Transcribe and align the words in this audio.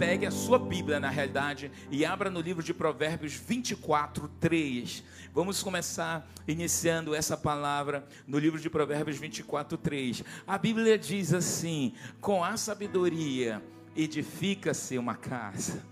pegue 0.00 0.24
a 0.24 0.30
sua 0.30 0.58
Bíblia, 0.58 0.98
na 0.98 1.10
realidade, 1.10 1.70
e 1.90 2.06
abra 2.06 2.30
no 2.30 2.40
livro 2.40 2.62
de 2.62 2.72
Provérbios 2.72 3.34
24, 3.34 4.28
3. 4.40 5.04
Vamos 5.34 5.62
começar 5.62 6.26
iniciando 6.48 7.14
essa 7.14 7.36
palavra 7.36 8.06
no 8.26 8.38
livro 8.38 8.58
de 8.58 8.70
Provérbios 8.70 9.18
24, 9.18 9.76
3. 9.76 10.24
A 10.46 10.56
Bíblia 10.56 10.96
diz 10.96 11.34
assim: 11.34 11.92
com 12.18 12.42
a 12.42 12.56
sabedoria 12.56 13.62
edifica-se 13.94 14.96
uma 14.96 15.14
casa. 15.14 15.84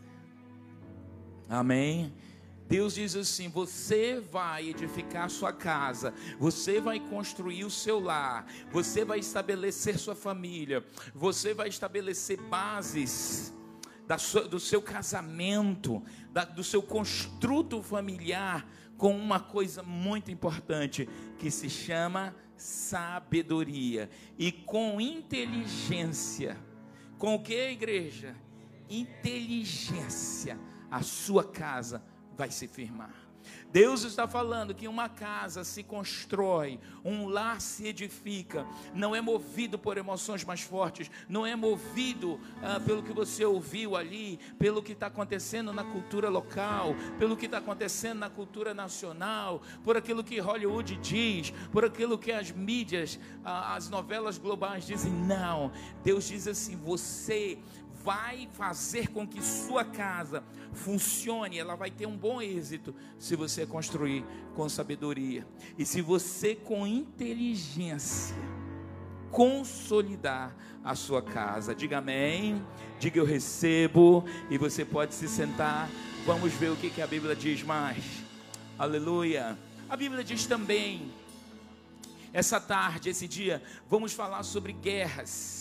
Amém. 1.46 2.10
Deus 2.66 2.94
diz 2.94 3.14
assim: 3.14 3.50
você 3.50 4.20
vai 4.20 4.70
edificar 4.70 5.28
sua 5.28 5.52
casa, 5.52 6.14
você 6.38 6.80
vai 6.80 6.98
construir 6.98 7.66
o 7.66 7.70
seu 7.70 8.00
lar, 8.00 8.46
você 8.72 9.04
vai 9.04 9.18
estabelecer 9.18 9.98
sua 9.98 10.14
família, 10.14 10.82
você 11.14 11.52
vai 11.52 11.68
estabelecer 11.68 12.40
bases 12.40 13.52
sua, 14.16 14.48
do 14.48 14.58
seu 14.58 14.80
casamento, 14.80 16.02
da, 16.32 16.44
do 16.44 16.64
seu 16.64 16.80
construto 16.80 17.82
familiar, 17.82 18.66
com 18.96 19.16
uma 19.16 19.38
coisa 19.38 19.82
muito 19.82 20.30
importante 20.30 21.08
que 21.38 21.50
se 21.50 21.68
chama 21.68 22.34
sabedoria 22.56 24.08
e 24.38 24.50
com 24.50 25.00
inteligência. 25.00 26.56
Com 27.18 27.34
o 27.34 27.42
que, 27.42 27.70
igreja? 27.70 28.34
Inteligência. 28.88 30.58
A 30.90 31.02
sua 31.02 31.44
casa 31.44 32.02
vai 32.36 32.50
se 32.50 32.66
firmar. 32.66 33.14
Deus 33.70 34.02
está 34.02 34.26
falando 34.26 34.74
que 34.74 34.88
uma 34.88 35.08
casa 35.08 35.62
se 35.62 35.82
constrói, 35.82 36.80
um 37.04 37.28
lar 37.28 37.60
se 37.60 37.86
edifica, 37.86 38.66
não 38.94 39.14
é 39.14 39.20
movido 39.20 39.78
por 39.78 39.98
emoções 39.98 40.42
mais 40.42 40.62
fortes, 40.62 41.10
não 41.28 41.46
é 41.46 41.54
movido 41.54 42.40
ah, 42.62 42.80
pelo 42.80 43.02
que 43.02 43.12
você 43.12 43.44
ouviu 43.44 43.94
ali, 43.94 44.38
pelo 44.58 44.82
que 44.82 44.92
está 44.92 45.08
acontecendo 45.08 45.72
na 45.72 45.84
cultura 45.84 46.30
local, 46.30 46.94
pelo 47.18 47.36
que 47.36 47.44
está 47.44 47.58
acontecendo 47.58 48.20
na 48.20 48.30
cultura 48.30 48.72
nacional, 48.72 49.60
por 49.84 49.96
aquilo 49.96 50.24
que 50.24 50.40
Hollywood 50.40 50.96
diz, 50.96 51.52
por 51.70 51.84
aquilo 51.84 52.18
que 52.18 52.32
as 52.32 52.50
mídias, 52.50 53.18
ah, 53.44 53.74
as 53.74 53.90
novelas 53.90 54.38
globais 54.38 54.86
dizem. 54.86 55.12
Não, 55.12 55.70
Deus 56.02 56.26
diz 56.26 56.48
assim: 56.48 56.74
você 56.76 57.58
vai 58.04 58.48
fazer 58.52 59.08
com 59.08 59.26
que 59.26 59.42
sua 59.42 59.84
casa 59.84 60.42
funcione, 60.72 61.58
ela 61.58 61.74
vai 61.74 61.90
ter 61.90 62.06
um 62.06 62.16
bom 62.16 62.40
êxito 62.40 62.94
se 63.18 63.36
você 63.36 63.66
construir 63.66 64.24
com 64.54 64.68
sabedoria 64.68 65.46
e 65.76 65.84
se 65.84 66.00
você 66.00 66.54
com 66.54 66.86
inteligência 66.86 68.36
consolidar 69.30 70.56
a 70.82 70.94
sua 70.94 71.22
casa. 71.22 71.74
Diga 71.74 71.98
amém, 71.98 72.64
diga 72.98 73.18
eu 73.18 73.24
recebo 73.24 74.24
e 74.50 74.56
você 74.56 74.84
pode 74.84 75.14
se 75.14 75.28
sentar. 75.28 75.88
Vamos 76.24 76.52
ver 76.52 76.70
o 76.70 76.76
que, 76.76 76.90
que 76.90 77.02
a 77.02 77.06
Bíblia 77.06 77.34
diz 77.34 77.62
mais. 77.62 78.04
Aleluia. 78.78 79.58
A 79.88 79.96
Bíblia 79.96 80.22
diz 80.22 80.46
também, 80.46 81.10
essa 82.32 82.60
tarde, 82.60 83.10
esse 83.10 83.26
dia, 83.26 83.62
vamos 83.88 84.12
falar 84.12 84.42
sobre 84.42 84.72
guerras 84.72 85.57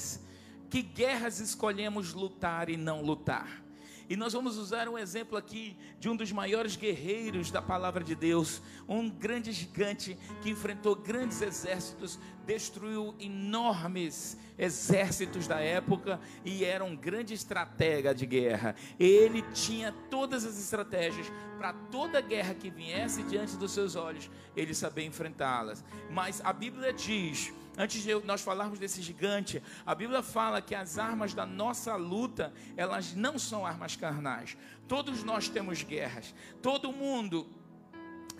que 0.69 0.81
guerras 0.81 1.39
escolhemos 1.39 2.13
lutar 2.13 2.69
e 2.69 2.77
não 2.77 3.01
lutar. 3.01 3.67
E 4.09 4.15
nós 4.15 4.31
vamos 4.31 4.57
usar 4.57 4.87
um 4.87 4.97
exemplo 4.97 5.37
aqui 5.37 5.75
de 5.99 6.07
um 6.07 6.15
dos 6.15 6.31
maiores 6.31 6.77
guerreiros 6.77 7.51
da 7.51 7.61
palavra 7.61 8.01
de 8.01 8.15
Deus, 8.15 8.61
um 8.87 9.09
grande 9.09 9.51
gigante 9.51 10.17
que 10.41 10.49
enfrentou 10.49 10.95
grandes 10.95 11.41
exércitos, 11.41 12.17
destruiu 12.45 13.13
enormes 13.19 14.37
exércitos 14.57 15.45
da 15.45 15.59
época 15.59 16.21
e 16.45 16.63
era 16.63 16.85
um 16.85 16.95
grande 16.95 17.33
estratega 17.33 18.15
de 18.15 18.25
guerra. 18.25 18.75
Ele 18.97 19.41
tinha 19.53 19.91
todas 20.09 20.45
as 20.45 20.57
estratégias 20.57 21.29
para 21.57 21.73
toda 21.73 22.21
guerra 22.21 22.53
que 22.53 22.69
viesse 22.69 23.23
diante 23.23 23.57
dos 23.57 23.73
seus 23.73 23.97
olhos, 23.97 24.31
ele 24.55 24.73
sabia 24.73 25.05
enfrentá-las. 25.05 25.83
Mas 26.09 26.39
a 26.45 26.53
Bíblia 26.53 26.93
diz 26.93 27.51
Antes 27.77 28.01
de 28.01 28.13
nós 28.25 28.41
falarmos 28.41 28.79
desse 28.79 29.03
gigante, 29.03 29.61
a 29.85 29.93
Bíblia 29.93 30.23
fala 30.23 30.61
que 30.61 30.73
as 30.73 30.97
armas 30.97 31.35
da 31.35 31.45
nossa 31.45 31.95
luta, 31.95 32.51
elas 32.75 33.13
não 33.13 33.37
são 33.37 33.65
armas 33.65 33.95
carnais. 33.95 34.57
Todos 34.87 35.23
nós 35.23 35.47
temos 35.47 35.83
guerras. 35.83 36.33
Todo 36.59 36.91
mundo 36.91 37.47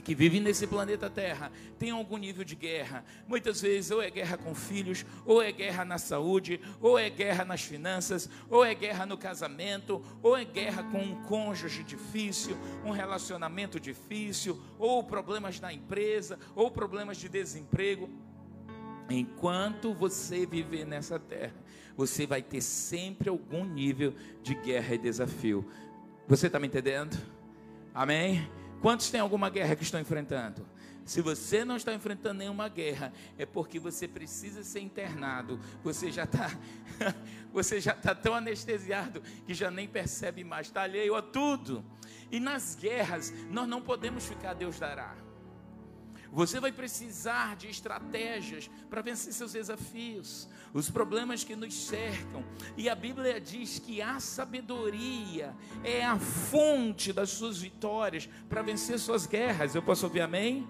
que 0.04 0.16
vive 0.16 0.40
nesse 0.40 0.66
planeta 0.66 1.10
Terra 1.10 1.52
tem 1.78 1.92
algum 1.92 2.16
nível 2.16 2.44
de 2.44 2.56
guerra. 2.56 3.04
Muitas 3.28 3.62
vezes, 3.62 3.92
ou 3.92 4.02
é 4.02 4.10
guerra 4.10 4.38
com 4.38 4.56
filhos, 4.56 5.06
ou 5.26 5.42
é 5.42 5.52
guerra 5.52 5.84
na 5.84 5.98
saúde, 5.98 6.62
ou 6.80 6.98
é 6.98 7.10
guerra 7.10 7.44
nas 7.44 7.62
finanças, 7.62 8.30
ou 8.50 8.64
é 8.64 8.74
guerra 8.74 9.06
no 9.06 9.18
casamento, 9.18 10.02
ou 10.24 10.38
é 10.38 10.46
guerra 10.46 10.82
com 10.84 11.00
um 11.00 11.22
cônjuge 11.24 11.84
difícil, 11.84 12.58
um 12.86 12.92
relacionamento 12.92 13.80
difícil, 13.80 14.60
ou 14.80 15.04
problemas 15.04 15.60
na 15.60 15.74
empresa, 15.74 16.40
ou 16.56 16.72
problemas 16.72 17.18
de 17.18 17.28
desemprego. 17.28 18.10
Enquanto 19.10 19.94
você 19.94 20.46
viver 20.46 20.86
nessa 20.86 21.20
terra, 21.20 21.56
você 21.96 22.26
vai 22.26 22.42
ter 22.42 22.62
sempre 22.62 23.30
algum 23.30 23.66
nível 23.66 24.14
de 24.44 24.54
guerra 24.54 24.96
e 24.96 24.98
desafio. 24.98 25.70
Você 26.28 26.48
está 26.48 26.60
me 26.60 26.68
entendendo? 26.68 27.18
Amém? 27.94 28.50
Quantos 28.82 29.10
têm 29.10 29.20
alguma 29.20 29.50
guerra 29.50 29.76
que 29.76 29.84
estão 29.84 30.00
enfrentando? 30.00 30.66
Se 31.08 31.22
você 31.22 31.64
não 31.64 31.78
está 31.78 31.94
enfrentando 31.94 32.40
nenhuma 32.40 32.68
guerra, 32.68 33.14
é 33.38 33.46
porque 33.46 33.80
você 33.80 34.10
precisa 34.10 34.62
ser 34.62 34.82
internado. 34.82 35.58
Você 35.82 36.12
já 36.12 36.26
está, 36.26 36.52
você 37.52 37.80
já 37.80 37.94
está 37.94 38.14
tão 38.14 38.36
anestesiado 38.36 39.22
que 39.46 39.54
já 39.54 39.72
nem 39.72 39.88
percebe 39.88 40.44
mais. 40.44 40.68
Está 40.68 40.82
alheio 40.82 41.16
a 41.16 41.22
tudo. 41.22 41.84
E 42.30 42.42
nas 42.42 42.76
guerras 42.76 43.34
nós 43.50 43.70
não 43.70 43.82
podemos 43.82 44.26
ficar 44.26 44.54
Deus 44.54 44.78
dará. 44.78 45.16
Você 46.32 46.60
vai 46.60 46.72
precisar 46.72 47.56
de 47.56 47.68
estratégias 47.68 48.70
para 48.90 49.02
vencer 49.02 49.34
seus 49.34 49.54
desafios, 49.54 50.48
os 50.74 50.90
problemas 50.90 51.44
que 51.44 51.56
nos 51.56 51.74
cercam. 51.74 52.44
E 52.76 52.90
a 52.90 52.96
Bíblia 52.96 53.40
diz 53.40 53.80
que 53.80 54.02
a 54.02 54.20
sabedoria 54.20 55.56
é 55.84 56.06
a 56.06 56.18
fonte 56.18 57.14
das 57.14 57.30
suas 57.30 57.60
vitórias 57.60 58.30
para 58.50 58.62
vencer 58.62 59.00
suas 59.00 59.26
guerras. 59.26 59.74
Eu 59.74 59.82
posso 59.82 60.06
ouvir 60.06 60.22
amém? 60.22 60.68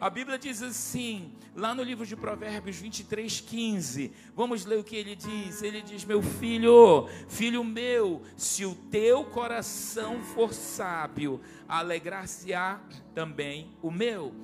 A 0.00 0.10
Bíblia 0.10 0.38
diz 0.38 0.60
assim, 0.60 1.32
lá 1.54 1.74
no 1.74 1.82
livro 1.82 2.04
de 2.04 2.16
Provérbios 2.16 2.76
23, 2.76 3.40
15. 3.40 4.12
Vamos 4.34 4.64
ler 4.64 4.78
o 4.78 4.84
que 4.84 4.96
ele 4.96 5.14
diz. 5.14 5.62
Ele 5.62 5.80
diz: 5.80 6.04
Meu 6.04 6.20
filho, 6.20 7.08
filho 7.28 7.62
meu, 7.62 8.20
se 8.36 8.64
o 8.64 8.74
teu 8.74 9.24
coração 9.24 10.20
for 10.20 10.52
sábio, 10.52 11.40
alegrar-se-á 11.68 12.80
também 13.14 13.70
o 13.80 13.90
meu. 13.90 14.34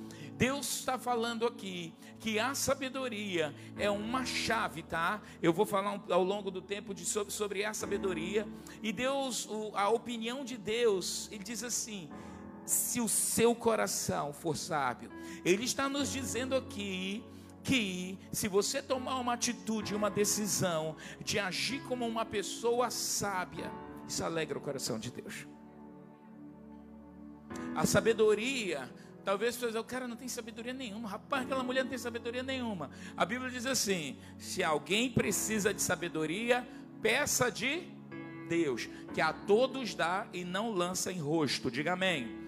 Deus 0.40 0.78
está 0.78 0.98
falando 0.98 1.46
aqui 1.46 1.92
que 2.18 2.38
a 2.38 2.54
sabedoria 2.54 3.54
é 3.76 3.90
uma 3.90 4.24
chave, 4.24 4.82
tá? 4.82 5.20
Eu 5.42 5.52
vou 5.52 5.66
falar 5.66 6.02
ao 6.08 6.24
longo 6.24 6.50
do 6.50 6.62
tempo 6.62 6.94
de, 6.94 7.04
sobre, 7.04 7.30
sobre 7.30 7.62
a 7.62 7.74
sabedoria. 7.74 8.48
E 8.82 8.90
Deus, 8.90 9.46
a 9.74 9.90
opinião 9.90 10.42
de 10.42 10.56
Deus, 10.56 11.28
ele 11.30 11.44
diz 11.44 11.62
assim: 11.62 12.08
se 12.64 13.02
o 13.02 13.08
seu 13.08 13.54
coração 13.54 14.32
for 14.32 14.56
sábio, 14.56 15.10
ele 15.44 15.64
está 15.64 15.90
nos 15.90 16.10
dizendo 16.10 16.56
aqui 16.56 17.22
que 17.62 18.18
se 18.32 18.48
você 18.48 18.80
tomar 18.80 19.16
uma 19.16 19.34
atitude, 19.34 19.94
uma 19.94 20.08
decisão 20.08 20.96
de 21.22 21.38
agir 21.38 21.82
como 21.82 22.06
uma 22.06 22.24
pessoa 22.24 22.88
sábia, 22.88 23.70
isso 24.08 24.24
alegra 24.24 24.56
o 24.56 24.62
coração 24.62 24.98
de 24.98 25.10
Deus. 25.10 25.46
A 27.76 27.84
sabedoria 27.84 28.90
Talvez 29.24 29.56
você 29.56 29.78
o 29.78 29.84
cara 29.84 30.08
não 30.08 30.16
tem 30.16 30.28
sabedoria 30.28 30.72
nenhuma. 30.72 31.08
Rapaz, 31.08 31.44
aquela 31.44 31.62
mulher 31.62 31.82
não 31.82 31.90
tem 31.90 31.98
sabedoria 31.98 32.42
nenhuma. 32.42 32.90
A 33.16 33.24
Bíblia 33.24 33.50
diz 33.50 33.66
assim: 33.66 34.16
se 34.38 34.62
alguém 34.62 35.10
precisa 35.10 35.72
de 35.74 35.82
sabedoria, 35.82 36.66
peça 37.02 37.50
de 37.50 37.82
Deus, 38.48 38.88
que 39.14 39.20
a 39.20 39.32
todos 39.32 39.94
dá 39.94 40.26
e 40.32 40.44
não 40.44 40.70
lança 40.72 41.12
em 41.12 41.20
rosto. 41.20 41.70
Diga 41.70 41.92
amém. 41.92 42.38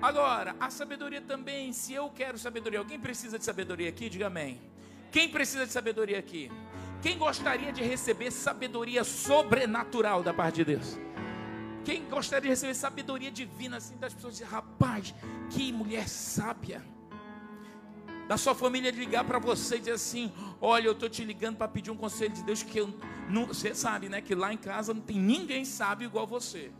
Agora, 0.00 0.56
a 0.58 0.68
sabedoria 0.70 1.20
também, 1.20 1.72
se 1.72 1.92
eu 1.92 2.10
quero 2.10 2.36
sabedoria, 2.38 2.78
alguém 2.80 2.98
precisa 2.98 3.38
de 3.38 3.44
sabedoria 3.44 3.88
aqui? 3.88 4.08
Diga 4.08 4.26
amém. 4.26 4.60
Quem 5.12 5.28
precisa 5.28 5.66
de 5.66 5.72
sabedoria 5.72 6.18
aqui? 6.18 6.50
Quem 7.02 7.18
gostaria 7.18 7.72
de 7.72 7.82
receber 7.82 8.30
sabedoria 8.30 9.04
sobrenatural 9.04 10.22
da 10.22 10.32
parte 10.32 10.56
de 10.56 10.64
Deus? 10.64 10.98
Quem 11.84 12.08
gostaria 12.08 12.42
de 12.42 12.48
receber 12.48 12.74
sabedoria 12.74 13.30
divina 13.30 13.78
assim 13.78 13.96
das 13.96 14.14
pessoas 14.14 14.34
dizer, 14.34 14.46
rapaz, 14.46 15.14
que 15.50 15.72
mulher 15.72 16.08
sábia. 16.08 16.82
Da 18.28 18.36
sua 18.36 18.54
família 18.54 18.90
ligar 18.90 19.24
para 19.24 19.38
você 19.38 19.76
e 19.76 19.78
dizer 19.80 19.92
assim: 19.92 20.32
Olha, 20.60 20.86
eu 20.86 20.92
estou 20.92 21.08
te 21.08 21.24
ligando 21.24 21.56
para 21.56 21.66
pedir 21.66 21.90
um 21.90 21.96
conselho 21.96 22.32
de 22.32 22.42
Deus 22.44 22.62
que 22.62 22.78
eu 22.78 22.94
não, 23.28 23.46
você 23.46 23.74
sabe, 23.74 24.08
né? 24.08 24.20
Que 24.20 24.34
lá 24.34 24.52
em 24.52 24.56
casa 24.56 24.94
não 24.94 25.00
tem 25.00 25.18
ninguém 25.18 25.64
sábio 25.64 26.06
igual 26.06 26.26
você. 26.26 26.70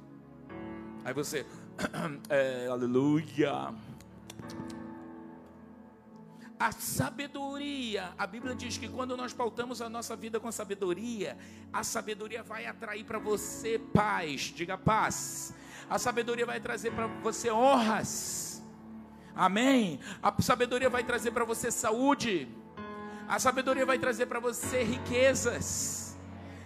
Aí 1.04 1.12
você, 1.12 1.44
é, 2.30 2.68
aleluia. 2.68 3.74
A 6.62 6.70
sabedoria, 6.70 8.14
a 8.16 8.24
Bíblia 8.24 8.54
diz 8.54 8.78
que 8.78 8.88
quando 8.88 9.16
nós 9.16 9.32
pautamos 9.32 9.82
a 9.82 9.88
nossa 9.88 10.14
vida 10.14 10.38
com 10.38 10.52
sabedoria, 10.52 11.36
a 11.72 11.82
sabedoria 11.82 12.40
vai 12.40 12.66
atrair 12.66 13.02
para 13.02 13.18
você 13.18 13.80
paz, 13.92 14.42
diga 14.54 14.78
paz. 14.78 15.52
A 15.90 15.98
sabedoria 15.98 16.46
vai 16.46 16.60
trazer 16.60 16.92
para 16.92 17.08
você 17.08 17.50
honras. 17.50 18.62
Amém. 19.34 19.98
A 20.22 20.32
sabedoria 20.40 20.88
vai 20.88 21.02
trazer 21.02 21.32
para 21.32 21.44
você 21.44 21.68
saúde. 21.68 22.46
A 23.26 23.40
sabedoria 23.40 23.84
vai 23.84 23.98
trazer 23.98 24.26
para 24.26 24.38
você 24.38 24.84
riquezas. 24.84 26.16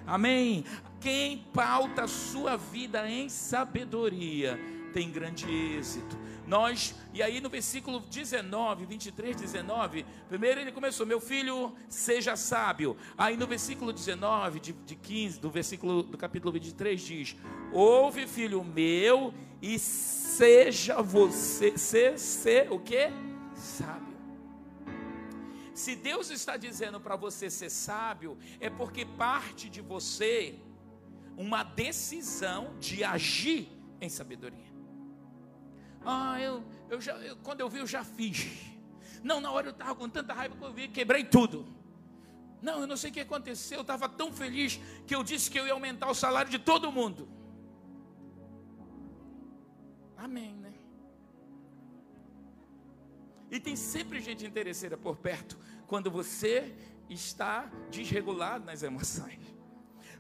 Amém. 0.06 0.66
Quem 1.00 1.38
pauta 1.54 2.02
a 2.02 2.08
sua 2.08 2.58
vida 2.58 3.08
em 3.08 3.30
sabedoria 3.30 4.60
tem 4.92 5.10
grande 5.10 5.50
êxito. 5.50 6.18
Nós, 6.46 6.94
e 7.12 7.22
aí 7.22 7.40
no 7.40 7.48
versículo 7.48 8.00
19, 8.00 8.86
23, 8.86 9.36
19, 9.36 10.06
primeiro 10.28 10.60
ele 10.60 10.70
começou, 10.70 11.04
meu 11.04 11.20
filho, 11.20 11.74
seja 11.88 12.36
sábio. 12.36 12.96
Aí 13.18 13.36
no 13.36 13.46
versículo 13.46 13.92
19, 13.92 14.60
de, 14.60 14.72
de 14.72 14.94
15, 14.94 15.40
do 15.40 15.50
versículo 15.50 16.02
do 16.02 16.16
capítulo 16.16 16.52
23, 16.52 17.00
diz: 17.00 17.36
Ouve, 17.72 18.26
filho 18.26 18.62
meu, 18.62 19.34
e 19.60 19.78
seja 19.78 21.02
você, 21.02 21.76
ser, 21.76 22.70
o 22.70 22.78
que? 22.78 23.10
Sábio. 23.54 24.16
Se 25.74 25.94
Deus 25.94 26.30
está 26.30 26.56
dizendo 26.56 26.98
para 27.00 27.16
você 27.16 27.50
ser 27.50 27.70
sábio, 27.70 28.38
é 28.60 28.70
porque 28.70 29.04
parte 29.04 29.68
de 29.68 29.82
você 29.82 30.54
uma 31.36 31.62
decisão 31.62 32.74
de 32.80 33.04
agir 33.04 33.68
em 34.00 34.08
sabedoria. 34.08 34.65
Ah, 36.08 36.40
eu, 36.40 36.62
eu 36.88 37.00
já, 37.00 37.14
eu, 37.18 37.36
quando 37.38 37.60
eu 37.60 37.68
vi, 37.68 37.80
eu 37.80 37.86
já 37.86 38.04
fiz. 38.04 38.46
Não, 39.24 39.40
na 39.40 39.50
hora 39.50 39.66
eu 39.66 39.72
estava 39.72 39.92
com 39.96 40.08
tanta 40.08 40.32
raiva 40.32 40.54
que 40.54 40.64
eu 40.64 40.72
vi, 40.72 40.86
quebrei 40.86 41.24
tudo. 41.24 41.66
Não, 42.62 42.80
eu 42.80 42.86
não 42.86 42.96
sei 42.96 43.10
o 43.10 43.12
que 43.12 43.20
aconteceu, 43.20 43.78
eu 43.78 43.82
estava 43.82 44.08
tão 44.08 44.32
feliz 44.32 44.80
que 45.04 45.14
eu 45.14 45.24
disse 45.24 45.50
que 45.50 45.58
eu 45.58 45.66
ia 45.66 45.72
aumentar 45.72 46.08
o 46.08 46.14
salário 46.14 46.48
de 46.48 46.60
todo 46.60 46.92
mundo. 46.92 47.28
Amém, 50.16 50.54
né? 50.54 50.72
E 53.50 53.58
tem 53.58 53.74
sempre 53.74 54.20
gente 54.20 54.46
interesseira 54.46 54.96
por 54.96 55.16
perto 55.16 55.58
quando 55.88 56.08
você 56.08 56.72
está 57.10 57.68
desregulado 57.90 58.64
nas 58.64 58.84
emoções. 58.84 59.55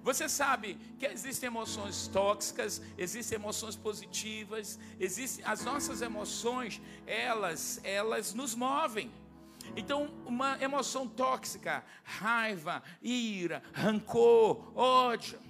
Você 0.06 0.28
sabe 0.28 0.78
que 1.00 1.06
existem 1.06 1.48
emoções 1.48 2.06
tóxicas, 2.06 2.80
existem 2.96 3.34
emoções 3.34 3.74
positivas, 3.74 4.78
existem 5.00 5.44
as 5.44 5.64
nossas 5.64 6.00
emoções, 6.00 6.80
elas, 7.04 7.80
elas 7.82 8.32
nos 8.32 8.54
movem. 8.54 9.10
Então, 9.74 10.14
uma 10.24 10.62
emoção 10.62 11.08
tóxica, 11.08 11.84
raiva, 12.04 12.84
ira, 13.02 13.64
rancor, 13.72 14.78
ódio. 14.78 15.40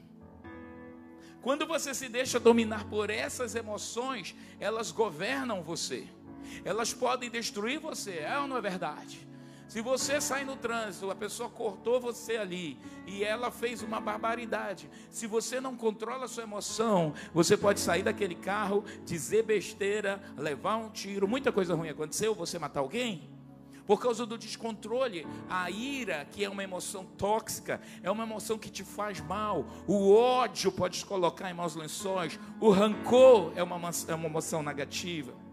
Quando 1.42 1.66
você 1.66 1.92
se 1.92 2.08
deixa 2.08 2.40
dominar 2.40 2.88
por 2.88 3.10
essas 3.10 3.54
emoções, 3.54 4.34
elas 4.58 4.90
governam 4.90 5.62
você. 5.62 6.08
Elas 6.64 6.94
podem 6.94 7.28
destruir 7.28 7.78
você, 7.78 8.20
é 8.20 8.38
ou 8.38 8.48
não 8.48 8.56
é 8.56 8.62
verdade? 8.62 9.28
Se 9.68 9.80
você 9.80 10.20
sai 10.20 10.44
no 10.44 10.56
trânsito, 10.56 11.10
a 11.10 11.14
pessoa 11.14 11.48
cortou 11.48 12.00
você 12.00 12.36
ali 12.36 12.78
e 13.06 13.24
ela 13.24 13.50
fez 13.50 13.82
uma 13.82 14.00
barbaridade. 14.00 14.88
Se 15.10 15.26
você 15.26 15.60
não 15.60 15.76
controla 15.76 16.26
a 16.26 16.28
sua 16.28 16.44
emoção, 16.44 17.12
você 17.34 17.56
pode 17.56 17.80
sair 17.80 18.02
daquele 18.02 18.36
carro, 18.36 18.84
dizer 19.04 19.42
besteira, 19.42 20.22
levar 20.36 20.76
um 20.76 20.88
tiro, 20.88 21.26
muita 21.26 21.50
coisa 21.50 21.74
ruim 21.74 21.88
aconteceu, 21.88 22.34
você 22.34 22.58
matar 22.58 22.80
alguém. 22.80 23.28
Por 23.86 24.00
causa 24.00 24.26
do 24.26 24.36
descontrole, 24.36 25.26
a 25.48 25.70
ira, 25.70 26.26
que 26.32 26.44
é 26.44 26.48
uma 26.48 26.64
emoção 26.64 27.04
tóxica, 27.04 27.80
é 28.02 28.10
uma 28.10 28.24
emoção 28.24 28.58
que 28.58 28.68
te 28.68 28.82
faz 28.82 29.20
mal. 29.20 29.64
O 29.86 30.12
ódio 30.12 30.72
pode 30.72 30.98
te 30.98 31.06
colocar 31.06 31.48
em 31.50 31.54
maus 31.54 31.76
lençóis. 31.76 32.38
O 32.60 32.70
rancor 32.70 33.52
é 33.54 33.62
uma, 33.62 33.76
é 34.08 34.14
uma 34.14 34.26
emoção 34.26 34.60
negativa 34.60 35.45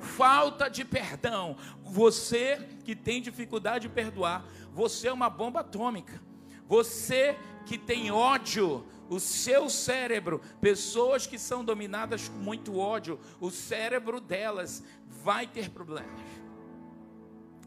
falta 0.00 0.68
de 0.68 0.84
perdão. 0.84 1.56
Você 1.82 2.56
que 2.84 2.94
tem 2.94 3.20
dificuldade 3.20 3.88
de 3.88 3.94
perdoar, 3.94 4.44
você 4.72 5.08
é 5.08 5.12
uma 5.12 5.30
bomba 5.30 5.60
atômica. 5.60 6.20
Você 6.66 7.36
que 7.66 7.78
tem 7.78 8.10
ódio, 8.10 8.84
o 9.08 9.18
seu 9.18 9.70
cérebro, 9.70 10.40
pessoas 10.60 11.26
que 11.26 11.38
são 11.38 11.64
dominadas 11.64 12.28
com 12.28 12.38
muito 12.38 12.76
ódio, 12.78 13.18
o 13.40 13.50
cérebro 13.50 14.20
delas 14.20 14.84
vai 15.06 15.46
ter 15.46 15.70
problemas. 15.70 16.20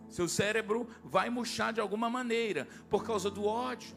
Seu 0.09 0.27
cérebro 0.27 0.87
vai 1.03 1.29
murchar 1.29 1.71
de 1.71 1.79
alguma 1.79 2.09
maneira 2.09 2.67
por 2.89 3.03
causa 3.03 3.31
do 3.31 3.45
ódio. 3.45 3.95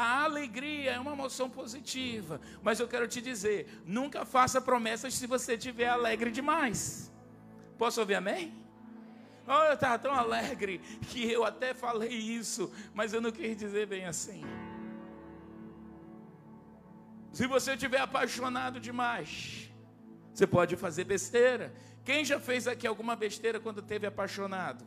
A 0.00 0.22
alegria 0.22 0.92
é 0.92 1.00
uma 1.00 1.10
emoção 1.10 1.50
positiva, 1.50 2.40
mas 2.62 2.78
eu 2.78 2.86
quero 2.86 3.08
te 3.08 3.20
dizer: 3.20 3.82
nunca 3.84 4.24
faça 4.24 4.60
promessas 4.60 5.12
se 5.12 5.26
você 5.26 5.54
estiver 5.54 5.88
alegre 5.88 6.30
demais. 6.30 7.12
Posso 7.76 7.98
ouvir 7.98 8.14
amém? 8.14 8.54
Oh, 9.44 9.64
eu 9.64 9.72
estava 9.72 9.98
tão 9.98 10.14
alegre 10.14 10.78
que 11.08 11.28
eu 11.28 11.44
até 11.44 11.74
falei 11.74 12.12
isso, 12.12 12.72
mas 12.94 13.12
eu 13.12 13.20
não 13.20 13.32
quis 13.32 13.56
dizer 13.56 13.88
bem 13.88 14.04
assim. 14.04 14.44
Se 17.32 17.48
você 17.48 17.72
estiver 17.72 18.00
apaixonado 18.00 18.78
demais, 18.78 19.68
você 20.32 20.46
pode 20.46 20.76
fazer 20.76 21.02
besteira. 21.02 21.74
Quem 22.04 22.24
já 22.24 22.38
fez 22.38 22.68
aqui 22.68 22.86
alguma 22.86 23.16
besteira 23.16 23.58
quando 23.58 23.82
teve 23.82 24.06
apaixonado? 24.06 24.86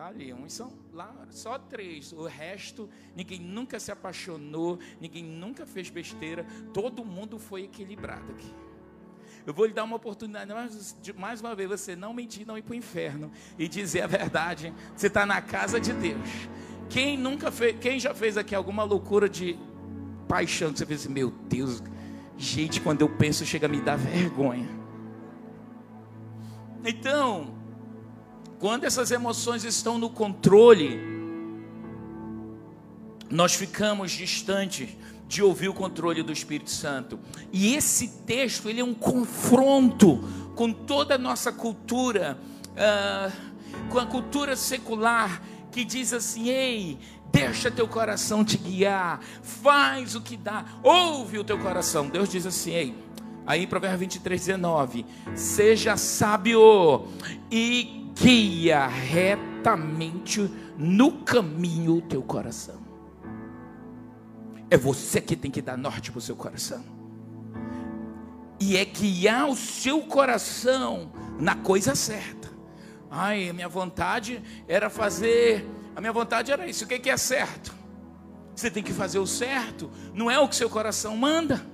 Tá 0.00 0.06
ali, 0.06 0.32
uns 0.32 0.54
são 0.54 0.72
lá, 0.94 1.14
só 1.28 1.58
três. 1.58 2.10
O 2.14 2.24
resto, 2.24 2.88
ninguém 3.14 3.38
nunca 3.38 3.78
se 3.78 3.92
apaixonou, 3.92 4.78
ninguém 4.98 5.22
nunca 5.22 5.66
fez 5.66 5.90
besteira. 5.90 6.46
Todo 6.72 7.04
mundo 7.04 7.38
foi 7.38 7.64
equilibrado 7.64 8.32
aqui. 8.32 8.50
Eu 9.46 9.52
vou 9.52 9.66
lhe 9.66 9.74
dar 9.74 9.84
uma 9.84 9.96
oportunidade, 9.96 10.50
mais, 10.54 10.96
mais 11.18 11.40
uma 11.42 11.54
vez, 11.54 11.68
você 11.68 11.94
não 11.94 12.14
mentir, 12.14 12.46
não 12.46 12.56
ir 12.56 12.62
para 12.62 12.72
o 12.72 12.76
inferno 12.76 13.30
e 13.58 13.68
dizer 13.68 14.00
a 14.00 14.06
verdade. 14.06 14.72
Você 14.96 15.08
está 15.08 15.26
na 15.26 15.42
casa 15.42 15.78
de 15.78 15.92
Deus. 15.92 16.48
Quem 16.88 17.18
nunca 17.18 17.52
fez, 17.52 17.78
quem 17.78 18.00
já 18.00 18.14
fez 18.14 18.38
aqui 18.38 18.54
alguma 18.54 18.84
loucura 18.84 19.28
de 19.28 19.58
paixão, 20.26 20.74
você 20.74 20.86
fez 20.86 21.02
assim, 21.02 21.12
meu 21.12 21.30
Deus, 21.30 21.82
gente, 22.38 22.80
quando 22.80 23.02
eu 23.02 23.08
penso, 23.18 23.44
chega 23.44 23.66
a 23.66 23.68
me 23.68 23.82
dar 23.82 23.98
vergonha. 23.98 24.66
Então, 26.82 27.59
quando 28.60 28.84
essas 28.84 29.10
emoções 29.10 29.64
estão 29.64 29.98
no 29.98 30.10
controle, 30.10 31.00
nós 33.30 33.54
ficamos 33.54 34.12
distantes 34.12 34.90
de 35.26 35.42
ouvir 35.42 35.68
o 35.68 35.74
controle 35.74 36.22
do 36.22 36.30
Espírito 36.30 36.70
Santo. 36.70 37.18
E 37.50 37.74
esse 37.74 38.08
texto 38.26 38.68
ele 38.68 38.80
é 38.80 38.84
um 38.84 38.92
confronto 38.92 40.22
com 40.54 40.70
toda 40.72 41.14
a 41.14 41.18
nossa 41.18 41.50
cultura, 41.50 42.36
uh, 42.72 43.32
com 43.88 43.98
a 43.98 44.04
cultura 44.04 44.54
secular 44.54 45.40
que 45.72 45.82
diz 45.82 46.12
assim: 46.12 46.50
ei, 46.50 46.98
deixa 47.32 47.70
teu 47.70 47.88
coração 47.88 48.44
te 48.44 48.58
guiar, 48.58 49.20
faz 49.42 50.14
o 50.14 50.20
que 50.20 50.36
dá, 50.36 50.66
ouve 50.82 51.38
o 51.38 51.44
teu 51.44 51.58
coração. 51.58 52.08
Deus 52.08 52.28
diz 52.28 52.44
assim: 52.44 52.72
ei. 52.72 52.94
Aí, 53.46 53.66
Provérbio 53.66 54.00
23, 54.00 54.46
19: 54.46 55.06
Seja 55.34 55.96
sábio 55.96 57.08
e 57.50 57.99
guia 58.14 58.86
retamente 58.86 60.50
no 60.76 61.12
caminho 61.22 61.96
o 61.96 62.02
teu 62.02 62.22
coração. 62.22 62.80
É 64.70 64.76
você 64.76 65.20
que 65.20 65.34
tem 65.34 65.50
que 65.50 65.60
dar 65.60 65.76
norte 65.76 66.10
para 66.10 66.18
o 66.18 66.22
seu 66.22 66.36
coração. 66.36 66.84
E 68.60 68.76
é 68.76 68.84
guiar 68.84 69.48
o 69.48 69.56
seu 69.56 70.02
coração 70.02 71.10
na 71.38 71.54
coisa 71.54 71.94
certa. 71.94 72.48
Ai, 73.10 73.48
a 73.48 73.52
minha 73.52 73.68
vontade 73.68 74.42
era 74.68 74.88
fazer. 74.88 75.66
A 75.96 76.00
minha 76.00 76.12
vontade 76.12 76.52
era 76.52 76.66
isso. 76.68 76.84
O 76.84 76.86
que 76.86 77.10
é 77.10 77.16
certo? 77.16 77.74
Você 78.54 78.70
tem 78.70 78.82
que 78.82 78.92
fazer 78.92 79.18
o 79.18 79.26
certo. 79.26 79.90
Não 80.14 80.30
é 80.30 80.38
o 80.38 80.46
que 80.46 80.54
seu 80.54 80.70
coração 80.70 81.16
manda. 81.16 81.66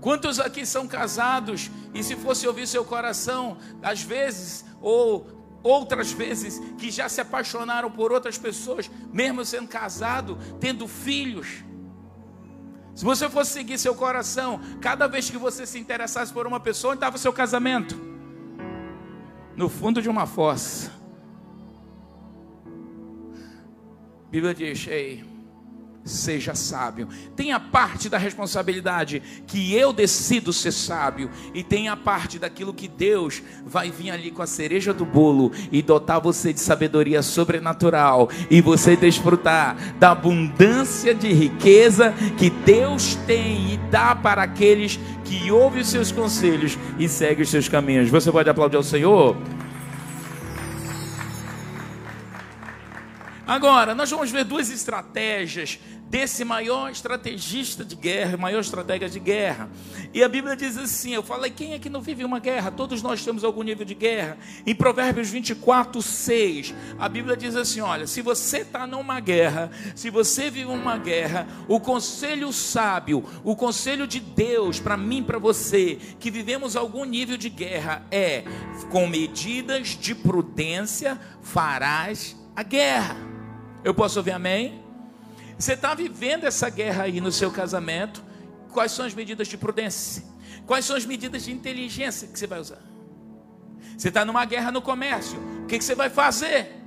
Quantos 0.00 0.40
aqui 0.40 0.64
são 0.64 0.88
casados 0.88 1.70
e 1.92 2.02
se 2.02 2.16
fosse 2.16 2.46
ouvir 2.46 2.66
seu 2.66 2.84
coração, 2.84 3.58
às 3.82 4.02
vezes, 4.02 4.64
ou 4.80 5.26
outras 5.62 6.10
vezes 6.10 6.58
que 6.78 6.90
já 6.90 7.08
se 7.08 7.20
apaixonaram 7.20 7.90
por 7.90 8.10
outras 8.12 8.38
pessoas, 8.38 8.90
mesmo 9.12 9.44
sendo 9.44 9.68
casado, 9.68 10.38
tendo 10.58 10.88
filhos. 10.88 11.62
Se 12.94 13.04
você 13.04 13.28
fosse 13.28 13.52
seguir 13.52 13.78
seu 13.78 13.94
coração, 13.94 14.60
cada 14.80 15.06
vez 15.06 15.30
que 15.30 15.36
você 15.36 15.66
se 15.66 15.78
interessasse 15.78 16.32
por 16.32 16.46
uma 16.46 16.60
pessoa, 16.60 16.92
onde 16.92 16.98
estava 16.98 17.16
o 17.16 17.18
seu 17.18 17.32
casamento? 17.32 17.98
No 19.56 19.68
fundo 19.68 20.00
de 20.00 20.08
uma 20.08 20.26
fossa. 20.26 20.90
A 24.26 24.30
Bíblia 24.30 24.54
diz: 24.54 24.86
Ei, 24.86 25.24
seja 26.10 26.54
sábio. 26.54 27.08
Tem 27.34 27.52
a 27.52 27.60
parte 27.60 28.08
da 28.08 28.18
responsabilidade 28.18 29.22
que 29.46 29.74
eu 29.74 29.92
decido 29.92 30.52
ser 30.52 30.72
sábio, 30.72 31.30
e 31.54 31.62
tem 31.62 31.88
a 31.88 31.96
parte 31.96 32.38
daquilo 32.38 32.74
que 32.74 32.88
Deus 32.88 33.42
vai 33.64 33.90
vir 33.90 34.10
ali 34.10 34.30
com 34.30 34.42
a 34.42 34.46
cereja 34.46 34.92
do 34.92 35.04
bolo 35.04 35.52
e 35.70 35.82
dotar 35.82 36.20
você 36.20 36.52
de 36.52 36.60
sabedoria 36.60 37.22
sobrenatural 37.22 38.28
e 38.50 38.60
você 38.60 38.96
desfrutar 38.96 39.76
da 39.98 40.10
abundância 40.10 41.14
de 41.14 41.32
riqueza 41.32 42.12
que 42.36 42.50
Deus 42.50 43.14
tem 43.26 43.74
e 43.74 43.76
dá 43.90 44.14
para 44.14 44.42
aqueles 44.42 44.98
que 45.24 45.50
ouvem 45.50 45.82
os 45.82 45.88
seus 45.88 46.10
conselhos 46.10 46.76
e 46.98 47.08
seguem 47.08 47.42
os 47.42 47.50
seus 47.50 47.68
caminhos. 47.68 48.10
Você 48.10 48.32
pode 48.32 48.50
aplaudir 48.50 48.76
ao 48.76 48.82
Senhor? 48.82 49.36
Agora, 53.50 53.96
nós 53.96 54.08
vamos 54.08 54.30
ver 54.30 54.44
duas 54.44 54.70
estratégias 54.70 55.80
desse 56.10 56.44
maior 56.44 56.90
estrategista 56.90 57.84
de 57.84 57.94
guerra, 57.94 58.36
maior 58.36 58.60
estratégia 58.60 59.08
de 59.08 59.20
guerra. 59.20 59.70
E 60.12 60.24
a 60.24 60.28
Bíblia 60.28 60.56
diz 60.56 60.76
assim: 60.76 61.14
eu 61.14 61.22
falei, 61.22 61.52
quem 61.52 61.72
é 61.72 61.78
que 61.78 61.88
não 61.88 62.02
vive 62.02 62.24
uma 62.24 62.40
guerra? 62.40 62.72
Todos 62.72 63.00
nós 63.00 63.24
temos 63.24 63.44
algum 63.44 63.62
nível 63.62 63.86
de 63.86 63.94
guerra. 63.94 64.36
Em 64.66 64.74
Provérbios 64.74 65.30
24, 65.30 66.02
6, 66.02 66.74
a 66.98 67.08
Bíblia 67.08 67.36
diz 67.36 67.54
assim: 67.54 67.80
olha, 67.80 68.08
se 68.08 68.20
você 68.20 68.58
está 68.58 68.88
numa 68.88 69.20
guerra, 69.20 69.70
se 69.94 70.10
você 70.10 70.50
vive 70.50 70.66
uma 70.66 70.98
guerra, 70.98 71.46
o 71.68 71.78
conselho 71.78 72.52
sábio, 72.52 73.24
o 73.44 73.54
conselho 73.54 74.06
de 74.06 74.18
Deus 74.18 74.80
para 74.80 74.96
mim, 74.96 75.22
para 75.22 75.38
você, 75.38 75.96
que 76.18 76.30
vivemos 76.30 76.74
algum 76.74 77.04
nível 77.04 77.36
de 77.36 77.48
guerra, 77.48 78.04
é: 78.10 78.42
com 78.90 79.06
medidas 79.06 79.88
de 79.90 80.12
prudência 80.12 81.20
farás 81.40 82.36
a 82.56 82.64
guerra. 82.64 83.16
Eu 83.84 83.94
posso 83.94 84.18
ouvir 84.18 84.32
amém? 84.32 84.89
Você 85.60 85.74
está 85.74 85.92
vivendo 85.92 86.44
essa 86.44 86.70
guerra 86.70 87.02
aí 87.02 87.20
no 87.20 87.30
seu 87.30 87.50
casamento. 87.50 88.24
Quais 88.72 88.92
são 88.92 89.04
as 89.04 89.12
medidas 89.12 89.46
de 89.46 89.58
prudência? 89.58 90.24
Quais 90.66 90.86
são 90.86 90.96
as 90.96 91.04
medidas 91.04 91.44
de 91.44 91.52
inteligência 91.52 92.26
que 92.28 92.38
você 92.38 92.46
vai 92.46 92.58
usar? 92.58 92.82
Você 93.94 94.08
está 94.08 94.24
numa 94.24 94.42
guerra 94.46 94.72
no 94.72 94.80
comércio. 94.80 95.38
O 95.62 95.66
que, 95.66 95.76
que 95.76 95.84
você 95.84 95.94
vai 95.94 96.08
fazer? 96.08 96.82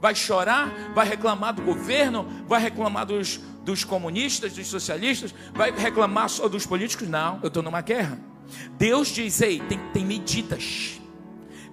Vai 0.00 0.12
chorar? 0.16 0.92
Vai 0.92 1.08
reclamar 1.08 1.54
do 1.54 1.62
governo? 1.62 2.26
Vai 2.48 2.60
reclamar 2.60 3.06
dos, 3.06 3.36
dos 3.62 3.84
comunistas, 3.84 4.52
dos 4.54 4.66
socialistas? 4.66 5.32
Vai 5.54 5.70
reclamar 5.70 6.28
só 6.28 6.48
dos 6.48 6.66
políticos? 6.66 7.08
Não, 7.08 7.38
eu 7.44 7.48
estou 7.48 7.62
numa 7.62 7.80
guerra. 7.80 8.18
Deus 8.76 9.06
diz: 9.06 9.40
ei, 9.40 9.60
tem, 9.60 9.78
tem 9.92 10.04
medidas, 10.04 11.00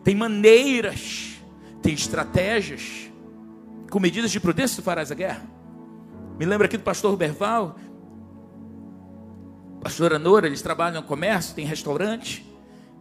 tem 0.04 0.14
maneiras, 0.14 1.34
tem 1.82 1.96
estratégias 1.96 3.10
com 3.90 4.00
medidas 4.00 4.32
de 4.32 4.40
prudência 4.40 4.76
tu 4.76 4.84
farás 4.84 5.12
a 5.12 5.16
guerra. 5.16 5.63
Me 6.38 6.46
lembra 6.46 6.66
aqui 6.66 6.78
do 6.78 6.84
pastor 6.84 7.16
Berval, 7.16 7.76
pastora 9.82 10.18
Nora, 10.18 10.48
eles 10.48 10.62
trabalham 10.62 11.02
no 11.02 11.08
comércio, 11.08 11.54
tem 11.56 11.66
restaurante. 11.66 12.46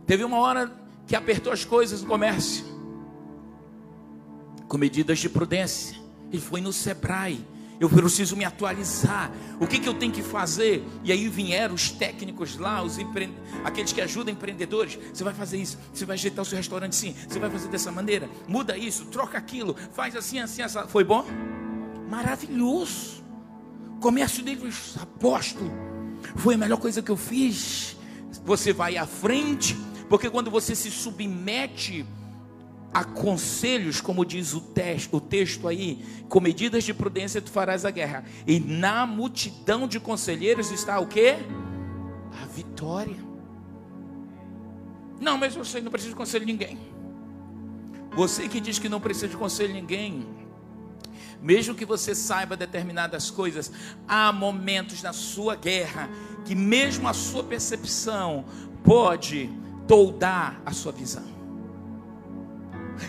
Teve 0.06 0.24
uma 0.24 0.38
hora 0.38 0.70
que 1.06 1.16
apertou 1.16 1.52
as 1.52 1.64
coisas 1.64 2.02
no 2.02 2.08
comércio, 2.08 2.64
com 4.68 4.76
medidas 4.76 5.18
de 5.18 5.28
prudência. 5.28 5.96
Ele 6.30 6.40
foi 6.40 6.60
no 6.60 6.72
Sebrae 6.72 7.44
eu 7.82 7.90
preciso 7.90 8.36
me 8.36 8.44
atualizar. 8.44 9.32
O 9.58 9.66
que, 9.66 9.80
que 9.80 9.88
eu 9.88 9.94
tenho 9.94 10.12
que 10.12 10.22
fazer? 10.22 10.84
E 11.02 11.10
aí 11.10 11.28
vieram 11.28 11.74
os 11.74 11.90
técnicos 11.90 12.56
lá, 12.56 12.80
os 12.80 12.96
empre... 12.96 13.28
aqueles 13.64 13.92
que 13.92 14.00
ajudam 14.00 14.32
empreendedores. 14.32 14.96
Você 15.12 15.24
vai 15.24 15.34
fazer 15.34 15.56
isso, 15.56 15.76
você 15.92 16.04
vai 16.04 16.14
ajeitar 16.14 16.42
o 16.42 16.44
seu 16.44 16.56
restaurante 16.56 16.94
sim, 16.94 17.12
você 17.28 17.40
vai 17.40 17.50
fazer 17.50 17.68
dessa 17.68 17.90
maneira, 17.90 18.30
muda 18.46 18.78
isso, 18.78 19.06
troca 19.06 19.36
aquilo, 19.36 19.74
faz 19.92 20.14
assim, 20.14 20.38
assim, 20.38 20.62
assim. 20.62 20.78
Foi 20.86 21.02
bom? 21.02 21.26
Maravilhoso. 22.08 23.21
Comércio 24.02 24.42
deles, 24.42 24.96
apóstolo, 25.00 25.70
foi 26.34 26.56
a 26.56 26.58
melhor 26.58 26.78
coisa 26.78 27.00
que 27.00 27.10
eu 27.10 27.16
fiz. 27.16 27.96
Você 28.44 28.72
vai 28.72 28.96
à 28.96 29.06
frente, 29.06 29.76
porque 30.08 30.28
quando 30.28 30.50
você 30.50 30.74
se 30.74 30.90
submete 30.90 32.04
a 32.92 33.04
conselhos, 33.04 34.00
como 34.00 34.26
diz 34.26 34.54
o 34.54 34.60
texto, 34.60 35.16
o 35.16 35.20
texto 35.20 35.68
aí, 35.68 36.04
com 36.28 36.40
medidas 36.40 36.82
de 36.82 36.92
prudência 36.92 37.40
tu 37.40 37.50
farás 37.50 37.84
a 37.84 37.92
guerra. 37.92 38.24
E 38.44 38.58
na 38.58 39.06
multidão 39.06 39.86
de 39.86 40.00
conselheiros 40.00 40.72
está 40.72 40.98
o 40.98 41.06
que? 41.06 41.36
A 42.42 42.46
vitória. 42.46 43.16
Não, 45.20 45.38
mas 45.38 45.54
você 45.54 45.80
não 45.80 45.92
precisa 45.92 46.10
de 46.10 46.16
conselho 46.16 46.44
de 46.44 46.52
ninguém. 46.52 46.76
Você 48.16 48.48
que 48.48 48.60
diz 48.60 48.80
que 48.80 48.88
não 48.88 49.00
precisa 49.00 49.28
de 49.28 49.36
conselho 49.36 49.72
de 49.72 49.80
ninguém, 49.80 50.26
mesmo 51.42 51.74
que 51.74 51.84
você 51.84 52.14
saiba 52.14 52.56
determinadas 52.56 53.30
coisas, 53.30 53.72
há 54.06 54.32
momentos 54.32 55.02
na 55.02 55.12
sua 55.12 55.56
guerra 55.56 56.08
que 56.44 56.54
mesmo 56.54 57.08
a 57.08 57.12
sua 57.12 57.42
percepção 57.42 58.44
pode 58.84 59.50
toldar 59.88 60.60
a 60.64 60.72
sua 60.72 60.92
visão. 60.92 61.24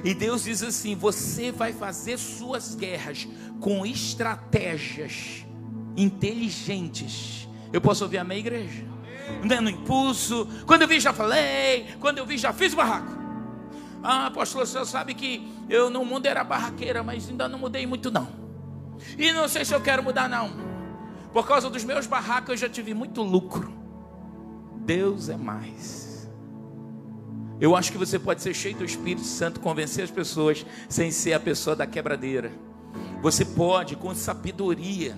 E 0.04 0.14
Deus 0.14 0.44
diz 0.44 0.64
assim: 0.64 0.96
você 0.96 1.52
vai 1.52 1.74
fazer 1.74 2.18
suas 2.18 2.74
guerras 2.74 3.28
com 3.60 3.86
estratégias 3.86 5.46
inteligentes. 5.96 7.48
Eu 7.72 7.82
posso 7.82 8.04
ouvir 8.04 8.18
amém, 8.18 8.40
igreja? 8.40 8.84
Não 9.44 9.56
é 9.56 9.62
no 9.62 9.70
impulso. 9.70 10.48
Quando 10.66 10.84
eu 10.84 10.88
vi, 10.88 11.00
já 11.00 11.14
falei. 11.14 11.88
Quando 12.00 12.18
eu 12.18 12.26
vi, 12.26 12.38
já 12.38 12.52
fiz 12.52 12.74
barraco. 12.74 13.23
Ah, 14.04 14.30
pastor, 14.30 14.68
senhor 14.68 14.86
sabe 14.86 15.14
que 15.14 15.50
eu 15.70 15.90
no 15.90 16.04
mundo 16.04 16.26
era 16.26 16.44
barraqueira, 16.44 17.02
mas 17.02 17.30
ainda 17.30 17.48
não 17.48 17.58
mudei 17.58 17.88
muito, 17.88 18.12
não. 18.12 18.28
E 19.18 19.32
não 19.32 19.48
sei 19.48 19.64
se 19.64 19.74
eu 19.74 19.80
quero 19.80 20.04
mudar, 20.04 20.28
não. 20.28 20.52
Por 21.32 21.48
causa 21.48 21.70
dos 21.70 21.84
meus 21.84 22.06
barracos, 22.06 22.50
eu 22.50 22.58
já 22.58 22.70
tive 22.70 22.94
muito 22.94 23.24
lucro. 23.24 23.74
Deus 24.76 25.30
é 25.30 25.38
mais. 25.38 26.30
Eu 27.62 27.76
acho 27.76 27.92
que 27.94 27.98
você 27.98 28.20
pode 28.20 28.42
ser 28.42 28.54
cheio 28.54 28.76
do 28.76 28.84
Espírito 28.84 29.26
Santo, 29.26 29.62
convencer 29.62 30.04
as 30.04 30.12
pessoas 30.12 30.66
sem 30.90 31.10
ser 31.10 31.32
a 31.34 31.40
pessoa 31.40 31.76
da 31.76 31.88
quebradeira. 31.88 32.52
Você 33.22 33.46
pode, 33.46 33.96
com 33.96 34.14
sabedoria, 34.14 35.16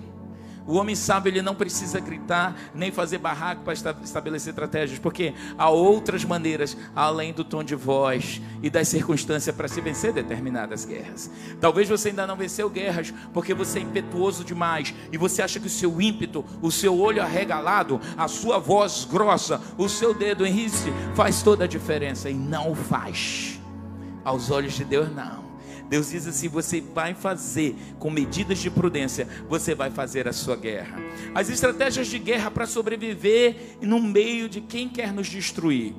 o 0.66 0.74
homem 0.74 0.94
sábio 0.94 1.30
ele 1.30 1.42
não 1.42 1.54
precisa 1.54 2.00
gritar 2.00 2.56
nem 2.74 2.90
fazer 2.90 3.18
barraco 3.18 3.62
para 3.62 3.72
estabelecer 3.72 4.50
estratégias, 4.50 4.98
porque 4.98 5.32
há 5.56 5.70
outras 5.70 6.24
maneiras 6.24 6.76
além 6.94 7.32
do 7.32 7.44
tom 7.44 7.62
de 7.62 7.74
voz 7.74 8.40
e 8.62 8.68
das 8.68 8.88
circunstâncias 8.88 9.54
para 9.54 9.68
se 9.68 9.80
vencer 9.80 10.12
determinadas 10.12 10.84
guerras. 10.84 11.30
Talvez 11.60 11.88
você 11.88 12.08
ainda 12.08 12.26
não 12.26 12.36
venceu 12.36 12.68
guerras 12.68 13.14
porque 13.32 13.54
você 13.54 13.78
é 13.78 13.82
impetuoso 13.82 14.44
demais 14.44 14.92
e 15.12 15.16
você 15.16 15.42
acha 15.42 15.60
que 15.60 15.66
o 15.66 15.70
seu 15.70 16.00
ímpeto, 16.00 16.44
o 16.60 16.70
seu 16.70 16.98
olho 16.98 17.22
arregalado, 17.22 18.00
a 18.16 18.26
sua 18.26 18.58
voz 18.58 19.06
grossa, 19.08 19.60
o 19.78 19.88
seu 19.88 20.12
dedo 20.12 20.46
enrique 20.46 20.66
faz 21.14 21.42
toda 21.42 21.64
a 21.64 21.68
diferença 21.68 22.28
e 22.28 22.34
não 22.34 22.74
faz. 22.74 23.60
Aos 24.24 24.50
olhos 24.50 24.72
de 24.72 24.84
Deus 24.84 25.14
não. 25.14 25.45
Deus 25.88 26.10
diz 26.10 26.26
assim: 26.26 26.48
você 26.48 26.80
vai 26.80 27.14
fazer 27.14 27.74
com 27.98 28.10
medidas 28.10 28.58
de 28.58 28.70
prudência, 28.70 29.26
você 29.48 29.74
vai 29.74 29.90
fazer 29.90 30.28
a 30.28 30.32
sua 30.32 30.56
guerra. 30.56 30.98
As 31.34 31.48
estratégias 31.48 32.08
de 32.08 32.18
guerra 32.18 32.50
para 32.50 32.66
sobreviver 32.66 33.78
no 33.80 34.00
meio 34.00 34.48
de 34.48 34.60
quem 34.60 34.88
quer 34.88 35.12
nos 35.12 35.28
destruir. 35.28 35.94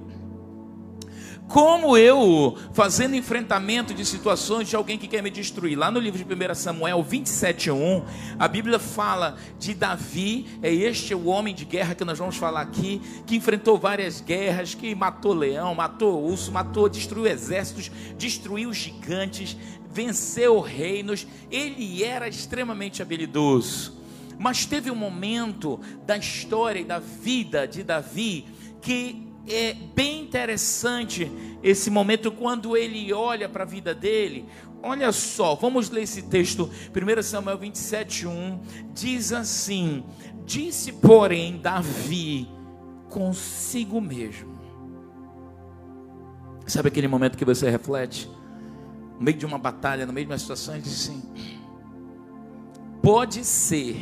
Como 1.48 1.98
eu, 1.98 2.58
fazendo 2.74 3.16
enfrentamento 3.16 3.94
de 3.94 4.04
situações 4.04 4.68
de 4.68 4.76
alguém 4.76 4.98
que 4.98 5.08
quer 5.08 5.24
me 5.24 5.30
destruir. 5.30 5.78
Lá 5.78 5.90
no 5.90 5.98
livro 5.98 6.22
de 6.22 6.26
1 6.26 6.54
Samuel 6.54 7.02
27:1, 7.02 8.04
a 8.38 8.48
Bíblia 8.50 8.78
fala 8.78 9.38
de 9.58 9.74
Davi, 9.74 10.46
é 10.62 10.74
este 10.74 11.16
o 11.16 11.28
homem 11.28 11.56
de 11.56 11.64
guerra 11.64 11.96
que 11.96 12.04
nós 12.04 12.20
vamos 12.20 12.36
falar 12.36 12.60
aqui, 12.60 13.02
que 13.26 13.38
enfrentou 13.38 13.78
várias 13.78 14.20
guerras, 14.20 14.76
que 14.76 14.94
matou 14.94 15.34
leão, 15.34 15.74
matou 15.74 16.22
urso, 16.22 16.52
matou, 16.52 16.90
destruiu 16.90 17.26
exércitos, 17.28 17.90
destruiu 18.18 18.74
gigantes, 18.74 19.56
venceu 19.90 20.60
reinos, 20.60 21.26
ele 21.50 22.04
era 22.04 22.28
extremamente 22.28 23.02
habilidoso. 23.02 23.96
Mas 24.38 24.66
teve 24.66 24.92
um 24.92 24.96
momento 24.96 25.80
da 26.06 26.18
história 26.18 26.82
e 26.82 26.84
da 26.84 27.00
vida 27.00 27.66
de 27.66 27.84
Davi 27.84 28.46
que 28.82 29.27
é 29.48 29.74
bem 29.74 30.22
interessante 30.22 31.32
esse 31.64 31.90
momento 31.90 32.32
quando 32.32 32.76
ele 32.76 33.12
olha 33.14 33.48
para 33.50 33.64
a 33.64 33.68
vida 33.68 33.94
dele. 33.94 34.46
Olha 34.82 35.12
só, 35.12 35.56
vamos 35.56 35.90
ler 35.90 36.04
esse 36.04 36.24
texto, 36.24 36.70
1 36.96 37.24
Samuel 37.24 37.58
27, 37.58 38.28
1. 38.28 38.62
Diz 38.94 39.34
assim: 39.34 40.04
Disse, 40.46 40.94
porém, 40.94 41.58
Davi 41.58 42.48
consigo 43.10 44.00
mesmo. 44.00 44.58
Sabe 46.66 46.90
aquele 46.90 47.08
momento 47.08 47.38
que 47.38 47.46
você 47.46 47.70
reflete? 47.70 48.30
no 49.18 49.26
meio 49.26 49.38
de 49.38 49.46
uma 49.46 49.58
batalha, 49.58 50.06
no 50.06 50.14
meio 50.14 50.28
de 50.28 50.32
uma 50.32 50.38
situação, 50.38 50.76
ele 50.76 50.84
diz 50.84 50.94
assim: 50.94 51.24
pode 53.02 53.44
ser 53.44 53.98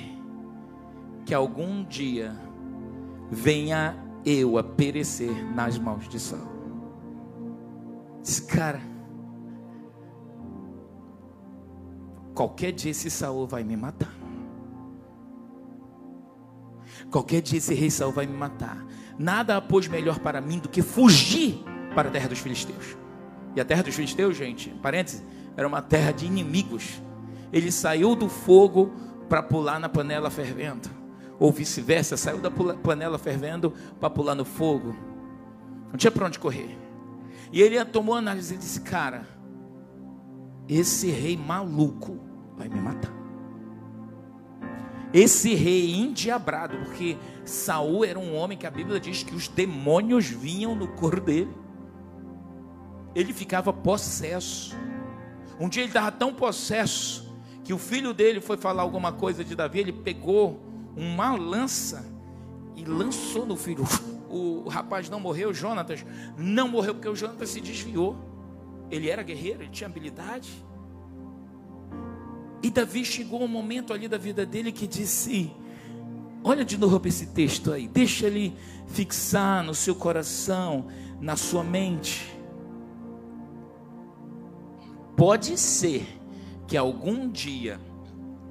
que 1.26 1.34
algum 1.34 1.84
dia 1.84 2.36
venha 3.32 3.98
eu 4.26 4.58
a 4.58 4.64
perecer 4.64 5.32
nas 5.54 5.78
mãos 5.78 6.10
de 6.10 6.20
Saul. 6.20 6.56
Diz, 8.22 8.40
cara, 8.40 8.82
qualquer 12.34 12.72
dia 12.72 12.92
esse 12.92 13.12
Saul 13.12 13.46
vai 13.46 13.64
me 13.64 13.78
matar. 13.78 14.14
Qualquer 17.12 17.42
dia 17.42 17.60
esse 17.60 17.74
rei 17.74 17.92
Saul 17.92 18.12
vai 18.12 18.26
me 18.26 18.36
matar. 18.36 18.84
Nada 19.18 19.62
pôs 19.62 19.88
melhor 19.88 20.20
para 20.20 20.42
mim 20.42 20.60
do 20.60 20.68
que 20.68 20.82
fugir 20.82 21.64
para 21.94 22.10
a 22.10 22.12
terra 22.12 22.28
dos 22.28 22.40
filisteus. 22.40 22.98
E 23.56 23.62
a 23.62 23.66
terra 23.66 23.84
dos 23.84 23.96
filisteus, 23.96 24.36
gente, 24.36 24.70
parênteses, 24.82 25.24
era 25.56 25.68
uma 25.68 25.82
terra 25.82 26.12
de 26.12 26.26
inimigos. 26.26 27.02
Ele 27.54 27.72
saiu 27.72 28.16
do 28.16 28.28
fogo 28.28 28.92
para 29.30 29.42
pular 29.42 29.80
na 29.80 29.88
panela 29.88 30.30
fervendo, 30.30 30.90
ou 31.40 31.52
vice-versa, 31.52 32.18
saiu 32.18 32.40
da 32.40 32.50
panela 32.50 33.18
fervendo 33.18 33.74
para 34.00 34.10
pular 34.10 34.36
no 34.36 34.46
fogo. 34.46 34.96
Não 35.90 35.98
tinha 35.98 36.12
para 36.12 36.26
onde 36.28 36.40
correr. 36.40 36.78
E 37.52 37.62
ele 37.62 37.84
tomou 37.86 38.16
análise 38.16 38.56
e 38.56 38.58
disse: 38.58 38.82
Cara, 38.82 39.28
esse 40.68 41.10
rei 41.10 41.38
maluco 41.38 42.20
vai 42.58 42.68
me 42.68 42.80
matar. 42.80 43.14
Esse 45.14 45.54
rei 45.54 45.94
endiabrado, 45.96 46.78
porque 46.78 47.18
Saul 47.46 48.04
era 48.04 48.20
um 48.20 48.36
homem 48.36 48.58
que 48.58 48.68
a 48.68 48.72
Bíblia 48.72 49.00
diz 49.00 49.24
que 49.24 49.34
os 49.34 49.48
demônios 49.48 50.26
vinham 50.26 50.76
no 50.76 50.90
corpo 50.90 51.22
dele. 51.22 51.56
Ele 53.14 53.32
ficava 53.32 53.72
possesso. 53.72 54.76
Um 55.58 55.70
dia 55.70 55.84
ele 55.84 55.90
estava 55.90 56.12
tão 56.12 56.34
possesso 56.34 57.34
que 57.64 57.74
o 57.74 57.78
filho 57.78 58.14
dele 58.14 58.42
foi 58.42 58.58
falar 58.58 58.82
alguma 58.82 59.14
coisa 59.14 59.44
de 59.44 59.56
Davi, 59.56 59.80
ele 59.80 59.94
pegou 59.94 60.75
uma 60.96 61.36
lança 61.36 62.06
e 62.76 62.84
lançou 62.84 63.46
no 63.46 63.56
filho. 63.56 63.84
O 64.30 64.68
rapaz 64.68 65.10
não 65.10 65.20
morreu, 65.20 65.54
Jonatas 65.54 66.06
não 66.38 66.68
morreu 66.68 66.94
porque 66.96 67.08
o 67.08 67.16
Jonatas 67.16 67.50
se 67.50 67.62
desviou. 67.62 68.16
Ele 68.90 69.10
era 69.10 69.24
guerreiro, 69.24 69.64
ele 69.64 69.72
tinha 69.72 69.88
habilidade. 69.88 70.52
E 72.62 72.70
Davi 72.70 73.06
chegou 73.06 73.44
um 73.44 73.48
momento 73.48 73.94
ali 73.94 74.08
da 74.08 74.18
vida 74.18 74.46
dele 74.46 74.72
que 74.72 74.88
disse: 74.88 75.52
Olha 76.44 76.66
de 76.66 76.78
novo 76.78 77.00
para 77.00 77.10
esse 77.10 77.28
texto 77.28 77.72
aí, 77.72 77.88
deixa 77.88 78.28
ele 78.28 78.56
fixar 78.88 79.64
no 79.64 79.74
seu 79.74 79.96
coração, 79.96 80.88
na 81.20 81.36
sua 81.36 81.64
mente. 81.64 82.36
Pode 85.16 85.58
ser 85.58 86.06
que 86.68 86.76
algum 86.76 87.30
dia 87.30 87.80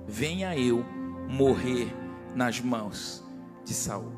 venha 0.07 0.57
eu 0.57 0.85
morrer 1.29 2.04
nas 2.35 2.61
mãos 2.61 3.23
de 3.65 3.75
Saul. 3.75 4.13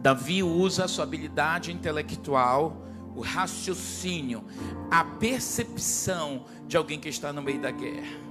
Davi 0.00 0.42
usa 0.42 0.84
a 0.84 0.88
sua 0.88 1.04
habilidade 1.04 1.72
intelectual, 1.72 2.84
o 3.14 3.20
raciocínio, 3.20 4.44
a 4.90 5.04
percepção 5.04 6.44
de 6.66 6.76
alguém 6.76 7.00
que 7.00 7.08
está 7.08 7.32
no 7.32 7.42
meio 7.42 7.60
da 7.60 7.70
guerra 7.70 8.26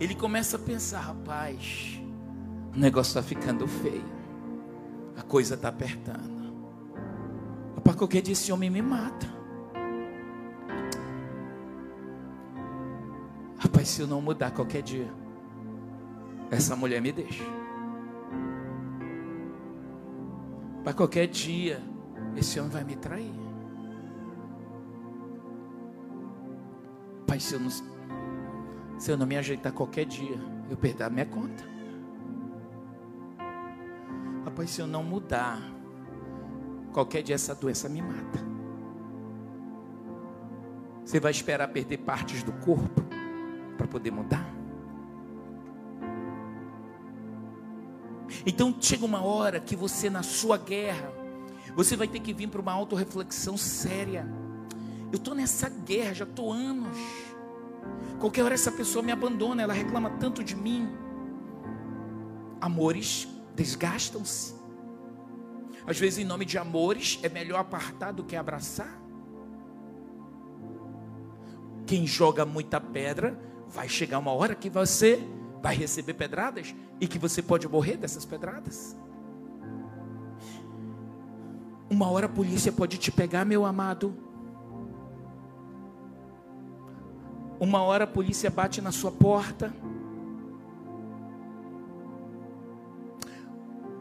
ele 0.00 0.14
começa 0.14 0.56
a 0.56 0.60
pensar: 0.60 1.00
rapaz, 1.00 2.00
o 2.74 2.78
negócio 2.78 3.10
está 3.10 3.22
ficando 3.22 3.66
feio, 3.66 4.04
a 5.16 5.22
coisa 5.22 5.54
está 5.54 5.68
apertando. 5.68 6.36
Rapaz, 7.74 7.96
qualquer 7.96 8.22
dia 8.22 8.32
esse 8.32 8.52
homem 8.52 8.70
me 8.70 8.82
mata. 8.82 9.34
Rapaz, 13.58 13.88
se 13.88 14.02
eu 14.02 14.06
não 14.06 14.20
mudar 14.20 14.50
qualquer 14.50 14.82
dia, 14.82 15.10
essa 16.50 16.76
mulher 16.76 17.00
me 17.00 17.10
deixa. 17.10 17.44
Para 20.86 20.94
qualquer 20.94 21.26
dia, 21.26 21.82
esse 22.36 22.60
homem 22.60 22.70
vai 22.70 22.84
me 22.84 22.94
trair. 22.94 23.34
Pai, 27.26 27.40
se 27.40 27.54
eu 27.54 27.58
não 27.58 27.68
se 27.68 29.10
eu 29.10 29.16
não 29.16 29.26
me 29.26 29.36
ajeitar 29.36 29.72
qualquer 29.72 30.04
dia, 30.04 30.38
eu 30.70 30.76
perder 30.76 31.02
a 31.02 31.10
minha 31.10 31.26
conta. 31.26 31.64
Rapaz, 34.44 34.70
se 34.70 34.80
eu 34.80 34.86
não 34.86 35.02
mudar, 35.02 35.60
qualquer 36.92 37.20
dia 37.20 37.34
essa 37.34 37.52
doença 37.52 37.88
me 37.88 38.00
mata. 38.00 38.38
Você 41.04 41.18
vai 41.18 41.32
esperar 41.32 41.66
perder 41.66 41.98
partes 41.98 42.44
do 42.44 42.52
corpo 42.52 43.02
para 43.76 43.88
poder 43.88 44.12
mudar? 44.12 44.55
Então 48.44 48.74
chega 48.80 49.04
uma 49.04 49.22
hora 49.22 49.60
que 49.60 49.76
você, 49.76 50.10
na 50.10 50.22
sua 50.22 50.56
guerra, 50.56 51.12
você 51.74 51.96
vai 51.96 52.08
ter 52.08 52.20
que 52.20 52.32
vir 52.32 52.48
para 52.48 52.60
uma 52.60 52.72
autorreflexão 52.72 53.56
séria. 53.56 54.26
Eu 55.12 55.16
estou 55.16 55.34
nessa 55.34 55.68
guerra, 55.68 56.14
já 56.14 56.24
estou 56.24 56.52
anos. 56.52 56.96
Qualquer 58.18 58.42
hora 58.42 58.54
essa 58.54 58.72
pessoa 58.72 59.02
me 59.02 59.12
abandona, 59.12 59.62
ela 59.62 59.72
reclama 59.72 60.10
tanto 60.10 60.42
de 60.42 60.56
mim. 60.56 60.88
Amores 62.60 63.28
desgastam-se. 63.54 64.54
Às 65.86 65.98
vezes, 65.98 66.18
em 66.18 66.24
nome 66.24 66.44
de 66.44 66.58
amores, 66.58 67.18
é 67.22 67.28
melhor 67.28 67.60
apartar 67.60 68.12
do 68.12 68.24
que 68.24 68.34
abraçar. 68.34 69.00
Quem 71.86 72.06
joga 72.06 72.44
muita 72.44 72.80
pedra, 72.80 73.38
vai 73.68 73.88
chegar 73.88 74.18
uma 74.18 74.32
hora 74.32 74.54
que 74.54 74.68
você 74.68 75.20
vai 75.62 75.76
receber 75.76 76.14
pedradas 76.14 76.74
e 77.00 77.06
que 77.06 77.18
você 77.18 77.42
pode 77.42 77.68
morrer 77.68 77.96
dessas 77.96 78.24
pedradas. 78.24 78.96
Uma 81.88 82.10
hora 82.10 82.26
a 82.26 82.28
polícia 82.28 82.72
pode 82.72 82.98
te 82.98 83.12
pegar, 83.12 83.44
meu 83.44 83.64
amado, 83.64 84.14
Uma 87.58 87.82
hora 87.82 88.04
a 88.04 88.06
polícia 88.06 88.50
bate 88.50 88.82
na 88.82 88.92
sua 88.92 89.10
porta. 89.10 89.72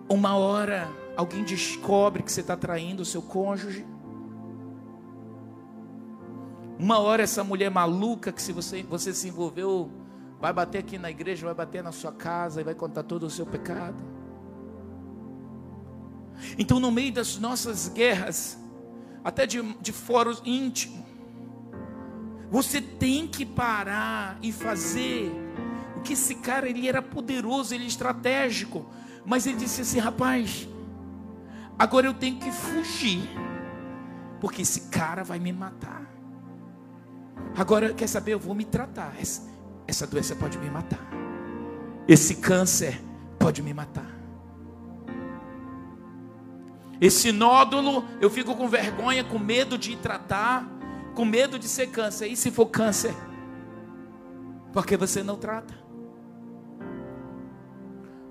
Uma 0.10 0.36
hora 0.36 0.90
alguém 1.16 1.44
descobre 1.44 2.22
que 2.22 2.32
você 2.32 2.42
está 2.42 2.58
traindo 2.58 3.04
o 3.04 3.06
seu 3.06 3.22
cônjuge. 3.22 3.86
Uma 6.78 7.00
hora 7.00 7.24
essa 7.24 7.46
mulher 7.46 7.72
maluca 7.72 8.34
que 8.34 8.42
se 8.42 8.52
você, 8.52 8.84
você 8.84 9.14
se 9.14 9.30
envolveu, 9.30 9.90
vai 10.40 10.52
bater 10.54 10.80
aqui 10.80 10.98
na 10.98 11.10
igreja, 11.10 11.46
vai 11.46 11.56
bater 11.56 11.84
na 11.84 11.92
sua 11.92 12.12
casa 12.12 12.62
e 12.62 12.64
vai 12.64 12.76
contar 12.76 13.04
todo 13.04 13.24
o 13.24 13.30
seu 13.30 13.46
pecado. 13.46 13.98
Então, 16.58 16.80
no 16.80 16.92
meio 16.92 17.14
das 17.14 17.38
nossas 17.38 17.88
guerras, 17.88 18.58
até 19.24 19.46
de, 19.46 19.62
de 19.82 19.92
fóruns 19.92 20.42
íntimos, 20.46 21.06
você 22.50 22.80
tem 22.80 23.28
que 23.28 23.46
parar 23.46 24.38
e 24.42 24.52
fazer 24.52 25.32
o 25.98 26.02
que 26.02 26.14
esse 26.14 26.36
cara 26.36 26.70
ele 26.70 26.88
era 26.88 27.02
poderoso, 27.02 27.74
ele 27.74 27.86
é 27.86 27.88
estratégico, 27.88 28.86
mas 29.26 29.48
ele 29.48 29.58
disse 29.58 29.82
assim, 29.82 30.00
rapaz, 30.00 30.68
agora 31.78 32.06
eu 32.06 32.14
tenho 32.14 32.38
que 32.38 32.52
fugir, 32.52 33.28
porque 34.40 34.62
esse 34.62 34.90
cara 34.90 35.24
vai 35.24 35.40
me 35.40 35.52
matar. 35.52 36.06
Agora 37.58 37.94
quer 37.94 38.08
saber? 38.08 38.34
Eu 38.34 38.40
vou 38.40 38.54
me 38.54 38.66
tratar. 38.66 39.14
Essa, 39.88 40.06
doença 40.08 40.36
pode 40.36 40.58
me 40.58 40.70
matar. 40.70 41.00
Esse 42.08 42.36
câncer 42.36 43.02
pode 43.40 43.62
me 43.62 43.74
matar. 43.74 44.10
Esse 47.00 47.32
nódulo, 47.32 48.06
eu 48.22 48.30
fico 48.30 48.56
com 48.56 48.68
vergonha, 48.68 49.24
com 49.24 49.38
medo 49.38 49.78
de 49.78 49.96
tratar 49.98 50.76
com 51.16 51.26
medo 51.26 51.58
de 51.58 51.68
ser 51.68 51.88
câncer. 51.88 52.28
E 52.28 52.36
se 52.36 52.52
for 52.52 52.68
câncer? 52.68 53.16
Porque 54.74 54.98
você 54.98 55.24
não 55.24 55.38
trata. 55.38 55.74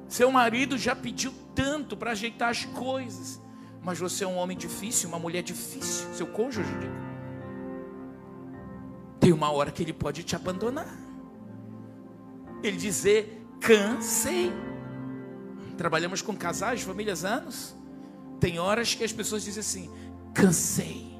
Seu 0.07 0.31
marido 0.31 0.77
já 0.79 0.95
pediu 0.95 1.33
tanto 1.55 1.97
para 1.97 2.12
ajeitar 2.12 2.51
as 2.51 2.64
coisas, 2.67 3.40
mas 3.83 3.99
você 3.99 4.23
é 4.23 4.27
um 4.29 4.37
homem 4.37 4.57
difícil, 4.57 5.09
uma 5.09 5.19
mulher 5.19 5.43
difícil, 5.43 6.12
seu 6.12 6.27
cônjuge. 6.27 6.71
Tem 9.19 9.33
uma 9.33 9.51
hora 9.51 9.73
que 9.73 9.83
ele 9.83 9.93
pode 9.93 10.23
te 10.23 10.37
abandonar. 10.37 11.04
Ele 12.66 12.77
dizer: 12.77 13.46
cansei. 13.61 14.53
Trabalhamos 15.77 16.22
com 16.22 16.37
casais, 16.37 16.83
famílias 16.83 17.24
anos. 17.24 17.74
Tem 18.40 18.59
horas 18.59 18.94
que 18.94 19.05
as 19.05 19.12
pessoas 19.12 19.44
dizem 19.44 19.61
assim: 19.61 19.90
cansei 20.33 21.14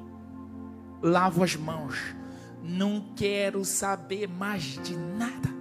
lavo 1.05 1.43
as 1.43 1.55
mãos, 1.55 2.15
não 2.63 3.13
quero 3.15 3.63
saber 3.63 4.27
mais 4.27 4.63
de 4.63 4.97
nada. 4.97 5.53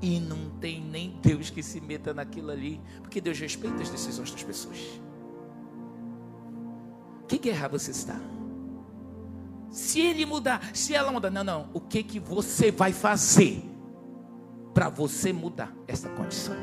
E 0.00 0.20
não 0.20 0.50
tem 0.60 0.80
nem 0.80 1.18
Deus 1.20 1.50
que 1.50 1.62
se 1.62 1.80
meta 1.80 2.14
naquilo 2.14 2.50
ali, 2.50 2.80
porque 3.00 3.20
Deus 3.20 3.38
respeita 3.40 3.82
as 3.82 3.90
decisões 3.90 4.30
das 4.30 4.42
pessoas. 4.42 4.78
Que 7.26 7.38
guerra 7.38 7.66
você 7.66 7.90
está? 7.90 8.20
Se 9.70 10.00
ele 10.00 10.24
mudar, 10.24 10.70
se 10.72 10.94
ela 10.94 11.10
mudar, 11.10 11.30
não, 11.30 11.42
não. 11.42 11.70
O 11.74 11.80
que 11.80 12.04
que 12.04 12.20
você 12.20 12.70
vai 12.70 12.92
fazer 12.92 13.64
para 14.76 14.90
você 14.90 15.32
mudar 15.32 15.74
essa 15.88 16.06
condição? 16.10 16.54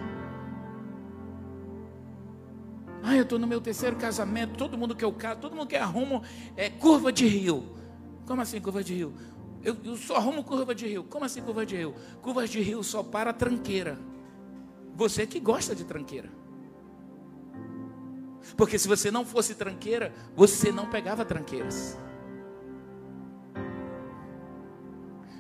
Ah, 3.02 3.16
eu 3.16 3.24
estou 3.24 3.40
no 3.40 3.48
meu 3.48 3.60
terceiro 3.60 3.96
casamento, 3.96 4.56
todo 4.56 4.78
mundo 4.78 4.96
que 4.96 5.04
eu 5.04 5.12
caso, 5.12 5.40
todo 5.40 5.56
mundo 5.56 5.68
que 5.68 5.76
arrumo 5.76 6.22
é 6.56 6.70
curva 6.70 7.12
de 7.12 7.28
rio. 7.28 7.76
Como 8.28 8.40
assim 8.40 8.62
curva 8.62 8.84
de 8.84 8.94
rio? 8.94 9.14
Eu, 9.64 9.76
eu 9.84 9.98
só 9.98 10.18
arrumo 10.18 10.44
curva 10.44 10.76
de 10.76 10.86
rio. 10.86 11.04
Como 11.06 11.26
assim 11.26 11.42
curva 11.42 11.66
de 11.66 11.76
rio? 11.76 11.96
Curvas 12.22 12.52
de 12.52 12.62
rio 12.62 12.84
só 12.84 13.02
para 13.02 13.34
tranqueira. 13.34 13.98
Você 14.94 15.26
que 15.26 15.40
gosta 15.40 15.74
de 15.74 15.84
tranqueira. 15.84 16.30
Porque 18.56 18.78
se 18.78 18.88
você 18.88 19.10
não 19.10 19.26
fosse 19.26 19.56
tranqueira, 19.56 20.14
você 20.36 20.72
não 20.72 20.88
pegava 20.88 21.26
tranqueiras. 21.26 21.98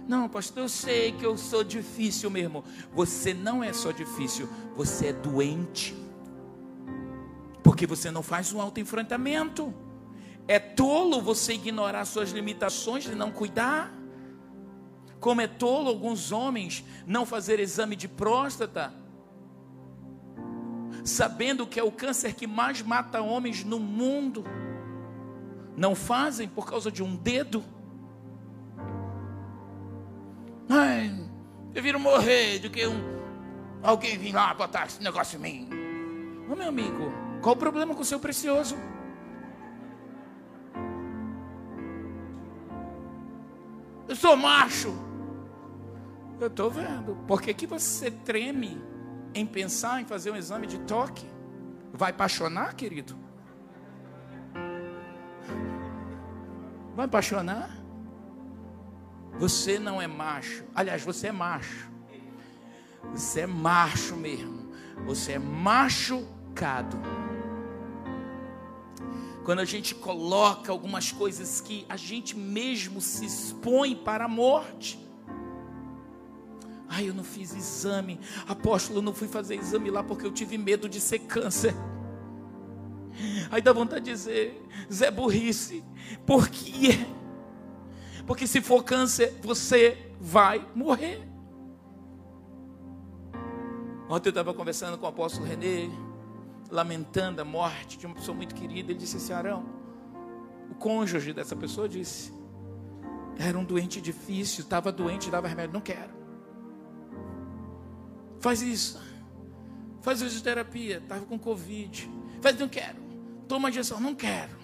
Não, 0.07 0.27
pastor, 0.27 0.63
eu 0.63 0.69
sei 0.69 1.13
que 1.13 1.25
eu 1.25 1.37
sou 1.37 1.63
difícil 1.63 2.29
mesmo. 2.29 2.63
Você 2.93 3.33
não 3.33 3.63
é 3.63 3.71
só 3.71 3.91
difícil, 3.91 4.49
você 4.75 5.07
é 5.07 5.13
doente. 5.13 5.95
Porque 7.63 7.87
você 7.87 8.11
não 8.11 8.21
faz 8.21 8.51
um 8.51 8.59
autoenfrentamento. 8.59 9.73
É 10.47 10.59
tolo 10.59 11.21
você 11.21 11.53
ignorar 11.53 12.03
suas 12.05 12.31
limitações 12.31 13.05
e 13.05 13.15
não 13.15 13.31
cuidar. 13.31 13.93
Como 15.19 15.39
é 15.39 15.47
tolo 15.47 15.87
alguns 15.87 16.33
homens 16.33 16.83
não 17.07 17.25
fazer 17.25 17.57
exame 17.61 17.95
de 17.95 18.09
próstata, 18.09 18.93
sabendo 21.05 21.65
que 21.65 21.79
é 21.79 21.83
o 21.83 21.91
câncer 21.91 22.35
que 22.35 22.45
mais 22.45 22.81
mata 22.81 23.21
homens 23.21 23.63
no 23.63 23.79
mundo. 23.79 24.43
Não 25.77 25.95
fazem 25.95 26.49
por 26.49 26.65
causa 26.65 26.91
de 26.91 27.01
um 27.01 27.15
dedo. 27.15 27.63
Ai, 30.75 31.13
prefiro 31.71 31.99
morrer 31.99 32.57
do 32.57 32.67
que 32.67 32.87
um, 32.87 32.99
alguém 33.83 34.17
vir 34.17 34.33
lá 34.33 34.51
botar 34.55 34.87
esse 34.87 35.03
negócio 35.03 35.37
em 35.37 35.39
mim. 35.39 35.69
Ô 36.49 36.55
meu 36.55 36.69
amigo, 36.69 37.13
qual 37.43 37.53
o 37.53 37.57
problema 37.57 37.93
com 37.93 38.01
o 38.01 38.05
seu 38.05 38.19
precioso? 38.19 38.75
Eu 44.07 44.15
sou 44.15 44.35
macho. 44.35 44.91
Eu 46.39 46.47
estou 46.47 46.71
vendo. 46.71 47.17
Por 47.27 47.39
que, 47.39 47.53
que 47.53 47.67
você 47.67 48.09
treme 48.09 48.83
em 49.35 49.45
pensar 49.45 50.01
em 50.01 50.05
fazer 50.05 50.31
um 50.31 50.35
exame 50.35 50.65
de 50.65 50.79
toque? 50.79 51.27
Vai 51.93 52.09
apaixonar, 52.09 52.73
querido? 52.73 53.15
Vai 56.95 57.05
apaixonar? 57.05 57.82
Você 59.39 59.79
não 59.79 60.01
é 60.01 60.07
macho. 60.07 60.63
Aliás, 60.73 61.03
você 61.03 61.27
é 61.27 61.31
macho. 61.31 61.89
Você 63.11 63.41
é 63.41 63.47
macho 63.47 64.15
mesmo. 64.15 64.71
Você 65.05 65.33
é 65.33 65.39
machucado. 65.39 66.97
Quando 69.43 69.59
a 69.59 69.65
gente 69.65 69.93
coloca 69.93 70.71
algumas 70.71 71.11
coisas 71.11 71.59
que 71.59 71.85
a 71.89 71.97
gente 71.97 72.37
mesmo 72.37 73.01
se 73.01 73.25
expõe 73.25 73.95
para 73.95 74.25
a 74.25 74.27
morte. 74.27 74.99
Ai, 76.87 77.09
eu 77.09 77.13
não 77.13 77.23
fiz 77.23 77.53
exame. 77.53 78.19
Apóstolo, 78.47 78.99
eu 78.99 79.03
não 79.03 79.13
fui 79.13 79.27
fazer 79.27 79.55
exame 79.55 79.89
lá 79.89 80.03
porque 80.03 80.25
eu 80.25 80.31
tive 80.31 80.57
medo 80.57 80.87
de 80.87 81.01
ser 81.01 81.19
câncer. 81.19 81.75
Aí 83.51 83.61
dá 83.61 83.73
vontade 83.73 84.05
de 84.05 84.11
dizer, 84.11 84.63
Zé 84.91 85.11
burrice. 85.11 85.83
Por 86.25 86.47
quê? 86.49 87.05
Porque 88.25 88.47
se 88.47 88.61
for 88.61 88.83
câncer, 88.83 89.37
você 89.41 90.11
vai 90.19 90.65
morrer. 90.73 91.21
Ontem 94.09 94.29
eu 94.29 94.31
estava 94.31 94.53
conversando 94.53 94.97
com 94.97 95.05
o 95.05 95.09
apóstolo 95.09 95.45
Renê, 95.45 95.89
lamentando 96.69 97.41
a 97.41 97.45
morte 97.45 97.97
de 97.97 98.05
uma 98.05 98.15
pessoa 98.15 98.35
muito 98.35 98.55
querida. 98.55 98.91
Ele 98.91 98.99
disse 98.99 99.17
assim: 99.17 99.33
Arão, 99.33 99.65
o 100.69 100.75
cônjuge 100.75 101.33
dessa 101.33 101.55
pessoa 101.55 101.89
disse, 101.89 102.33
era 103.37 103.57
um 103.57 103.63
doente 103.63 103.99
difícil, 103.99 104.63
estava 104.63 104.91
doente, 104.91 105.29
dava 105.29 105.47
remédio, 105.47 105.73
não 105.73 105.81
quero. 105.81 106.13
Faz 108.39 108.61
isso. 108.61 109.01
Faz 110.01 110.21
fisioterapia. 110.21 110.97
Estava 110.97 111.25
com 111.25 111.39
Covid. 111.39 112.11
Faz, 112.41 112.59
não 112.59 112.67
quero. 112.67 112.97
Toma 113.47 113.69
injeção, 113.69 113.99
não 113.99 114.13
quero. 114.13 114.57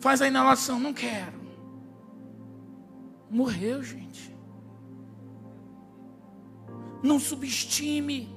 Faz 0.00 0.20
a 0.20 0.26
inalação, 0.26 0.78
não 0.80 0.92
quero. 0.92 1.39
Morreu, 3.30 3.82
gente. 3.82 4.36
Não 7.02 7.20
subestime. 7.20 8.28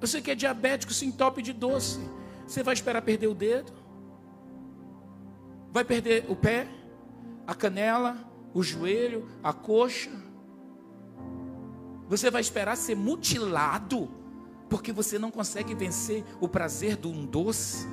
Você 0.00 0.22
que 0.22 0.30
é 0.30 0.34
diabético, 0.34 0.92
se 0.92 1.04
entope 1.04 1.42
de 1.42 1.52
doce. 1.52 2.00
Você 2.46 2.62
vai 2.62 2.74
esperar 2.74 3.02
perder 3.02 3.26
o 3.26 3.34
dedo? 3.34 3.72
Vai 5.70 5.84
perder 5.84 6.24
o 6.28 6.34
pé, 6.34 6.66
a 7.46 7.54
canela, 7.54 8.16
o 8.54 8.62
joelho, 8.62 9.28
a 9.42 9.52
coxa? 9.52 10.10
Você 12.08 12.30
vai 12.30 12.40
esperar 12.40 12.76
ser 12.76 12.96
mutilado 12.96 14.08
porque 14.68 14.92
você 14.92 15.18
não 15.18 15.30
consegue 15.30 15.74
vencer 15.74 16.24
o 16.40 16.48
prazer 16.48 16.96
de 16.96 17.06
um 17.06 17.26
doce? 17.26 17.86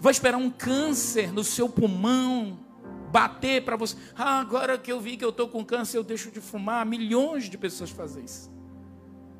Vai 0.00 0.12
esperar 0.12 0.38
um 0.38 0.50
câncer 0.50 1.32
no 1.32 1.44
seu 1.44 1.68
pulmão 1.68 2.58
bater 3.10 3.64
para 3.64 3.76
você? 3.76 3.96
Ah, 4.16 4.40
agora 4.40 4.78
que 4.78 4.90
eu 4.90 5.00
vi 5.00 5.16
que 5.16 5.24
eu 5.24 5.30
estou 5.30 5.48
com 5.48 5.64
câncer, 5.64 5.98
eu 5.98 6.04
deixo 6.04 6.30
de 6.30 6.40
fumar. 6.40 6.84
Milhões 6.86 7.44
de 7.48 7.58
pessoas 7.58 7.90
fazem 7.90 8.24
isso. 8.24 8.50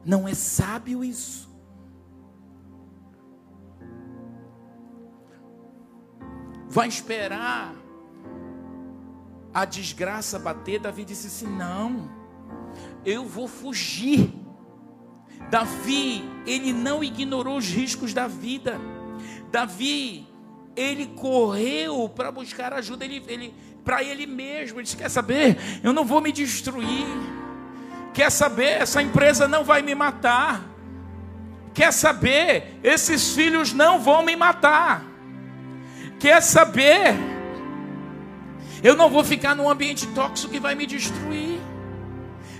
Não 0.04 0.26
é 0.26 0.34
sábio 0.34 1.04
isso. 1.04 1.48
Vai 6.68 6.88
esperar 6.88 7.74
a 9.52 9.64
desgraça 9.64 10.38
bater. 10.38 10.80
Davi 10.80 11.04
disse 11.04 11.26
assim: 11.26 11.46
não 11.46 12.20
eu 13.04 13.24
vou 13.24 13.48
fugir. 13.48 14.32
Davi, 15.50 16.22
ele 16.46 16.72
não 16.72 17.02
ignorou 17.02 17.56
os 17.56 17.68
riscos 17.68 18.12
da 18.12 18.26
vida. 18.26 18.78
Davi, 19.50 20.28
ele 20.76 21.06
correu 21.06 22.08
para 22.08 22.30
buscar 22.30 22.72
ajuda, 22.72 23.04
ele, 23.04 23.22
ele 23.28 23.54
para 23.84 24.02
ele 24.02 24.26
mesmo. 24.26 24.78
Ele 24.78 24.84
disse: 24.84 24.96
Quer 24.96 25.10
saber? 25.10 25.58
Eu 25.82 25.92
não 25.92 26.04
vou 26.04 26.20
me 26.20 26.32
destruir. 26.32 27.06
Quer 28.12 28.30
saber? 28.30 28.80
Essa 28.80 29.02
empresa 29.02 29.46
não 29.46 29.64
vai 29.64 29.82
me 29.82 29.94
matar. 29.94 30.62
Quer 31.74 31.92
saber? 31.92 32.78
Esses 32.82 33.34
filhos 33.34 33.72
não 33.72 34.00
vão 34.00 34.22
me 34.22 34.34
matar. 34.36 35.04
Quer 36.18 36.40
saber? 36.42 37.14
Eu 38.82 38.96
não 38.96 39.10
vou 39.10 39.22
ficar 39.22 39.54
num 39.54 39.68
ambiente 39.68 40.06
tóxico 40.08 40.52
que 40.52 40.60
vai 40.60 40.74
me 40.74 40.86
destruir. 40.86 41.60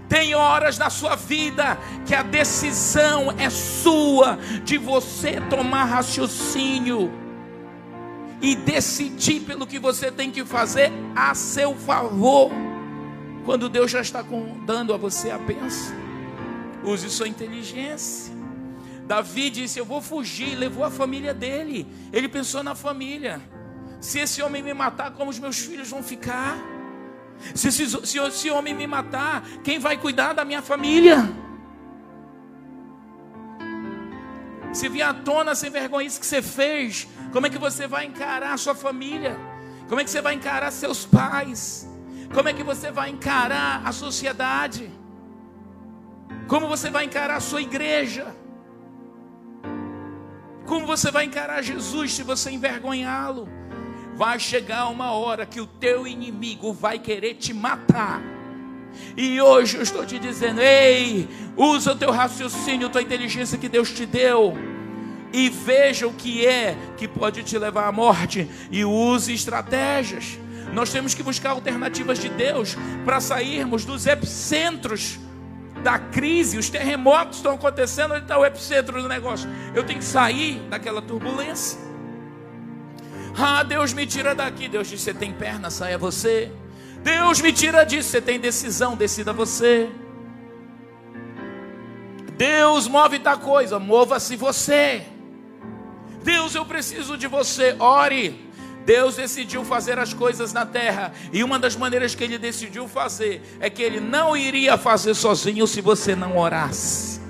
Tem 0.08 0.34
horas 0.34 0.76
na 0.76 0.90
sua 0.90 1.14
vida 1.14 1.78
que 2.04 2.14
a 2.14 2.22
decisão 2.22 3.32
é 3.38 3.48
sua 3.48 4.38
de 4.64 4.76
você 4.76 5.40
tomar 5.48 5.84
raciocínio 5.84 7.29
e 8.40 8.54
decidir 8.54 9.40
pelo 9.40 9.66
que 9.66 9.78
você 9.78 10.10
tem 10.10 10.30
que 10.30 10.44
fazer 10.44 10.90
a 11.14 11.34
seu 11.34 11.74
favor. 11.74 12.50
Quando 13.44 13.68
Deus 13.68 13.90
já 13.90 14.00
está 14.00 14.24
dando 14.64 14.94
a 14.94 14.96
você 14.96 15.30
a 15.30 15.38
bênção, 15.38 15.94
use 16.84 17.10
sua 17.10 17.28
inteligência. 17.28 18.34
Davi 19.06 19.50
disse: 19.50 19.78
Eu 19.78 19.84
vou 19.84 20.00
fugir, 20.00 20.54
levou 20.54 20.84
a 20.84 20.90
família 20.90 21.34
dele. 21.34 21.86
Ele 22.12 22.28
pensou 22.28 22.62
na 22.62 22.74
família. 22.74 23.40
Se 24.00 24.18
esse 24.18 24.40
homem 24.40 24.62
me 24.62 24.72
matar, 24.72 25.10
como 25.10 25.30
os 25.30 25.38
meus 25.38 25.58
filhos 25.58 25.90
vão 25.90 26.02
ficar? 26.02 26.56
Se, 27.54 27.72
se, 27.72 27.88
se 28.06 28.18
esse 28.18 28.50
homem 28.50 28.74
me 28.74 28.86
matar, 28.86 29.42
quem 29.64 29.78
vai 29.78 29.96
cuidar 29.96 30.32
da 30.32 30.44
minha 30.44 30.62
família? 30.62 31.28
Se 34.72 34.88
vier 34.88 35.08
à 35.08 35.12
tona 35.12 35.54
sem 35.54 35.70
vergonha 35.70 36.06
isso 36.06 36.20
que 36.20 36.26
você 36.26 36.40
fez, 36.40 37.08
como 37.32 37.46
é 37.46 37.50
que 37.50 37.58
você 37.58 37.86
vai 37.86 38.06
encarar 38.06 38.52
a 38.52 38.56
sua 38.56 38.74
família? 38.74 39.36
Como 39.88 40.00
é 40.00 40.04
que 40.04 40.10
você 40.10 40.20
vai 40.20 40.34
encarar 40.34 40.70
seus 40.70 41.04
pais? 41.04 41.88
Como 42.32 42.48
é 42.48 42.52
que 42.52 42.62
você 42.62 42.90
vai 42.90 43.10
encarar 43.10 43.82
a 43.84 43.92
sociedade? 43.92 44.90
Como 46.46 46.68
você 46.68 46.90
vai 46.90 47.04
encarar 47.04 47.36
a 47.36 47.40
sua 47.40 47.62
igreja? 47.62 48.34
Como 50.66 50.86
você 50.86 51.10
vai 51.10 51.24
encarar 51.24 51.62
Jesus 51.62 52.12
se 52.14 52.22
você 52.22 52.50
envergonhá-lo? 52.50 53.48
vai 54.20 54.38
chegar 54.38 54.86
uma 54.88 55.12
hora 55.12 55.46
que 55.46 55.62
o 55.62 55.66
teu 55.66 56.06
inimigo 56.06 56.74
vai 56.74 56.98
querer 56.98 57.36
te 57.36 57.54
matar. 57.54 58.20
E 59.16 59.40
hoje 59.40 59.78
eu 59.78 59.82
estou 59.82 60.04
te 60.04 60.18
dizendo: 60.18 60.60
ei, 60.60 61.26
usa 61.56 61.92
o 61.92 61.96
teu 61.96 62.10
raciocínio, 62.10 62.90
tua 62.90 63.00
inteligência 63.00 63.56
que 63.56 63.66
Deus 63.66 63.90
te 63.90 64.04
deu. 64.04 64.54
E 65.32 65.48
veja 65.48 66.06
o 66.06 66.12
que 66.12 66.46
é 66.46 66.76
que 66.96 67.06
pode 67.06 67.42
te 67.42 67.56
levar 67.58 67.86
à 67.86 67.92
morte. 67.92 68.48
E 68.70 68.84
use 68.84 69.32
estratégias. 69.32 70.38
Nós 70.72 70.90
temos 70.90 71.14
que 71.14 71.22
buscar 71.22 71.50
alternativas 71.50 72.18
de 72.18 72.28
Deus 72.28 72.76
para 73.04 73.20
sairmos 73.20 73.84
dos 73.84 74.06
epicentros 74.06 75.18
da 75.82 75.98
crise. 75.98 76.58
Os 76.58 76.68
terremotos 76.68 77.38
estão 77.38 77.54
acontecendo, 77.54 78.14
onde 78.14 78.22
está 78.22 78.38
o 78.38 78.44
epicentro 78.44 79.00
do 79.02 79.08
negócio? 79.08 79.48
Eu 79.74 79.84
tenho 79.84 79.98
que 79.98 80.04
sair 80.04 80.60
daquela 80.68 81.02
turbulência. 81.02 81.78
Ah, 83.36 83.62
Deus 83.62 83.92
me 83.92 84.06
tira 84.06 84.34
daqui. 84.34 84.68
Deus 84.68 84.88
diz: 84.88 85.00
Você 85.00 85.14
tem 85.14 85.32
perna, 85.32 85.70
saia 85.70 85.96
você. 85.96 86.52
Deus 87.02 87.40
me 87.40 87.52
tira 87.52 87.84
disso. 87.84 88.10
Você 88.10 88.20
tem 88.20 88.38
decisão, 88.38 88.96
decida 88.96 89.32
você. 89.32 89.88
Deus 92.36 92.88
move 92.88 93.18
tal 93.18 93.38
coisa, 93.38 93.78
mova-se 93.78 94.34
você. 94.34 95.04
Deus, 96.22 96.54
eu 96.54 96.64
preciso 96.64 97.16
de 97.16 97.26
você. 97.26 97.76
Ore. 97.78 98.50
Deus 98.84 99.16
decidiu 99.16 99.64
fazer 99.64 99.98
as 99.98 100.14
coisas 100.14 100.52
na 100.52 100.64
terra, 100.64 101.12
e 101.32 101.44
uma 101.44 101.58
das 101.58 101.76
maneiras 101.76 102.14
que 102.14 102.24
ele 102.24 102.38
decidiu 102.38 102.88
fazer 102.88 103.42
é 103.60 103.68
que 103.68 103.82
ele 103.82 104.00
não 104.00 104.36
iria 104.36 104.76
fazer 104.78 105.14
sozinho 105.14 105.66
se 105.66 105.80
você 105.80 106.16
não 106.16 106.36
orasse. 106.36 107.20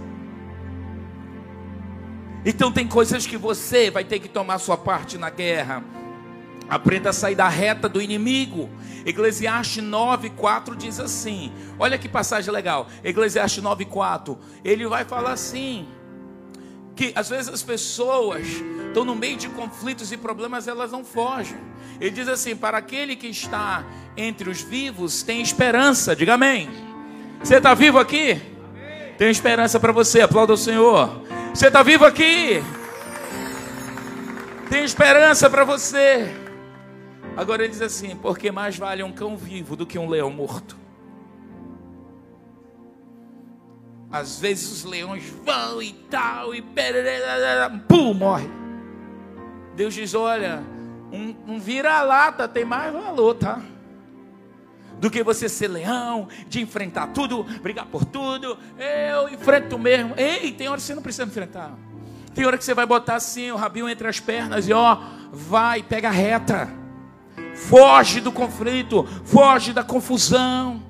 Então 2.44 2.72
tem 2.72 2.86
coisas 2.86 3.26
que 3.26 3.36
você 3.36 3.90
vai 3.90 4.04
ter 4.04 4.18
que 4.18 4.28
tomar 4.28 4.58
sua 4.58 4.76
parte 4.76 5.18
na 5.18 5.28
guerra. 5.28 5.84
Aprenda 6.68 7.10
a 7.10 7.12
sair 7.12 7.34
da 7.34 7.48
reta 7.48 7.88
do 7.88 8.00
inimigo. 8.00 8.70
Eclesiastes 9.04 9.82
9:4 9.82 10.76
diz 10.76 11.00
assim: 11.00 11.52
Olha 11.78 11.98
que 11.98 12.08
passagem 12.08 12.52
legal. 12.52 12.88
Eclesiastes 13.02 13.62
9:4. 13.62 14.38
Ele 14.64 14.86
vai 14.86 15.04
falar 15.04 15.32
assim: 15.32 15.88
que 17.00 17.14
às 17.16 17.30
vezes 17.30 17.48
as 17.48 17.62
pessoas 17.62 18.46
estão 18.88 19.06
no 19.06 19.14
meio 19.14 19.34
de 19.34 19.48
conflitos 19.48 20.12
e 20.12 20.18
problemas, 20.18 20.68
elas 20.68 20.92
não 20.92 21.02
fogem. 21.02 21.56
Ele 21.98 22.10
diz 22.10 22.28
assim: 22.28 22.54
Para 22.54 22.76
aquele 22.76 23.16
que 23.16 23.26
está 23.26 23.82
entre 24.14 24.50
os 24.50 24.60
vivos, 24.60 25.22
tem 25.22 25.40
esperança. 25.40 26.14
Diga 26.14 26.34
amém. 26.34 26.68
Você 27.42 27.56
está 27.56 27.72
vivo 27.72 27.98
aqui? 27.98 28.32
Amém. 28.32 29.14
Tem 29.16 29.30
esperança 29.30 29.80
para 29.80 29.92
você. 29.92 30.20
Aplauda 30.20 30.52
o 30.52 30.58
Senhor. 30.58 31.22
Você 31.54 31.68
está 31.68 31.82
vivo 31.82 32.04
aqui? 32.04 32.62
Tem 34.68 34.84
esperança 34.84 35.48
para 35.48 35.64
você. 35.64 36.30
Agora 37.34 37.62
ele 37.62 37.72
diz 37.72 37.80
assim: 37.80 38.14
porque 38.14 38.52
mais 38.52 38.76
vale 38.76 39.02
um 39.02 39.10
cão 39.10 39.38
vivo 39.38 39.74
do 39.74 39.86
que 39.86 39.98
um 39.98 40.06
leão 40.06 40.30
morto. 40.30 40.76
Às 44.12 44.40
vezes 44.40 44.72
os 44.72 44.84
leões 44.84 45.22
vão 45.44 45.80
e 45.80 45.92
tal, 45.92 46.52
e 46.54 46.62
pum, 47.86 48.12
morre. 48.12 48.48
Deus 49.76 49.94
diz: 49.94 50.14
olha, 50.14 50.62
um, 51.12 51.34
um 51.46 51.60
vira-lata 51.60 52.48
tem 52.48 52.64
mais 52.64 52.92
valor, 52.92 53.34
tá? 53.34 53.60
Do 54.98 55.10
que 55.10 55.22
você 55.22 55.48
ser 55.48 55.68
leão, 55.68 56.28
de 56.48 56.60
enfrentar 56.60 57.08
tudo, 57.08 57.44
brigar 57.62 57.86
por 57.86 58.04
tudo. 58.04 58.58
Eu 58.76 59.28
enfrento 59.28 59.78
mesmo. 59.78 60.14
Ei, 60.16 60.52
tem 60.52 60.68
hora 60.68 60.78
que 60.78 60.82
você 60.86 60.94
não 60.94 61.02
precisa 61.02 61.24
enfrentar. 61.24 61.72
Tem 62.34 62.44
hora 62.44 62.58
que 62.58 62.64
você 62.64 62.74
vai 62.74 62.86
botar 62.86 63.14
assim 63.14 63.50
o 63.50 63.56
rabinho 63.56 63.88
entre 63.88 64.06
as 64.06 64.20
pernas 64.20 64.68
e 64.68 64.72
ó, 64.72 64.98
vai, 65.32 65.82
pega 65.82 66.10
reta. 66.10 66.68
Foge 67.54 68.20
do 68.20 68.30
conflito, 68.30 69.06
foge 69.24 69.72
da 69.72 69.82
confusão. 69.82 70.89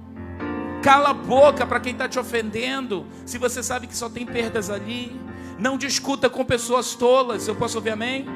Cala 0.83 1.11
a 1.11 1.15
boca 1.15 1.67
para 1.67 1.79
quem 1.79 1.93
está 1.93 2.09
te 2.09 2.19
ofendendo. 2.19 3.07
Se 3.27 3.37
você 3.37 3.63
sabe 3.63 3.87
que 3.87 3.97
só 3.97 4.09
tem 4.09 4.25
perdas 4.25 4.71
ali. 4.71 5.15
Não 5.59 5.77
discuta 5.77 6.31
com 6.31 6.45
pessoas 6.45 6.95
tolas. 6.95 7.47
Eu 7.47 7.55
posso 7.55 7.77
ouvir 7.77 7.91
amém? 7.91 8.27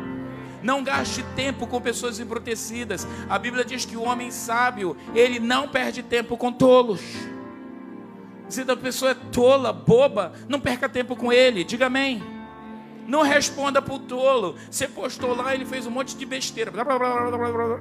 Não 0.62 0.82
gaste 0.82 1.22
tempo 1.34 1.66
com 1.66 1.80
pessoas 1.80 2.20
embrutecidas. 2.20 3.06
A 3.28 3.38
Bíblia 3.38 3.64
diz 3.64 3.84
que 3.84 3.96
o 3.96 4.02
homem 4.02 4.30
sábio, 4.30 4.96
ele 5.14 5.38
não 5.38 5.68
perde 5.68 6.02
tempo 6.02 6.36
com 6.36 6.52
tolos. 6.52 7.00
Se 8.48 8.60
a 8.60 8.76
pessoa 8.76 9.12
é 9.12 9.14
tola, 9.14 9.72
boba, 9.72 10.32
não 10.48 10.60
perca 10.60 10.88
tempo 10.88 11.16
com 11.16 11.32
ele. 11.32 11.64
Diga 11.64 11.86
amém. 11.86 12.22
Não 13.06 13.22
responda 13.22 13.80
para 13.80 13.94
o 13.94 13.98
tolo. 13.98 14.56
Você 14.70 14.86
postou 14.86 15.34
lá, 15.34 15.54
ele 15.54 15.64
fez 15.64 15.86
um 15.86 15.90
monte 15.90 16.16
de 16.16 16.24
besteira. 16.26 16.70
Blá, 16.70 16.84
blá, 16.84 16.98
blá, 16.98 17.80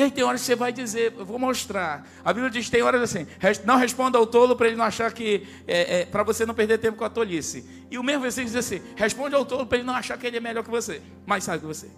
e 0.00 0.02
aí 0.02 0.10
tem 0.10 0.24
horas 0.24 0.40
que 0.40 0.46
você 0.46 0.56
vai 0.56 0.72
dizer, 0.72 1.12
eu 1.18 1.26
vou 1.26 1.38
mostrar. 1.38 2.08
A 2.24 2.32
Bíblia 2.32 2.50
diz 2.50 2.70
tem 2.70 2.80
horas 2.80 3.02
assim, 3.02 3.26
não 3.66 3.76
responda 3.76 4.16
ao 4.16 4.26
tolo 4.26 4.56
para 4.56 4.68
ele 4.68 4.76
não 4.76 4.86
achar 4.86 5.12
que 5.12 5.46
é, 5.68 6.00
é 6.00 6.04
para 6.06 6.22
você 6.22 6.46
não 6.46 6.54
perder 6.54 6.78
tempo 6.78 6.96
com 6.96 7.04
a 7.04 7.10
tolice. 7.10 7.68
E 7.90 7.98
o 7.98 8.02
mesmo 8.02 8.22
versículo 8.22 8.46
diz 8.46 8.56
assim, 8.56 8.80
responde 8.96 9.34
ao 9.34 9.44
tolo 9.44 9.66
para 9.66 9.76
ele 9.76 9.86
não 9.86 9.92
achar 9.92 10.16
que 10.16 10.26
ele 10.26 10.38
é 10.38 10.40
melhor 10.40 10.64
que 10.64 10.70
você, 10.70 11.02
mais 11.26 11.44
sabe 11.44 11.58
que 11.58 11.66
você. 11.66 11.90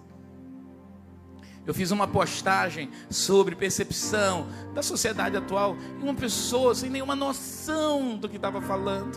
Eu 1.64 1.72
fiz 1.72 1.92
uma 1.92 2.08
postagem 2.08 2.90
sobre 3.08 3.54
percepção 3.54 4.48
da 4.74 4.82
sociedade 4.82 5.36
atual 5.36 5.76
e 6.00 6.02
uma 6.02 6.14
pessoa 6.14 6.74
sem 6.74 6.90
nenhuma 6.90 7.14
noção 7.14 8.16
do 8.16 8.28
que 8.28 8.34
estava 8.34 8.60
falando. 8.60 9.16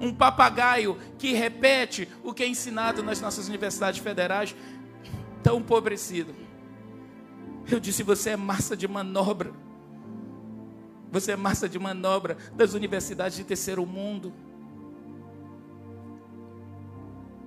Um 0.00 0.14
papagaio 0.14 0.96
que 1.18 1.34
repete 1.34 2.08
o 2.24 2.32
que 2.32 2.42
é 2.42 2.48
ensinado 2.48 3.02
nas 3.02 3.20
nossas 3.20 3.46
universidades 3.46 4.00
federais, 4.00 4.56
tão 5.42 5.58
empobrecido 5.58 6.47
eu 7.74 7.80
disse: 7.80 8.02
você 8.02 8.30
é 8.30 8.36
massa 8.36 8.76
de 8.76 8.88
manobra. 8.88 9.52
Você 11.10 11.32
é 11.32 11.36
massa 11.36 11.68
de 11.68 11.78
manobra 11.78 12.36
das 12.54 12.74
universidades 12.74 13.36
de 13.36 13.44
terceiro 13.44 13.84
mundo. 13.84 14.32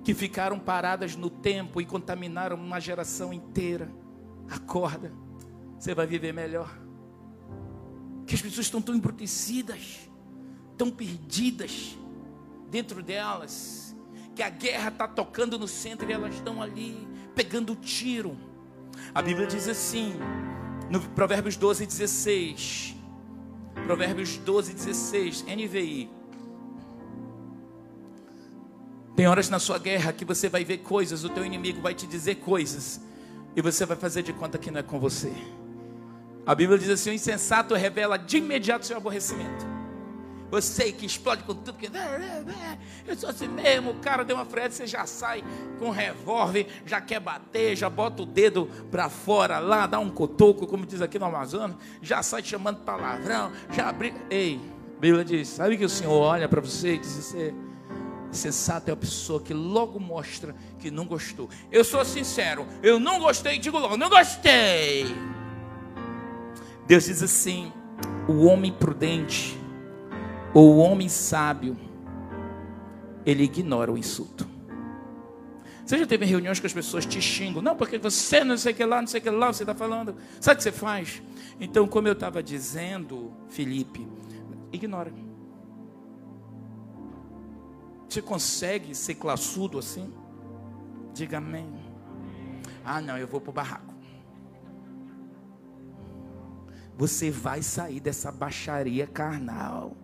Que 0.04 0.14
ficaram 0.14 0.58
paradas 0.58 1.14
no 1.14 1.30
tempo 1.30 1.80
e 1.80 1.86
contaminaram 1.86 2.56
uma 2.56 2.80
geração 2.80 3.32
inteira. 3.32 3.90
Acorda, 4.50 5.12
você 5.78 5.94
vai 5.94 6.06
viver 6.06 6.32
melhor. 6.32 6.76
Que 8.26 8.34
as 8.34 8.42
pessoas 8.42 8.66
estão 8.66 8.82
tão 8.82 8.94
embrutecidas, 8.94 10.10
tão 10.76 10.90
perdidas 10.90 11.96
dentro 12.68 13.02
delas, 13.02 13.94
que 14.34 14.42
a 14.42 14.48
guerra 14.48 14.88
está 14.88 15.06
tocando 15.06 15.58
no 15.58 15.68
centro 15.68 16.08
e 16.08 16.12
elas 16.12 16.34
estão 16.34 16.60
ali 16.60 17.06
pegando 17.34 17.76
tiro 17.76 18.36
a 19.14 19.22
Bíblia 19.22 19.46
diz 19.46 19.68
assim, 19.68 20.14
no 20.90 21.00
Provérbios 21.00 21.56
12, 21.56 21.86
16. 21.86 22.96
Provérbios 23.86 24.36
12, 24.38 24.74
16, 24.74 25.44
NVI. 25.44 26.10
Tem 29.16 29.26
horas 29.26 29.48
na 29.48 29.58
sua 29.58 29.78
guerra 29.78 30.12
que 30.12 30.24
você 30.24 30.48
vai 30.48 30.64
ver 30.64 30.78
coisas, 30.78 31.24
o 31.24 31.28
teu 31.28 31.44
inimigo 31.44 31.80
vai 31.80 31.94
te 31.94 32.06
dizer 32.06 32.36
coisas, 32.36 33.00
e 33.54 33.60
você 33.60 33.84
vai 33.84 33.96
fazer 33.96 34.22
de 34.22 34.32
conta 34.32 34.58
que 34.58 34.70
não 34.70 34.80
é 34.80 34.82
com 34.82 34.98
você. 34.98 35.32
A 36.46 36.54
Bíblia 36.54 36.78
diz 36.78 36.88
assim: 36.88 37.10
o 37.10 37.12
insensato 37.12 37.74
revela 37.74 38.16
de 38.16 38.38
imediato 38.38 38.86
seu 38.86 38.96
aborrecimento. 38.96 39.81
Você 40.52 40.92
que 40.92 41.06
explode 41.06 41.44
com 41.44 41.54
tudo, 41.54 41.78
que 41.78 41.90
eu 43.06 43.16
sou 43.16 43.30
assim 43.30 43.48
mesmo, 43.48 43.92
o 43.92 43.94
cara 44.00 44.22
deu 44.22 44.36
uma 44.36 44.44
freada, 44.44 44.70
você 44.70 44.86
já 44.86 45.06
sai 45.06 45.42
com 45.78 45.86
um 45.86 45.90
revólver, 45.90 46.66
já 46.84 47.00
quer 47.00 47.20
bater, 47.20 47.74
já 47.74 47.88
bota 47.88 48.20
o 48.22 48.26
dedo 48.26 48.68
para 48.90 49.08
fora 49.08 49.58
lá, 49.58 49.86
dá 49.86 49.98
um 49.98 50.10
cotoco, 50.10 50.66
como 50.66 50.84
diz 50.84 51.00
aqui 51.00 51.18
no 51.18 51.24
Amazonas, 51.24 51.74
já 52.02 52.22
sai 52.22 52.42
chamando 52.44 52.80
palavrão, 52.80 53.50
já 53.70 53.88
abre. 53.88 54.12
Ei, 54.28 54.60
a 54.94 55.00
Bíblia 55.00 55.24
diz: 55.24 55.48
sabe 55.48 55.78
que 55.78 55.86
o 55.86 55.88
Senhor 55.88 56.20
olha 56.20 56.46
para 56.46 56.60
você 56.60 56.96
e 56.96 56.98
diz: 56.98 57.12
você 57.12 57.54
sensato 58.30 58.90
é 58.90 58.92
a 58.92 58.96
pessoa 58.96 59.40
que 59.40 59.54
logo 59.54 59.98
mostra 59.98 60.54
que 60.78 60.90
não 60.90 61.06
gostou. 61.06 61.48
Eu 61.70 61.82
sou 61.82 62.04
sincero, 62.04 62.66
eu 62.82 63.00
não 63.00 63.20
gostei, 63.20 63.58
digo 63.58 63.78
logo, 63.78 63.96
não 63.96 64.10
gostei. 64.10 65.06
Deus 66.86 67.06
diz 67.06 67.22
assim: 67.22 67.72
o 68.28 68.44
homem 68.44 68.70
prudente 68.70 69.61
o 70.54 70.76
homem 70.78 71.08
sábio, 71.08 71.76
ele 73.24 73.44
ignora 73.44 73.90
o 73.90 73.96
insulto. 73.96 74.46
Você 75.84 75.98
já 75.98 76.06
teve 76.06 76.24
reuniões 76.24 76.60
que 76.60 76.66
as 76.66 76.72
pessoas 76.72 77.04
te 77.04 77.20
xingam? 77.20 77.60
Não, 77.60 77.76
porque 77.76 77.98
você 77.98 78.44
não 78.44 78.56
sei 78.56 78.72
o 78.72 78.74
que 78.74 78.84
lá, 78.84 79.00
não 79.00 79.08
sei 79.08 79.20
o 79.20 79.22
que 79.22 79.30
lá, 79.30 79.52
você 79.52 79.62
está 79.62 79.74
falando. 79.74 80.14
Sabe 80.40 80.54
o 80.54 80.56
que 80.58 80.62
você 80.62 80.72
faz? 80.72 81.22
Então, 81.60 81.86
como 81.86 82.08
eu 82.08 82.12
estava 82.12 82.42
dizendo, 82.42 83.32
Felipe, 83.48 84.06
ignora. 84.72 85.12
Você 88.08 88.22
consegue 88.22 88.94
ser 88.94 89.16
classudo 89.16 89.78
assim? 89.78 90.12
Diga 91.14 91.38
amém. 91.38 91.72
Ah, 92.84 93.00
não, 93.00 93.18
eu 93.18 93.26
vou 93.26 93.40
para 93.40 93.50
o 93.50 93.52
barraco. 93.52 93.94
Você 96.96 97.30
vai 97.30 97.62
sair 97.62 98.00
dessa 98.00 98.30
baixaria 98.30 99.06
carnal. 99.06 99.96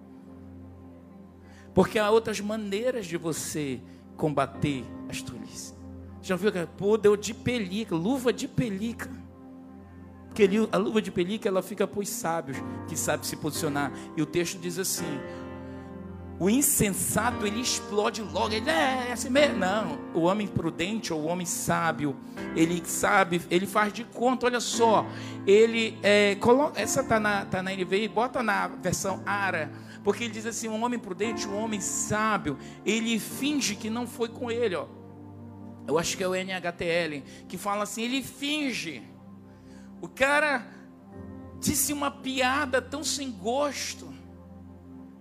Porque 1.79 1.97
há 1.97 2.11
outras 2.11 2.41
maneiras 2.41 3.07
de 3.07 3.17
você 3.17 3.81
combater 4.17 4.85
as 5.09 5.23
tolices. 5.23 5.77
Já 6.21 6.35
viu 6.35 6.51
que 6.51 6.67
pô, 6.77 6.97
deu 6.97 7.17
de 7.17 7.33
pelica, 7.33 7.95
luva 7.95 8.33
de 8.33 8.49
pelica. 8.49 9.09
Porque 10.27 10.51
a 10.73 10.77
luva 10.77 11.01
de 11.01 11.13
pelica 11.13 11.49
ela 11.49 11.63
fica 11.63 11.87
para 11.87 12.01
os 12.01 12.09
sábios 12.09 12.57
que 12.89 12.97
sabem 12.97 13.25
se 13.25 13.37
posicionar. 13.37 13.93
E 14.17 14.21
o 14.21 14.27
texto 14.27 14.59
diz 14.59 14.77
assim: 14.77 15.21
o 16.41 16.51
insensato 16.51 17.47
ele 17.47 17.61
explode 17.61 18.23
logo, 18.23 18.53
ele 18.53 18.69
é, 18.69 19.11
é 19.11 19.13
assim 19.13 19.31
mesmo. 19.31 19.59
Não, 19.59 20.01
o 20.15 20.23
homem 20.23 20.49
prudente 20.49 21.13
ou 21.13 21.21
o 21.21 21.27
homem 21.27 21.47
sábio, 21.47 22.17
ele 22.57 22.83
sabe, 22.85 23.41
ele 23.49 23.69
faz 23.69 23.93
de 23.93 24.03
conta, 24.03 24.47
olha 24.47 24.59
só, 24.59 25.07
ele 25.47 25.97
é, 26.03 26.35
coloca, 26.41 26.81
essa 26.81 27.03
está 27.03 27.21
na, 27.21 27.45
tá 27.45 27.63
na 27.63 27.71
bota 28.13 28.43
na 28.43 28.67
versão 28.67 29.23
ARA 29.25 29.71
porque 30.03 30.25
ele 30.25 30.33
diz 30.33 30.47
assim: 30.47 30.69
um 30.69 30.83
homem 30.83 30.99
prudente, 30.99 31.49
um 31.49 31.57
homem 31.57 31.81
sábio, 31.81 32.59
ele 32.85 33.19
finge 33.19 33.75
que 33.75 33.91
não 33.91 34.07
foi 34.07 34.29
com 34.29 34.51
ele, 34.51 34.75
ó. 34.75 34.87
Eu 35.87 35.99
acho 35.99 36.17
que 36.17 36.23
é 36.23 36.29
o 36.29 36.35
NHTL, 36.35 37.23
que 37.49 37.57
fala 37.57 37.85
assim: 37.85 38.03
ele 38.03 38.23
finge. 38.23 39.03
O 40.01 40.09
cara 40.09 40.67
disse 41.61 41.93
uma 41.93 42.11
piada 42.11 42.81
tão 42.81 43.03
sem 43.03 43.31
gosto. 43.31 44.15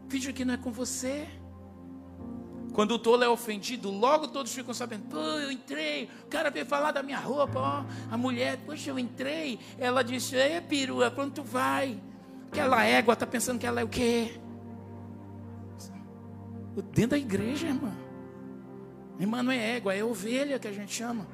Finge 0.07 0.31
que 0.31 0.45
não 0.45 0.53
é 0.53 0.57
com 0.57 0.71
você. 0.71 1.27
Quando 2.73 2.91
o 2.91 2.99
tolo 2.99 3.23
é 3.23 3.27
ofendido, 3.27 3.89
logo 3.89 4.27
todos 4.27 4.53
ficam 4.53 4.73
sabendo. 4.73 5.07
Pô, 5.09 5.17
eu 5.17 5.51
entrei, 5.51 6.09
o 6.23 6.27
cara 6.27 6.51
veio 6.51 6.65
falar 6.65 6.91
da 6.91 7.01
minha 7.01 7.17
roupa, 7.17 7.59
ó. 7.59 7.85
A 8.11 8.17
mulher, 8.17 8.59
poxa, 8.65 8.91
eu 8.91 8.99
entrei. 8.99 9.57
Ela 9.79 10.03
disse, 10.03 10.35
é 10.35 10.61
perua, 10.61 11.09
quando 11.09 11.33
tu 11.33 11.43
vai? 11.43 11.99
Aquela 12.51 12.83
égua 12.83 13.13
está 13.13 13.25
pensando 13.25 13.59
que 13.59 13.65
ela 13.65 13.81
é 13.81 13.83
o 13.83 13.87
quê? 13.87 14.39
Dentro 16.81 17.11
da 17.11 17.17
igreja, 17.17 17.67
irmã. 17.67 17.91
Irmã 19.19 19.41
não 19.41 19.51
é 19.51 19.77
égua, 19.77 19.95
é 19.95 20.03
ovelha 20.03 20.59
que 20.59 20.67
a 20.67 20.71
gente 20.71 20.93
chama. 20.93 21.27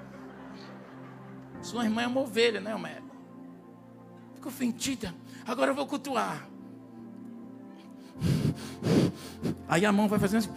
Sua 1.62 1.84
irmã 1.84 2.02
é 2.02 2.08
uma 2.08 2.22
ovelha, 2.22 2.62
não 2.62 2.72
é 2.72 2.76
uma 2.76 2.90
égua. 2.90 3.12
Ficou 4.36 4.52
ofendida. 4.52 5.14
Agora 5.46 5.72
eu 5.72 5.76
vou 5.76 5.86
cultuar. 5.86 6.48
Aí 9.68 9.86
a 9.86 9.92
mão 9.92 10.08
vai 10.08 10.20
fazendo 10.20 10.40
assim. 10.40 10.52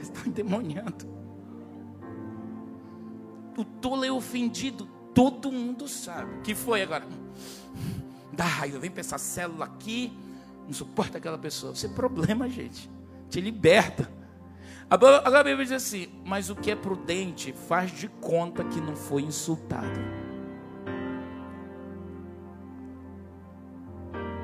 Está 0.00 0.26
endemoniando. 0.26 1.06
O 3.56 3.64
tolo 3.64 4.04
é 4.04 4.10
ofendido. 4.10 4.86
Todo 5.14 5.52
mundo 5.52 5.86
sabe. 5.86 6.40
que 6.42 6.54
foi 6.54 6.82
agora? 6.82 7.06
Dá 8.32 8.44
raiva. 8.44 8.78
Vem 8.78 8.90
pensar 8.90 9.18
célula 9.18 9.66
aqui. 9.66 10.12
Não 10.66 10.72
suporta 10.72 11.18
aquela 11.18 11.38
pessoa. 11.38 11.72
Isso 11.72 11.86
é 11.86 11.88
problema, 11.88 12.48
gente. 12.48 12.90
Te 13.28 13.40
liberta. 13.40 14.10
Agora 14.88 15.40
a 15.40 15.44
Bíblia 15.44 15.64
diz 15.64 15.72
assim: 15.72 16.08
Mas 16.24 16.50
o 16.50 16.56
que 16.56 16.70
é 16.70 16.76
prudente 16.76 17.52
faz 17.52 17.90
de 17.90 18.08
conta 18.08 18.64
que 18.64 18.80
não 18.80 18.96
foi 18.96 19.22
insultado. 19.22 20.00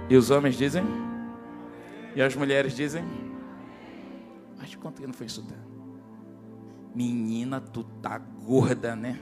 E 0.08 0.16
os 0.16 0.30
homens 0.30 0.56
dizem? 0.56 0.84
E 2.16 2.20
as 2.20 2.34
mulheres 2.34 2.74
dizem? 2.74 3.04
Faz 4.56 4.70
de 4.70 4.76
conta 4.76 5.00
que 5.00 5.06
não 5.06 5.14
foi 5.14 5.26
insultado. 5.26 5.70
Menina, 6.94 7.60
tu 7.60 7.84
tá 7.84 8.18
gorda, 8.18 8.96
né? 8.96 9.20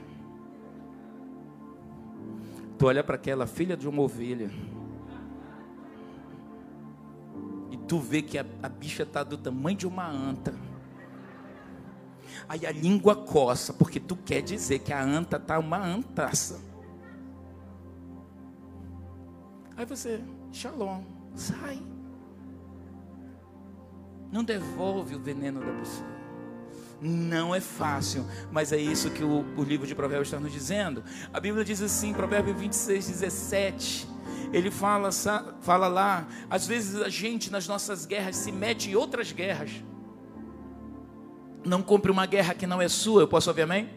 Tu 2.77 2.87
olha 2.87 3.03
para 3.03 3.15
aquela 3.15 3.45
filha 3.45 3.77
de 3.77 3.87
uma 3.87 4.01
ovelha. 4.01 4.49
Tu 7.89 7.99
vê 7.99 8.21
que 8.21 8.37
a, 8.37 8.45
a 8.61 8.69
bicha 8.69 9.03
tá 9.03 9.23
do 9.23 9.35
tamanho 9.35 9.75
de 9.75 9.87
uma 9.87 10.07
anta. 10.07 10.53
Aí 12.47 12.65
a 12.65 12.71
língua 12.71 13.15
coça, 13.15 13.73
porque 13.73 13.99
tu 13.99 14.15
quer 14.15 14.41
dizer 14.41 14.79
que 14.79 14.93
a 14.93 15.03
anta 15.03 15.39
tá 15.39 15.57
uma 15.57 15.83
antaça. 15.83 16.61
Aí 19.75 19.85
você, 19.85 20.21
shalom, 20.51 21.01
sai. 21.33 21.81
Não 24.31 24.43
devolve 24.43 25.15
o 25.15 25.19
veneno 25.19 25.59
da 25.59 25.71
pessoa. 25.73 26.07
Não 27.01 27.55
é 27.55 27.59
fácil, 27.59 28.23
mas 28.51 28.71
é 28.71 28.77
isso 28.77 29.09
que 29.09 29.23
o, 29.23 29.45
o 29.57 29.63
livro 29.63 29.87
de 29.87 29.95
Provérbios 29.95 30.27
está 30.27 30.39
nos 30.39 30.51
dizendo. 30.51 31.03
A 31.33 31.39
Bíblia 31.39 31.65
diz 31.65 31.81
assim, 31.81 32.13
Provérbio 32.13 32.53
26, 32.53 33.07
17. 33.07 34.18
Ele 34.51 34.71
fala, 34.71 35.09
fala 35.61 35.87
lá, 35.87 36.27
às 36.49 36.67
vezes 36.67 37.01
a 37.01 37.09
gente 37.09 37.51
nas 37.51 37.67
nossas 37.67 38.05
guerras 38.05 38.35
se 38.35 38.51
mete 38.51 38.89
em 38.89 38.95
outras 38.95 39.31
guerras. 39.31 39.71
Não 41.65 41.81
compre 41.81 42.11
uma 42.11 42.25
guerra 42.25 42.53
que 42.53 42.65
não 42.65 42.81
é 42.81 42.87
sua, 42.87 43.21
eu 43.21 43.27
posso 43.27 43.49
ouvir 43.49 43.63
amém? 43.63 43.89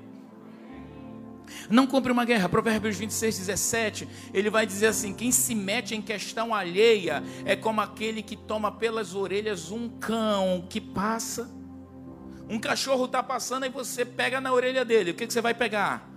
Não 1.69 1.87
compre 1.87 2.11
uma 2.11 2.25
guerra. 2.25 2.49
Provérbios 2.49 2.97
26, 2.97 3.39
17. 3.39 4.09
Ele 4.33 4.51
vai 4.51 4.67
dizer 4.67 4.87
assim: 4.87 5.13
quem 5.13 5.31
se 5.31 5.55
mete 5.55 5.95
em 5.95 6.03
questão 6.03 6.55
alheia 6.55 7.23
é 7.45 7.55
como 7.55 7.81
aquele 7.81 8.23
que 8.23 8.37
toma 8.37 8.73
pelas 8.73 9.15
orelhas 9.15 9.71
um 9.71 9.89
cão 9.89 10.67
que 10.69 10.81
passa. 10.81 11.51
Um 12.49 12.59
cachorro 12.59 13.07
está 13.07 13.23
passando 13.23 13.65
e 13.65 13.69
você 13.69 14.05
pega 14.05 14.41
na 14.41 14.53
orelha 14.53 14.85
dele. 14.85 15.13
O 15.13 15.15
que, 15.15 15.27
que 15.27 15.33
você 15.33 15.41
vai 15.41 15.55
pegar? 15.55 16.12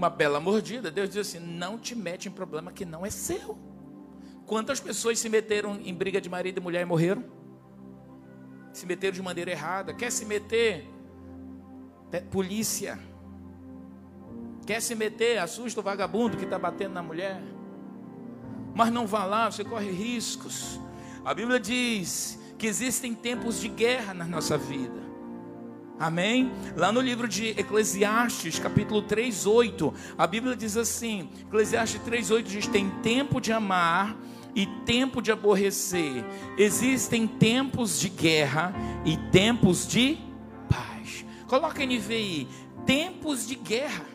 Uma 0.00 0.08
bela 0.08 0.40
mordida. 0.40 0.90
Deus 0.90 1.10
diz 1.10 1.18
assim: 1.18 1.38
não 1.38 1.78
te 1.78 1.94
mete 1.94 2.26
em 2.26 2.30
problema 2.30 2.72
que 2.72 2.86
não 2.86 3.04
é 3.04 3.10
seu. 3.10 3.58
Quantas 4.46 4.80
pessoas 4.80 5.18
se 5.18 5.28
meteram 5.28 5.76
em 5.76 5.94
briga 5.94 6.18
de 6.22 6.30
marido 6.30 6.56
e 6.56 6.62
mulher 6.62 6.80
e 6.80 6.86
morreram? 6.86 7.22
Se 8.72 8.86
meteram 8.86 9.12
de 9.12 9.20
maneira 9.20 9.50
errada. 9.50 9.92
Quer 9.92 10.10
se 10.10 10.24
meter? 10.24 10.88
Polícia 12.30 12.98
Quer 14.66 14.80
se 14.80 14.94
meter, 14.94 15.38
assusta 15.38 15.80
o 15.80 15.82
vagabundo 15.82 16.38
que 16.38 16.44
está 16.44 16.58
batendo 16.58 16.94
na 16.94 17.02
mulher. 17.02 17.42
Mas 18.74 18.90
não 18.90 19.06
vá 19.06 19.26
lá, 19.26 19.50
você 19.50 19.62
corre 19.62 19.90
riscos. 19.90 20.80
A 21.22 21.34
Bíblia 21.34 21.60
diz 21.60 22.40
que 22.56 22.66
existem 22.66 23.14
tempos 23.14 23.60
de 23.60 23.68
guerra 23.68 24.14
na 24.14 24.24
nossa 24.24 24.56
vida. 24.56 24.99
Amém? 26.00 26.50
Lá 26.78 26.90
no 26.90 26.98
livro 26.98 27.28
de 27.28 27.48
Eclesiastes, 27.48 28.58
capítulo 28.58 29.02
3, 29.02 29.44
8, 29.44 29.92
a 30.16 30.26
Bíblia 30.26 30.56
diz 30.56 30.74
assim: 30.74 31.28
Eclesiastes 31.42 32.00
3, 32.00 32.30
8 32.30 32.48
diz: 32.48 32.66
tem 32.66 32.88
tempo 33.02 33.38
de 33.38 33.52
amar 33.52 34.16
e 34.54 34.64
tempo 34.86 35.20
de 35.20 35.30
aborrecer. 35.30 36.24
Existem 36.56 37.26
tempos 37.26 38.00
de 38.00 38.08
guerra 38.08 38.72
e 39.04 39.14
tempos 39.30 39.86
de 39.86 40.16
paz. 40.70 41.26
Coloca 41.46 41.84
NVI: 41.84 42.48
tempos 42.86 43.46
de 43.46 43.56
guerra. 43.56 44.06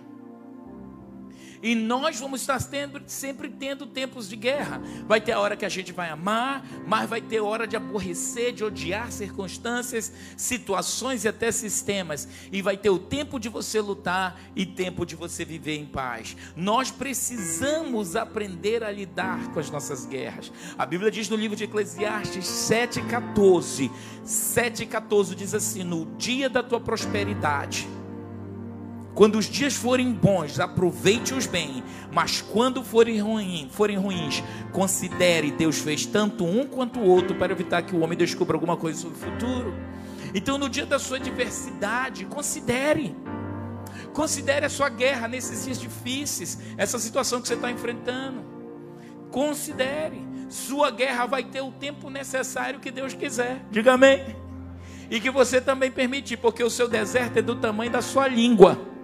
E 1.61 1.75
nós 1.75 2.19
vamos 2.19 2.41
estar 2.41 2.61
tendo, 2.63 3.01
sempre 3.07 3.49
tendo 3.49 3.85
tempos 3.85 4.27
de 4.29 4.35
guerra. 4.35 4.81
Vai 5.07 5.21
ter 5.21 5.33
a 5.33 5.39
hora 5.39 5.55
que 5.55 5.65
a 5.65 5.69
gente 5.69 5.91
vai 5.91 6.09
amar, 6.09 6.65
mas 6.85 7.09
vai 7.09 7.21
ter 7.21 7.39
hora 7.39 7.67
de 7.67 7.75
aborrecer, 7.75 8.53
de 8.53 8.63
odiar 8.63 9.11
circunstâncias, 9.11 10.11
situações 10.37 11.23
e 11.23 11.27
até 11.27 11.51
sistemas. 11.51 12.27
E 12.51 12.61
vai 12.61 12.77
ter 12.77 12.89
o 12.89 12.99
tempo 12.99 13.39
de 13.39 13.49
você 13.49 13.79
lutar 13.81 14.39
e 14.55 14.65
tempo 14.65 15.05
de 15.05 15.15
você 15.15 15.45
viver 15.45 15.77
em 15.77 15.85
paz. 15.85 16.35
Nós 16.55 16.91
precisamos 16.91 18.15
aprender 18.15 18.83
a 18.83 18.91
lidar 18.91 19.51
com 19.51 19.59
as 19.59 19.69
nossas 19.69 20.05
guerras. 20.05 20.51
A 20.77 20.85
Bíblia 20.85 21.11
diz 21.11 21.29
no 21.29 21.35
livro 21.35 21.55
de 21.55 21.63
Eclesiastes 21.63 22.45
7,14. 22.45 23.91
7,14 24.25 25.35
diz 25.35 25.53
assim: 25.53 25.83
No 25.83 26.05
dia 26.17 26.49
da 26.49 26.63
tua 26.63 26.79
prosperidade 26.79 27.87
quando 29.15 29.37
os 29.37 29.45
dias 29.45 29.73
forem 29.73 30.11
bons, 30.11 30.59
aproveite-os 30.59 31.47
bem, 31.47 31.81
mas 32.11 32.41
quando 32.41 32.83
forem, 32.83 33.21
ruim, 33.21 33.69
forem 33.71 33.97
ruins, 33.97 34.43
considere 34.73 35.51
Deus 35.51 35.79
fez 35.79 36.05
tanto 36.05 36.43
um 36.43 36.67
quanto 36.67 36.99
o 36.99 37.07
outro 37.07 37.33
para 37.37 37.53
evitar 37.53 37.81
que 37.81 37.95
o 37.95 38.01
homem 38.01 38.17
descubra 38.17 38.57
alguma 38.57 38.75
coisa 38.75 38.99
sobre 38.99 39.17
o 39.17 39.21
futuro. 39.21 39.73
Então, 40.33 40.57
no 40.57 40.67
dia 40.67 40.85
da 40.85 40.99
sua 40.99 41.15
adversidade, 41.15 42.25
considere. 42.25 43.15
Considere 44.13 44.65
a 44.65 44.69
sua 44.69 44.89
guerra 44.89 45.29
nesses 45.29 45.63
dias 45.63 45.79
difíceis, 45.79 46.59
essa 46.77 46.99
situação 46.99 47.41
que 47.41 47.47
você 47.47 47.53
está 47.53 47.71
enfrentando. 47.71 48.43
Considere. 49.31 50.21
Sua 50.49 50.91
guerra 50.91 51.25
vai 51.25 51.43
ter 51.43 51.61
o 51.61 51.71
tempo 51.71 52.09
necessário 52.09 52.81
que 52.81 52.91
Deus 52.91 53.13
quiser. 53.13 53.65
Diga 53.71 53.93
amém. 53.93 54.35
E 55.09 55.21
que 55.21 55.31
você 55.31 55.61
também 55.61 55.89
permite, 55.89 56.35
porque 56.35 56.63
o 56.63 56.69
seu 56.69 56.89
deserto 56.89 57.37
é 57.37 57.41
do 57.41 57.55
tamanho 57.55 57.91
da 57.91 58.01
sua 58.01 58.27
língua. 58.27 58.94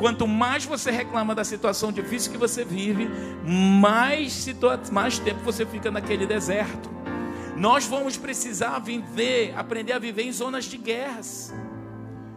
Quanto 0.00 0.26
mais 0.26 0.64
você 0.64 0.90
reclama 0.90 1.34
da 1.34 1.44
situação 1.44 1.92
difícil 1.92 2.32
que 2.32 2.38
você 2.38 2.64
vive, 2.64 3.06
mais, 3.44 4.46
mais 4.90 5.18
tempo 5.18 5.40
você 5.44 5.66
fica 5.66 5.90
naquele 5.90 6.26
deserto. 6.26 6.88
Nós 7.54 7.84
vamos 7.84 8.16
precisar 8.16 8.78
viver, 8.78 9.52
aprender 9.54 9.92
a 9.92 9.98
viver 9.98 10.22
em 10.22 10.32
zonas 10.32 10.64
de 10.64 10.78
guerras. 10.78 11.52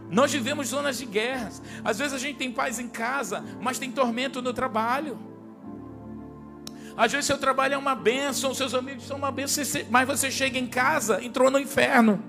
Nós 0.10 0.34
vivemos 0.34 0.68
zonas 0.68 0.98
de 0.98 1.06
guerras. 1.06 1.64
Às 1.86 2.00
vezes 2.00 2.14
a 2.14 2.18
gente 2.18 2.36
tem 2.36 2.52
paz 2.52 2.80
em 2.80 2.90
casa, 2.90 3.42
mas 3.62 3.80
tem 3.80 3.90
tormento 3.90 4.42
no 4.42 4.52
trabalho. 4.52 5.18
Às 6.98 7.14
vezes 7.14 7.28
seu 7.28 7.38
trabalho 7.38 7.76
é 7.76 7.78
uma 7.78 7.96
bênção, 7.96 8.54
seus 8.54 8.74
amigos 8.74 9.08
são 9.08 9.16
uma 9.16 9.32
bênção, 9.32 9.64
mas 9.90 10.06
você 10.06 10.30
chega 10.30 10.60
em 10.60 10.68
casa, 10.68 11.24
entrou 11.24 11.50
no 11.50 11.58
inferno. 11.58 12.22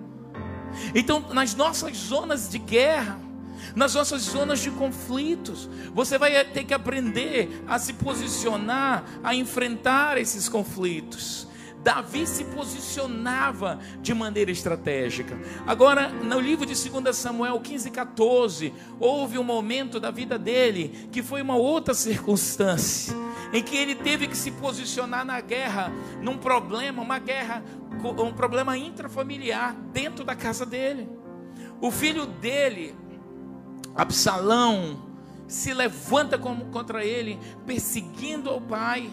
Então, 0.95 1.19
nas 1.33 1.57
nossas 1.57 1.97
zonas 1.97 2.49
de 2.49 2.59
guerra, 2.59 3.24
nas 3.75 3.95
nossas 3.95 4.23
zonas 4.23 4.61
de 4.61 4.71
conflitos. 4.71 5.69
Você 5.95 6.19
vai 6.19 6.45
ter 6.45 6.65
que 6.65 6.75
aprender 6.75 7.63
a 7.67 7.79
se 7.79 7.93
posicionar, 7.95 9.05
a 9.23 9.35
enfrentar 9.35 10.19
esses 10.19 10.49
conflitos. 10.49 11.49
Davi 11.85 12.27
se 12.27 12.45
posicionava 12.45 13.79
de 14.01 14.15
maneira 14.15 14.51
estratégica. 14.51 15.39
Agora, 15.67 16.09
no 16.09 16.41
livro 16.41 16.65
de 16.65 16.73
2 16.73 17.15
Samuel 17.15 17.61
15, 17.61 17.91
14, 17.91 18.73
houve 18.99 19.39
um 19.39 19.45
momento 19.45 20.01
da 20.01 20.11
vida 20.11 20.39
dele 20.39 21.09
que 21.13 21.23
foi 21.23 21.43
uma 21.43 21.57
outra 21.57 21.93
circunstância, 21.93 23.15
em 23.53 23.63
que 23.63 23.77
ele 23.77 23.95
teve 23.95 24.27
que 24.27 24.37
se 24.37 24.51
posicionar 24.51 25.27
na 25.27 25.39
guerra, 25.43 25.93
num 26.23 26.39
problema, 26.39 27.03
uma 27.03 27.19
guerra, 27.19 27.63
um 28.19 28.33
problema 28.33 28.79
intrafamiliar 28.79 29.77
dentro 29.93 30.25
da 30.25 30.35
casa 30.35 30.65
dele. 30.65 31.07
O 31.83 31.91
filho 31.91 32.25
dele 32.25 32.95
Absalão 33.95 35.03
se 35.47 35.73
levanta 35.73 36.39
contra 36.39 37.05
ele, 37.05 37.39
perseguindo 37.67 38.53
o 38.53 38.61
pai. 38.61 39.11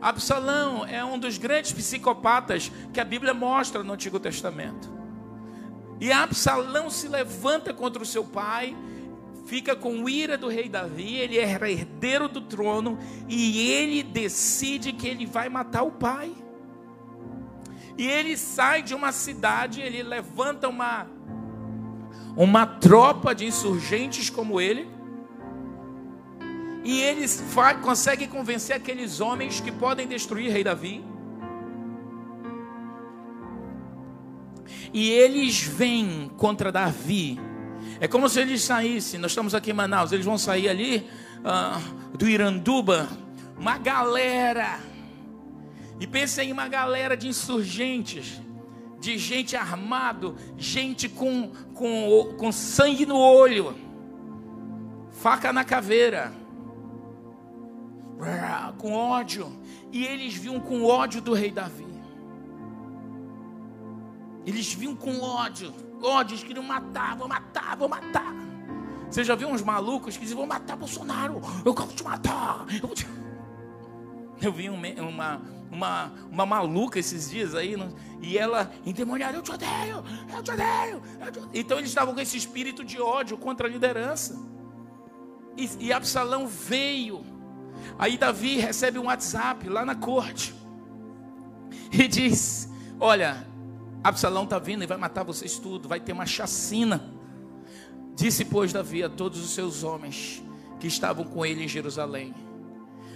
Absalão 0.00 0.84
é 0.84 1.04
um 1.04 1.18
dos 1.18 1.38
grandes 1.38 1.72
psicopatas 1.72 2.70
que 2.92 3.00
a 3.00 3.04
Bíblia 3.04 3.32
mostra 3.32 3.82
no 3.82 3.92
Antigo 3.92 4.18
Testamento. 4.18 4.92
E 6.00 6.10
Absalão 6.10 6.90
se 6.90 7.06
levanta 7.06 7.72
contra 7.72 8.02
o 8.02 8.06
seu 8.06 8.24
pai, 8.24 8.76
fica 9.46 9.76
com 9.76 10.08
ira 10.08 10.36
do 10.36 10.48
rei 10.48 10.68
Davi, 10.68 11.16
ele 11.16 11.38
era 11.38 11.70
herdeiro 11.70 12.28
do 12.28 12.40
trono 12.40 12.98
e 13.28 13.70
ele 13.70 14.02
decide 14.02 14.92
que 14.92 15.06
ele 15.06 15.24
vai 15.24 15.48
matar 15.48 15.84
o 15.84 15.92
pai. 15.92 16.34
E 17.96 18.08
ele 18.08 18.36
sai 18.36 18.82
de 18.82 18.94
uma 18.94 19.12
cidade, 19.12 19.80
ele 19.80 20.02
levanta 20.02 20.68
uma 20.68 21.06
uma 22.36 22.66
tropa 22.66 23.34
de 23.34 23.46
insurgentes 23.46 24.30
como 24.30 24.60
ele. 24.60 24.88
E 26.84 27.00
eles 27.00 27.42
conseguem 27.82 28.28
convencer 28.28 28.74
aqueles 28.74 29.20
homens 29.20 29.60
que 29.60 29.70
podem 29.70 30.06
destruir 30.06 30.50
rei 30.50 30.64
Davi. 30.64 31.04
E 34.92 35.10
eles 35.10 35.62
vêm 35.62 36.30
contra 36.36 36.72
Davi. 36.72 37.38
É 38.00 38.08
como 38.08 38.28
se 38.28 38.40
eles 38.40 38.62
saíssem. 38.62 39.20
Nós 39.20 39.30
estamos 39.30 39.54
aqui 39.54 39.70
em 39.70 39.74
Manaus. 39.74 40.10
Eles 40.10 40.26
vão 40.26 40.36
sair 40.36 40.68
ali 40.68 41.08
uh, 41.38 42.16
do 42.16 42.28
Iranduba. 42.28 43.08
Uma 43.56 43.78
galera. 43.78 44.80
E 46.00 46.06
pensem 46.06 46.48
em 46.48 46.52
uma 46.52 46.66
galera 46.66 47.16
de 47.16 47.28
insurgentes 47.28 48.41
de 49.02 49.18
gente 49.18 49.56
armado, 49.56 50.36
gente 50.56 51.08
com, 51.08 51.50
com, 51.74 52.36
com 52.38 52.52
sangue 52.52 53.04
no 53.04 53.18
olho, 53.18 53.74
faca 55.10 55.52
na 55.52 55.64
caveira, 55.64 56.32
com 58.78 58.92
ódio. 58.92 59.52
E 59.90 60.06
eles 60.06 60.34
viam 60.34 60.60
com 60.60 60.84
ódio 60.84 61.20
do 61.20 61.34
rei 61.34 61.50
Davi. 61.50 61.84
Eles 64.46 64.72
vinham 64.72 64.94
com 64.94 65.20
ódio, 65.20 65.74
ódio, 66.00 66.34
eles 66.34 66.44
queriam 66.44 66.64
matar, 66.64 67.16
vou 67.16 67.26
matar, 67.26 67.76
vou 67.76 67.88
matar. 67.88 68.32
Você 69.10 69.24
já 69.24 69.34
viu 69.34 69.48
uns 69.48 69.62
malucos 69.62 70.16
que 70.16 70.22
dizem, 70.22 70.36
vou 70.36 70.46
matar 70.46 70.76
Bolsonaro, 70.76 71.40
eu 71.64 71.74
quero 71.74 71.88
te 71.88 72.04
matar. 72.04 72.66
Eu, 72.80 72.88
eu 74.40 74.52
vi 74.52 74.70
uma, 74.70 75.42
uma, 75.72 76.12
uma 76.30 76.44
maluca 76.44 76.98
esses 76.98 77.30
dias 77.30 77.54
aí, 77.54 77.74
e 78.20 78.36
ela 78.36 78.70
endemoniada, 78.84 79.38
eu 79.38 79.42
te 79.42 79.50
odeio, 79.50 80.04
eu 80.34 80.42
te 80.42 80.50
odeio. 80.50 81.02
Eu 81.18 81.32
te 81.32 81.38
odeio. 81.38 81.50
Então 81.54 81.78
eles 81.78 81.88
estavam 81.88 82.14
com 82.14 82.20
esse 82.20 82.36
espírito 82.36 82.84
de 82.84 83.00
ódio 83.00 83.38
contra 83.38 83.66
a 83.66 83.70
liderança. 83.70 84.38
E, 85.56 85.86
e 85.86 85.92
Absalão 85.92 86.46
veio. 86.46 87.24
Aí 87.98 88.18
Davi 88.18 88.58
recebe 88.58 88.98
um 88.98 89.06
WhatsApp 89.06 89.68
lá 89.68 89.84
na 89.84 89.94
corte. 89.94 90.54
E 91.90 92.06
diz: 92.06 92.70
Olha, 93.00 93.46
Absalão 94.04 94.44
está 94.44 94.58
vindo 94.58 94.84
e 94.84 94.86
vai 94.86 94.98
matar 94.98 95.22
vocês 95.22 95.58
tudo, 95.58 95.88
vai 95.88 96.00
ter 96.00 96.12
uma 96.12 96.26
chacina. 96.26 97.02
Disse, 98.14 98.44
pois, 98.44 98.72
Davi 98.72 99.02
a 99.02 99.08
todos 99.08 99.42
os 99.42 99.50
seus 99.50 99.82
homens 99.82 100.42
que 100.78 100.86
estavam 100.86 101.24
com 101.24 101.46
ele 101.46 101.64
em 101.64 101.68
Jerusalém: 101.68 102.34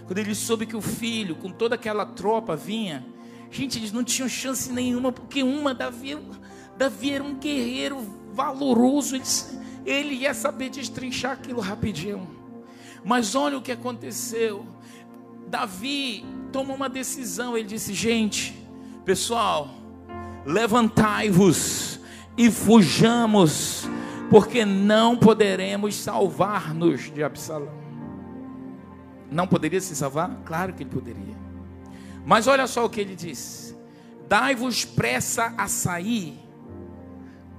quando 0.07 0.19
ele 0.19 0.35
soube 0.35 0.67
que 0.67 0.77
o 0.77 0.81
filho, 0.81 1.35
com 1.35 1.51
toda 1.51 1.75
aquela 1.75 2.07
tropa, 2.07 2.55
vinha, 2.55 3.05
gente, 3.51 3.79
eles 3.79 3.91
não 3.91 4.05
tinham 4.05 4.29
chance 4.29 4.73
nenhuma, 4.73 5.11
porque 5.11 5.43
uma, 5.43 5.75
Davi, 5.75 6.17
Davi 6.79 7.13
era 7.13 7.25
um 7.25 7.35
guerreiro 7.35 7.99
valoroso, 8.33 9.17
ele, 9.17 9.25
ele 9.85 10.15
ia 10.15 10.33
saber 10.33 10.71
destrinchar 10.71 11.33
aquilo 11.33 11.61
rapidinho. 11.61 12.29
Mas 13.05 13.35
olha 13.35 13.59
o 13.59 13.63
que 13.63 13.73
aconteceu. 13.73 14.65
Davi 15.49 16.25
tomou 16.53 16.77
uma 16.77 16.89
decisão, 16.89 17.57
ele 17.57 17.67
disse: 17.67 17.93
gente, 17.93 18.57
pessoal, 19.05 19.71
levantai-vos 20.45 22.01
e 22.37 22.51
fujamos, 22.51 23.89
porque 24.31 24.65
não 24.65 25.17
poderemos 25.17 25.97
salvar-nos 25.97 27.13
de 27.13 27.23
Absalão. 27.25 27.86
Não 29.31 29.47
poderia 29.47 29.81
se 29.81 29.95
salvar? 29.97 30.31
Claro 30.45 30.73
que 30.73 30.83
ele 30.83 30.91
poderia. 30.91 31.35
Mas 32.25 32.47
olha 32.47 32.67
só 32.67 32.85
o 32.85 32.91
que 32.91 33.01
ele 33.01 33.15
diz: 33.15 33.77
Dai-vos 34.29 34.85
pressa 34.85 35.55
a 35.57 35.69
sair, 35.69 36.39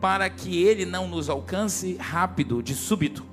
para 0.01 0.29
que 0.29 0.63
ele 0.63 0.85
não 0.85 1.07
nos 1.07 1.29
alcance 1.29 1.95
rápido, 1.99 2.61
de 2.61 2.75
súbito, 2.75 3.25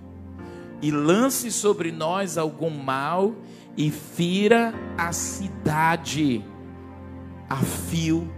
e 0.81 0.91
lance 0.91 1.51
sobre 1.51 1.91
nós 1.91 2.39
algum 2.39 2.71
mal 2.71 3.35
e 3.77 3.91
fira 3.91 4.73
a 4.97 5.13
cidade 5.13 6.45
a 7.49 7.57
fio 7.57 8.31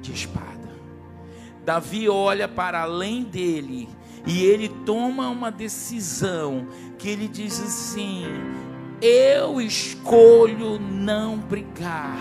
de 0.00 0.12
espada. 0.12 0.46
Davi 1.64 2.08
olha 2.08 2.46
para 2.46 2.82
além 2.82 3.24
dele 3.24 3.88
e 4.26 4.44
ele 4.44 4.68
toma 4.68 5.28
uma 5.28 5.50
decisão 5.50 6.66
que 6.98 7.08
ele 7.08 7.28
diz 7.28 7.60
assim: 7.60 8.24
eu 9.00 9.60
escolho 9.60 10.78
não 10.78 11.38
brigar 11.38 12.16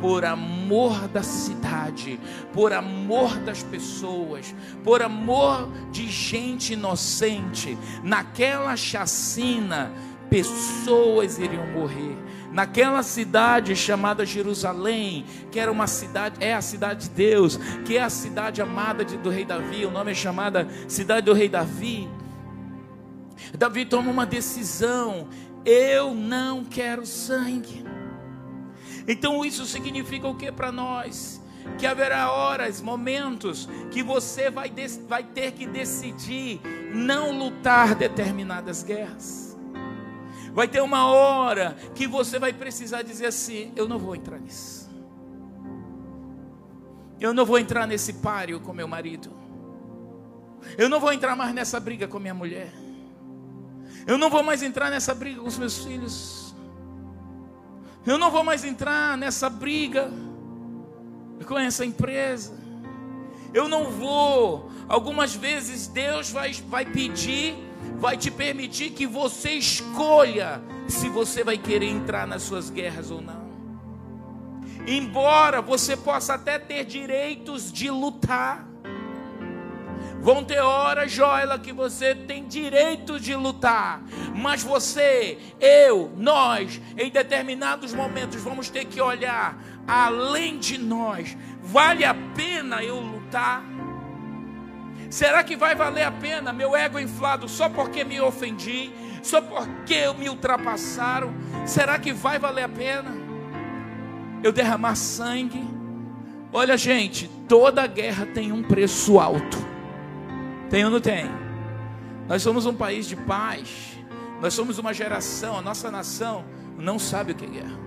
por 0.00 0.24
amor 0.24 1.08
da 1.08 1.22
cidade, 1.22 2.18
por 2.52 2.72
amor 2.72 3.36
das 3.38 3.62
pessoas, 3.62 4.54
por 4.82 5.02
amor 5.02 5.68
de 5.90 6.08
gente 6.08 6.72
inocente. 6.72 7.76
Naquela 8.02 8.76
chacina, 8.76 9.92
pessoas 10.30 11.38
iriam 11.38 11.66
morrer. 11.66 12.16
Naquela 12.50 13.02
cidade 13.02 13.76
chamada 13.76 14.24
Jerusalém, 14.24 15.24
que 15.52 15.60
era 15.60 15.70
uma 15.70 15.86
cidade, 15.86 16.36
é 16.40 16.54
a 16.54 16.62
cidade 16.62 17.08
de 17.08 17.10
Deus, 17.10 17.56
que 17.84 17.96
é 17.96 18.02
a 18.02 18.10
cidade 18.10 18.60
amada 18.60 19.04
de, 19.04 19.16
do 19.18 19.30
rei 19.30 19.44
Davi, 19.44 19.84
o 19.84 19.90
nome 19.90 20.12
é 20.12 20.14
chamada 20.14 20.66
cidade 20.88 21.26
do 21.26 21.32
rei 21.32 21.48
Davi. 21.48 22.08
Davi 23.56 23.84
toma 23.84 24.10
uma 24.10 24.26
decisão 24.26 25.28
eu 25.64 26.14
não 26.14 26.64
quero 26.64 27.06
sangue. 27.06 27.84
Então 29.06 29.44
isso 29.44 29.66
significa 29.66 30.28
o 30.28 30.34
que 30.34 30.50
para 30.52 30.70
nós? 30.70 31.40
Que 31.78 31.86
haverá 31.86 32.30
horas, 32.32 32.80
momentos 32.80 33.68
que 33.90 34.02
você 34.02 34.50
vai, 34.50 34.72
vai 35.08 35.24
ter 35.24 35.52
que 35.52 35.66
decidir 35.66 36.60
não 36.94 37.36
lutar 37.36 37.94
determinadas 37.94 38.82
guerras. 38.82 39.56
Vai 40.52 40.66
ter 40.66 40.80
uma 40.80 41.06
hora 41.06 41.76
que 41.94 42.06
você 42.06 42.38
vai 42.38 42.52
precisar 42.52 43.02
dizer 43.02 43.26
assim: 43.26 43.72
eu 43.76 43.88
não 43.88 43.98
vou 43.98 44.16
entrar 44.16 44.38
nisso. 44.38 44.90
Eu 47.20 47.34
não 47.34 47.44
vou 47.44 47.58
entrar 47.58 47.86
nesse 47.86 48.14
páreo 48.14 48.60
com 48.60 48.72
meu 48.72 48.88
marido. 48.88 49.30
Eu 50.76 50.88
não 50.88 50.98
vou 50.98 51.12
entrar 51.12 51.36
mais 51.36 51.54
nessa 51.54 51.78
briga 51.78 52.08
com 52.08 52.18
minha 52.18 52.34
mulher. 52.34 52.72
Eu 54.06 54.18
não 54.18 54.30
vou 54.30 54.42
mais 54.42 54.62
entrar 54.62 54.90
nessa 54.90 55.14
briga 55.14 55.40
com 55.40 55.48
os 55.48 55.58
meus 55.58 55.84
filhos. 55.84 56.54
Eu 58.06 58.16
não 58.18 58.30
vou 58.30 58.42
mais 58.42 58.64
entrar 58.64 59.16
nessa 59.16 59.50
briga 59.50 60.10
com 61.46 61.58
essa 61.58 61.84
empresa. 61.84 62.58
Eu 63.52 63.68
não 63.68 63.90
vou. 63.90 64.70
Algumas 64.88 65.34
vezes 65.34 65.86
Deus 65.86 66.30
vai, 66.30 66.52
vai 66.52 66.84
pedir, 66.84 67.56
vai 67.98 68.16
te 68.16 68.30
permitir 68.30 68.90
que 68.90 69.06
você 69.06 69.52
escolha 69.52 70.62
se 70.88 71.08
você 71.08 71.44
vai 71.44 71.58
querer 71.58 71.88
entrar 71.88 72.26
nas 72.26 72.42
suas 72.42 72.70
guerras 72.70 73.10
ou 73.10 73.20
não. 73.20 73.50
Embora 74.86 75.60
você 75.60 75.96
possa 75.96 76.34
até 76.34 76.58
ter 76.58 76.84
direitos 76.84 77.70
de 77.70 77.90
lutar, 77.90 78.66
Vão 80.20 80.44
ter 80.44 80.60
horas, 80.60 81.10
Joela, 81.10 81.58
que 81.58 81.72
você 81.72 82.14
tem 82.14 82.46
direito 82.46 83.18
de 83.18 83.34
lutar, 83.34 84.02
mas 84.34 84.62
você, 84.62 85.38
eu, 85.58 86.12
nós, 86.14 86.78
em 86.98 87.10
determinados 87.10 87.94
momentos 87.94 88.42
vamos 88.42 88.68
ter 88.68 88.84
que 88.84 89.00
olhar 89.00 89.58
além 89.88 90.58
de 90.58 90.76
nós. 90.76 91.34
Vale 91.62 92.04
a 92.04 92.14
pena 92.34 92.84
eu 92.84 93.00
lutar? 93.00 93.64
Será 95.08 95.42
que 95.42 95.56
vai 95.56 95.74
valer 95.74 96.04
a 96.04 96.12
pena 96.12 96.52
meu 96.52 96.76
ego 96.76 97.00
inflado 97.00 97.48
só 97.48 97.68
porque 97.70 98.04
me 98.04 98.20
ofendi, 98.20 98.92
só 99.22 99.40
porque 99.40 100.06
me 100.18 100.28
ultrapassaram? 100.28 101.32
Será 101.66 101.98
que 101.98 102.12
vai 102.12 102.38
valer 102.38 102.64
a 102.64 102.68
pena 102.68 103.10
eu 104.42 104.52
derramar 104.52 104.96
sangue? 104.96 105.64
Olha, 106.52 106.76
gente, 106.76 107.28
toda 107.48 107.86
guerra 107.86 108.26
tem 108.26 108.52
um 108.52 108.62
preço 108.62 109.18
alto. 109.18 109.79
Tem 110.70 110.84
ou 110.84 110.90
não 110.90 111.00
tem? 111.00 111.26
Nós 112.28 112.42
somos 112.42 112.64
um 112.64 112.74
país 112.74 113.06
de 113.06 113.16
paz. 113.16 113.98
Nós 114.40 114.54
somos 114.54 114.78
uma 114.78 114.94
geração, 114.94 115.58
a 115.58 115.60
nossa 115.60 115.90
nação 115.90 116.44
não 116.78 116.98
sabe 116.98 117.32
o 117.32 117.34
que 117.34 117.44
é 117.44 117.48
guerra. 117.48 117.78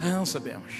Não 0.00 0.24
sabemos. 0.24 0.72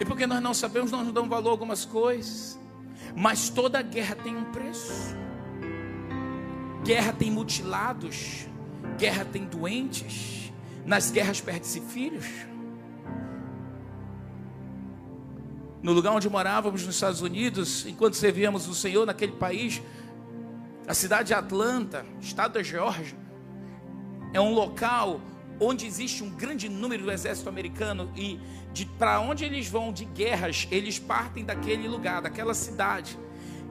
E 0.00 0.04
porque 0.04 0.26
nós 0.26 0.40
não 0.40 0.54
sabemos, 0.54 0.92
nós 0.92 1.04
não 1.04 1.12
damos 1.12 1.28
valor 1.28 1.48
a 1.48 1.52
algumas 1.52 1.84
coisas. 1.84 2.58
Mas 3.16 3.50
toda 3.50 3.82
guerra 3.82 4.14
tem 4.14 4.36
um 4.36 4.44
preço. 4.44 5.16
Guerra 6.84 7.12
tem 7.12 7.30
mutilados, 7.30 8.46
guerra 8.96 9.24
tem 9.24 9.44
doentes. 9.44 10.52
Nas 10.86 11.10
guerras 11.10 11.40
perde-se 11.40 11.80
filhos. 11.80 12.24
No 15.88 15.94
lugar 15.94 16.12
onde 16.12 16.28
morávamos 16.28 16.84
nos 16.84 16.96
Estados 16.96 17.22
Unidos, 17.22 17.86
enquanto 17.86 18.12
servíamos 18.12 18.68
o 18.68 18.74
Senhor 18.74 19.06
naquele 19.06 19.32
país, 19.32 19.80
a 20.86 20.92
cidade 20.92 21.28
de 21.28 21.34
Atlanta, 21.34 22.04
estado 22.20 22.52
da 22.52 22.62
Geórgia, 22.62 23.16
é 24.34 24.38
um 24.38 24.52
local 24.52 25.18
onde 25.58 25.86
existe 25.86 26.22
um 26.22 26.28
grande 26.28 26.68
número 26.68 27.04
do 27.04 27.10
exército 27.10 27.48
americano 27.48 28.12
e 28.14 28.38
para 28.98 29.18
onde 29.18 29.46
eles 29.46 29.66
vão 29.66 29.90
de 29.90 30.04
guerras, 30.04 30.68
eles 30.70 30.98
partem 30.98 31.42
daquele 31.42 31.88
lugar, 31.88 32.20
daquela 32.20 32.52
cidade. 32.52 33.18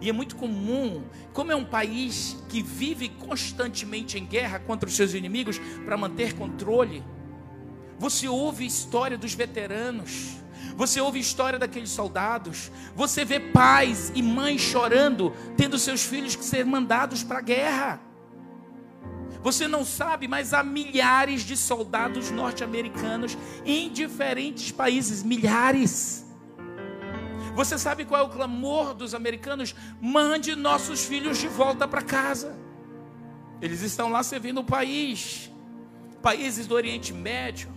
E 0.01 0.09
é 0.09 0.11
muito 0.11 0.37
comum, 0.37 1.03
como 1.33 1.51
é 1.51 1.55
um 1.55 1.65
país 1.65 2.35
que 2.49 2.63
vive 2.63 3.09
constantemente 3.09 4.17
em 4.17 4.25
guerra 4.25 4.57
contra 4.57 4.89
os 4.89 4.95
seus 4.95 5.13
inimigos 5.13 5.61
para 5.85 5.95
manter 5.95 6.33
controle, 6.33 7.03
você 7.99 8.27
ouve 8.27 8.65
história 8.65 9.19
dos 9.19 9.35
veteranos, 9.35 10.46
você 10.75 11.01
ouve 11.01 11.19
história 11.19 11.59
daqueles 11.59 11.89
soldados, 11.89 12.71
você 12.95 13.25
vê 13.25 13.39
pais 13.39 14.11
e 14.15 14.21
mães 14.21 14.61
chorando, 14.61 15.33
tendo 15.55 15.77
seus 15.77 16.03
filhos 16.03 16.35
que 16.35 16.43
ser 16.43 16.65
mandados 16.65 17.23
para 17.23 17.39
a 17.39 17.41
guerra. 17.41 18.01
Você 19.41 19.67
não 19.67 19.85
sabe, 19.85 20.27
mas 20.27 20.53
há 20.53 20.63
milhares 20.63 21.41
de 21.41 21.55
soldados 21.55 22.31
norte-americanos 22.31 23.37
em 23.65 23.89
diferentes 23.89 24.71
países 24.71 25.23
milhares. 25.23 26.25
Você 27.55 27.77
sabe 27.77 28.05
qual 28.05 28.21
é 28.21 28.23
o 28.23 28.29
clamor 28.29 28.93
dos 28.93 29.15
americanos? 29.15 29.73
Mande 29.99 30.55
nossos 30.55 31.05
filhos 31.05 31.37
de 31.37 31.47
volta 31.47 31.87
para 31.87 32.01
casa. 32.01 32.55
Eles 33.61 33.81
estão 33.81 34.09
lá 34.09 34.21
servindo 34.21 34.59
o 34.59 34.63
país, 34.63 35.51
países 36.21 36.67
do 36.67 36.75
Oriente 36.75 37.13
Médio, 37.13 37.69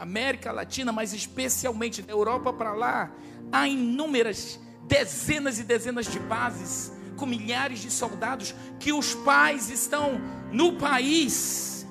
América 0.00 0.50
Latina, 0.50 0.90
mas 0.92 1.12
especialmente 1.12 2.00
da 2.00 2.10
Europa 2.10 2.50
para 2.54 2.72
lá. 2.72 3.12
Há 3.52 3.68
inúmeras, 3.68 4.58
dezenas 4.88 5.58
e 5.58 5.62
dezenas 5.62 6.06
de 6.06 6.18
bases 6.18 6.90
com 7.18 7.26
milhares 7.26 7.80
de 7.80 7.90
soldados 7.90 8.54
que 8.78 8.94
os 8.94 9.14
pais 9.14 9.68
estão 9.68 10.18
no 10.50 10.78
país, 10.78 11.86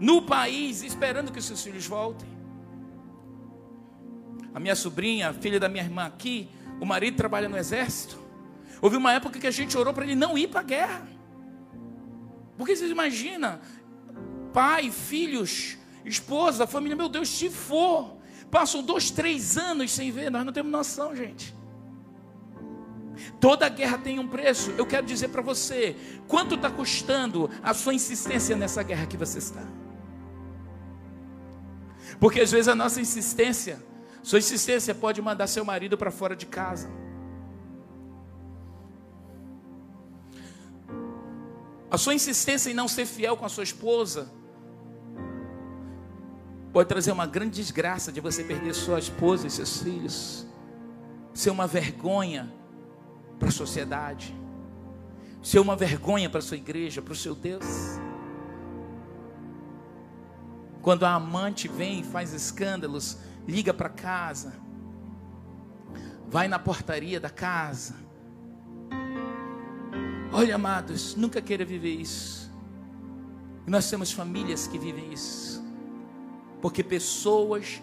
no 0.00 0.22
país, 0.22 0.82
esperando 0.82 1.30
que 1.30 1.40
seus 1.40 1.62
filhos 1.62 1.86
voltem. 1.86 2.28
A 4.52 4.58
minha 4.58 4.74
sobrinha, 4.74 5.32
filha 5.32 5.60
da 5.60 5.68
minha 5.68 5.84
irmã 5.84 6.06
aqui, 6.06 6.50
o 6.80 6.84
marido 6.84 7.16
trabalha 7.16 7.48
no 7.48 7.56
exército. 7.56 8.18
Houve 8.82 8.96
uma 8.96 9.12
época 9.12 9.38
que 9.38 9.46
a 9.46 9.52
gente 9.52 9.78
orou 9.78 9.94
para 9.94 10.04
ele 10.04 10.16
não 10.16 10.36
ir 10.36 10.48
para 10.48 10.60
a 10.60 10.64
guerra. 10.64 11.08
Porque 12.58 12.74
vocês 12.74 12.90
imaginam, 12.90 13.60
pai, 14.52 14.90
filhos, 14.90 15.78
esposa, 16.04 16.66
família, 16.66 16.96
meu 16.96 17.08
Deus, 17.08 17.28
se 17.28 17.50
for, 17.50 18.16
passam 18.50 18.82
dois, 18.82 19.10
três 19.10 19.56
anos 19.56 19.90
sem 19.90 20.10
ver, 20.10 20.30
nós 20.30 20.44
não 20.44 20.52
temos 20.52 20.70
noção, 20.70 21.14
gente. 21.14 21.54
Toda 23.38 23.68
guerra 23.68 23.98
tem 23.98 24.18
um 24.18 24.26
preço. 24.26 24.70
Eu 24.78 24.86
quero 24.86 25.06
dizer 25.06 25.28
para 25.28 25.42
você: 25.42 25.96
quanto 26.26 26.54
está 26.54 26.70
custando 26.70 27.50
a 27.62 27.74
sua 27.74 27.92
insistência 27.92 28.56
nessa 28.56 28.82
guerra 28.82 29.06
que 29.06 29.16
você 29.16 29.38
está? 29.38 29.62
Porque 32.18 32.40
às 32.40 32.50
vezes 32.50 32.68
a 32.68 32.74
nossa 32.74 33.00
insistência 33.00 33.90
sua 34.22 34.38
insistência 34.38 34.94
pode 34.94 35.20
mandar 35.22 35.46
seu 35.46 35.64
marido 35.64 35.96
para 35.96 36.10
fora 36.10 36.36
de 36.36 36.46
casa. 36.46 36.90
A 41.90 41.98
sua 41.98 42.14
insistência 42.14 42.70
em 42.70 42.74
não 42.74 42.86
ser 42.86 43.06
fiel 43.06 43.36
com 43.36 43.44
a 43.44 43.48
sua 43.48 43.64
esposa 43.64 44.30
pode 46.72 46.88
trazer 46.88 47.12
uma 47.12 47.26
grande 47.26 47.60
desgraça 47.60 48.12
de 48.12 48.20
você 48.20 48.44
perder 48.44 48.74
sua 48.74 48.98
esposa 48.98 49.46
e 49.46 49.50
seus 49.50 49.82
filhos. 49.82 50.46
Ser 51.34 51.50
uma 51.50 51.66
vergonha 51.66 52.52
para 53.38 53.48
a 53.48 53.52
sociedade. 53.52 54.34
Ser 55.42 55.58
uma 55.58 55.74
vergonha 55.74 56.28
para 56.28 56.38
a 56.38 56.42
sua 56.42 56.56
igreja, 56.56 57.00
para 57.00 57.12
o 57.12 57.16
seu 57.16 57.34
Deus. 57.34 57.64
Quando 60.82 61.04
a 61.04 61.14
amante 61.14 61.68
vem 61.68 62.00
e 62.00 62.04
faz 62.04 62.32
escândalos, 62.32 63.18
liga 63.46 63.72
para 63.74 63.88
casa, 63.88 64.54
vai 66.28 66.48
na 66.48 66.58
portaria 66.58 67.20
da 67.20 67.28
casa. 67.28 67.94
Olha, 70.32 70.54
amados, 70.54 71.14
nunca 71.16 71.42
queira 71.42 71.64
viver 71.64 71.94
isso. 71.94 72.50
nós 73.66 73.88
temos 73.88 74.10
famílias 74.10 74.66
que 74.66 74.78
vivem 74.78 75.12
isso, 75.12 75.62
porque 76.60 76.82
pessoas 76.82 77.82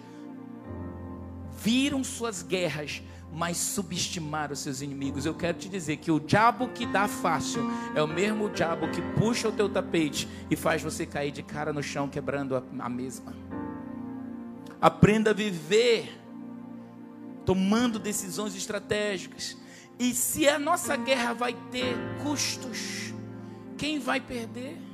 viram 1.58 2.04
suas 2.04 2.44
guerras, 2.44 3.02
mas 3.34 3.58
subestimaram 3.58 4.56
seus 4.56 4.82
inimigos. 4.82 5.26
Eu 5.26 5.34
quero 5.34 5.58
te 5.58 5.68
dizer 5.68 5.98
que 5.98 6.12
o 6.12 6.20
diabo 6.20 6.70
que 6.70 6.86
dá 6.86 7.08
fácil 7.08 7.64
é 7.96 8.02
o 8.02 8.08
mesmo 8.08 8.50
diabo 8.50 8.90
que 8.90 9.02
puxa 9.20 9.50
o 9.50 9.52
teu 9.52 9.68
tapete 9.68 10.28
e 10.50 10.56
faz 10.56 10.82
você 10.82 11.06
cair 11.06 11.32
de 11.32 11.44
cara 11.44 11.74
no 11.74 11.84
chão, 11.84 12.08
quebrando 12.08 12.56
a, 12.80 12.90
mesma. 12.90 13.36
Aprenda 14.80 15.32
a 15.32 15.34
viver 15.34 16.22
tomando 17.46 18.00
decisões 18.00 18.56
estratégicas. 18.56 19.58
E 20.00 20.14
se 20.14 20.48
a 20.48 20.60
nossa 20.60 20.96
guerra 20.96 21.34
vai 21.34 21.54
ter 21.72 21.96
custos, 22.22 23.14
quem 23.78 24.00
vai 24.00 24.20
perder? 24.20 24.87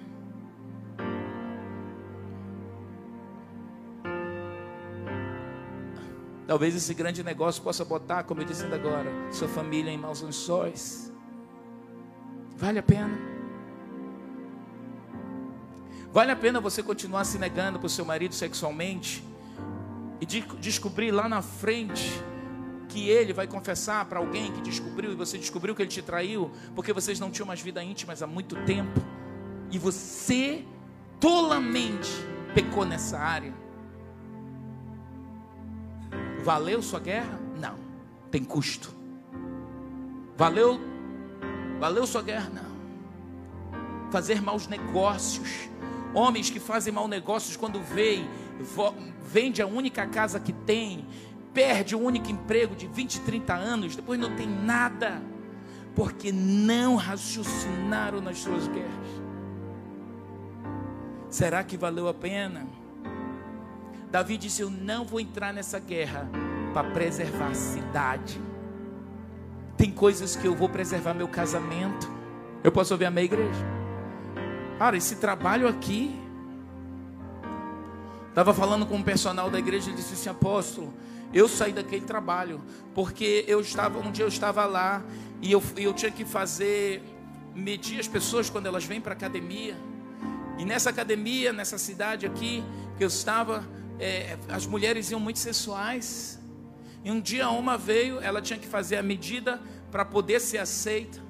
Talvez 6.54 6.76
esse 6.76 6.94
grande 6.94 7.24
negócio 7.24 7.64
possa 7.64 7.84
botar, 7.84 8.26
como 8.26 8.40
eu 8.40 8.46
disse 8.46 8.64
ainda 8.64 8.76
agora, 8.76 9.12
sua 9.32 9.48
família 9.48 9.90
em 9.90 9.98
maus 9.98 10.22
lençóis. 10.22 11.12
Vale 12.56 12.78
a 12.78 12.84
pena? 12.84 13.18
Vale 16.12 16.32
a 16.32 16.36
pena 16.36 16.62
você 16.62 16.84
continuar 16.84 17.24
se 17.24 17.40
negando 17.40 17.80
para 17.80 17.88
o 17.88 17.90
seu 17.90 18.06
marido 18.06 18.36
sexualmente? 18.36 19.24
e 20.22 20.28
de 20.28 20.42
descobrir 20.60 21.10
lá 21.10 21.28
na 21.28 21.42
frente 21.42 22.08
que 22.88 23.10
ele 23.10 23.34
vai 23.34 23.48
confessar 23.48 24.06
para 24.06 24.20
alguém 24.20 24.52
que 24.52 24.62
descobriu 24.62 25.12
e 25.12 25.16
você 25.16 25.40
descobriu 25.40 25.74
que 25.74 25.82
ele 25.82 25.90
te 25.90 26.04
traiu, 26.04 26.52
porque 26.76 26.94
vocês 26.94 27.20
não 27.20 27.32
tinham 27.32 27.48
mais 27.48 27.62
vida 27.62 27.84
íntima 27.84 28.14
há 28.22 28.28
muito 28.28 28.56
tempo 28.64 29.02
e 29.72 29.80
você 29.80 30.64
tolamente 31.20 32.12
pecou 32.54 32.86
nessa 32.86 33.18
área. 33.18 33.63
Valeu 36.44 36.82
sua 36.82 37.00
guerra? 37.00 37.40
Não. 37.60 37.76
Tem 38.30 38.44
custo. 38.44 38.94
Valeu 40.36 40.80
valeu 41.80 42.06
sua 42.06 42.22
guerra? 42.22 42.50
Não. 42.50 44.12
Fazer 44.12 44.42
maus 44.42 44.68
negócios. 44.68 45.70
Homens 46.14 46.50
que 46.50 46.60
fazem 46.60 46.94
maus 46.94 47.10
negócios 47.10 47.58
quando 47.58 47.82
veem 47.82 48.28
vende 49.26 49.62
a 49.62 49.68
única 49.68 50.06
casa 50.06 50.40
que 50.40 50.54
tem, 50.54 51.08
perde 51.54 51.96
o 51.96 52.00
único 52.00 52.30
emprego 52.30 52.76
de 52.76 52.88
20, 52.88 53.22
30 53.22 53.54
anos, 53.54 53.96
depois 53.96 54.20
não 54.20 54.36
tem 54.36 54.48
nada, 54.48 55.22
porque 55.96 56.32
não 56.32 56.96
raciocinaram 56.96 58.22
nas 58.22 58.40
suas 58.40 58.68
guerras. 58.68 59.24
Será 61.30 61.64
que 61.64 61.76
valeu 61.76 62.08
a 62.08 62.14
pena? 62.14 62.68
Davi 64.14 64.38
disse: 64.38 64.62
Eu 64.62 64.70
não 64.70 65.04
vou 65.04 65.20
entrar 65.20 65.52
nessa 65.52 65.80
guerra 65.80 66.30
para 66.72 66.92
preservar 66.92 67.48
a 67.48 67.56
cidade. 67.56 68.40
Tem 69.76 69.90
coisas 69.90 70.36
que 70.36 70.46
eu 70.46 70.54
vou 70.54 70.70
preservar 70.70 71.16
meu 71.16 71.28
casamento. 71.28 72.08
Eu 72.64 72.72
posso 72.72 72.94
ouvir 72.94 73.06
a 73.06 73.10
minha 73.10 73.26
igreja? 73.26 73.66
Cara, 74.78 74.96
esse 74.96 75.16
trabalho 75.16 75.68
aqui 75.68 76.20
Estava 78.30 78.52
falando 78.52 78.88
com 78.88 78.96
um 78.96 79.04
personal 79.04 79.48
da 79.48 79.60
igreja 79.60 79.90
e 79.90 79.94
disse 79.94 80.14
assim: 80.14 80.30
Apóstolo, 80.30 80.94
eu 81.32 81.48
saí 81.48 81.72
daquele 81.72 82.06
trabalho, 82.06 82.62
porque 82.94 83.46
eu 83.48 83.62
estava, 83.62 84.00
um 84.00 84.12
dia 84.12 84.26
eu 84.26 84.30
estava 84.30 84.66
lá 84.66 85.04
e 85.40 85.52
eu, 85.52 85.62
eu 85.78 85.94
tinha 85.94 86.12
que 86.12 86.26
fazer, 86.26 87.04
medir 87.54 88.00
as 88.00 88.08
pessoas 88.08 88.50
quando 88.50 88.66
elas 88.66 88.86
vêm 88.86 89.00
para 89.00 89.14
a 89.14 89.16
academia. 89.16 89.76
E 90.58 90.66
nessa 90.66 90.90
academia, 90.90 91.54
nessa 91.54 91.78
cidade 91.78 92.26
aqui 92.26 92.64
que 92.98 93.04
eu 93.04 93.08
estava, 93.08 93.64
é, 94.00 94.38
as 94.50 94.66
mulheres 94.66 95.12
iam 95.12 95.20
muito 95.20 95.40
sensuais. 95.40 96.40
E 97.04 97.12
um 97.12 97.20
dia 97.20 97.50
uma 97.50 97.78
veio, 97.78 98.20
ela 98.20 98.42
tinha 98.42 98.58
que 98.58 98.68
fazer 98.68 98.98
a 98.98 99.04
medida 99.04 99.62
para 99.92 100.06
poder 100.06 100.40
ser 100.40 100.58
aceita. 100.58 101.22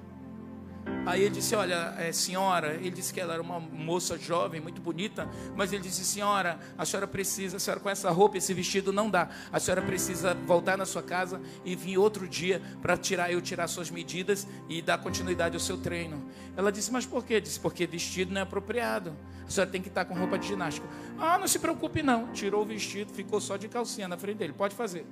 Aí 1.05 1.21
ele 1.21 1.31
disse: 1.31 1.53
Olha, 1.53 1.93
é, 1.97 2.11
senhora, 2.13 2.75
ele 2.75 2.91
disse 2.91 3.13
que 3.13 3.19
ela 3.19 3.33
era 3.33 3.41
uma 3.41 3.59
moça 3.59 4.17
jovem, 4.17 4.61
muito 4.61 4.81
bonita, 4.81 5.29
mas 5.55 5.73
ele 5.73 5.83
disse: 5.83 6.05
Senhora, 6.05 6.57
a 6.77 6.85
senhora 6.85 7.07
precisa, 7.07 7.57
a 7.57 7.59
senhora 7.59 7.81
com 7.81 7.89
essa 7.89 8.09
roupa, 8.09 8.37
esse 8.37 8.53
vestido 8.53 8.93
não 8.93 9.09
dá. 9.09 9.29
A 9.51 9.59
senhora 9.59 9.81
precisa 9.81 10.33
voltar 10.33 10.77
na 10.77 10.85
sua 10.85 11.03
casa 11.03 11.41
e 11.65 11.75
vir 11.75 11.97
outro 11.97 12.27
dia 12.27 12.61
para 12.81 12.95
tirar 12.95 13.31
eu 13.31 13.41
tirar 13.41 13.67
suas 13.67 13.91
medidas 13.91 14.47
e 14.69 14.81
dar 14.81 14.97
continuidade 14.97 15.55
ao 15.55 15.59
seu 15.59 15.77
treino. 15.77 16.23
Ela 16.55 16.71
disse: 16.71 16.91
Mas 16.91 17.05
por 17.05 17.25
quê? 17.25 17.41
Disse: 17.41 17.59
Porque 17.59 17.85
vestido 17.85 18.33
não 18.33 18.39
é 18.39 18.43
apropriado. 18.43 19.13
A 19.45 19.49
senhora 19.49 19.69
tem 19.69 19.81
que 19.81 19.89
estar 19.89 20.05
com 20.05 20.13
roupa 20.13 20.39
de 20.39 20.47
ginástica. 20.47 20.87
Ah, 21.19 21.37
não 21.37 21.47
se 21.47 21.59
preocupe 21.59 22.01
não. 22.01 22.31
Tirou 22.31 22.61
o 22.61 22.65
vestido, 22.65 23.11
ficou 23.11 23.41
só 23.41 23.57
de 23.57 23.67
calcinha 23.67 24.07
na 24.07 24.17
frente 24.17 24.37
dele. 24.37 24.53
Pode 24.53 24.73
fazer. 24.73 25.05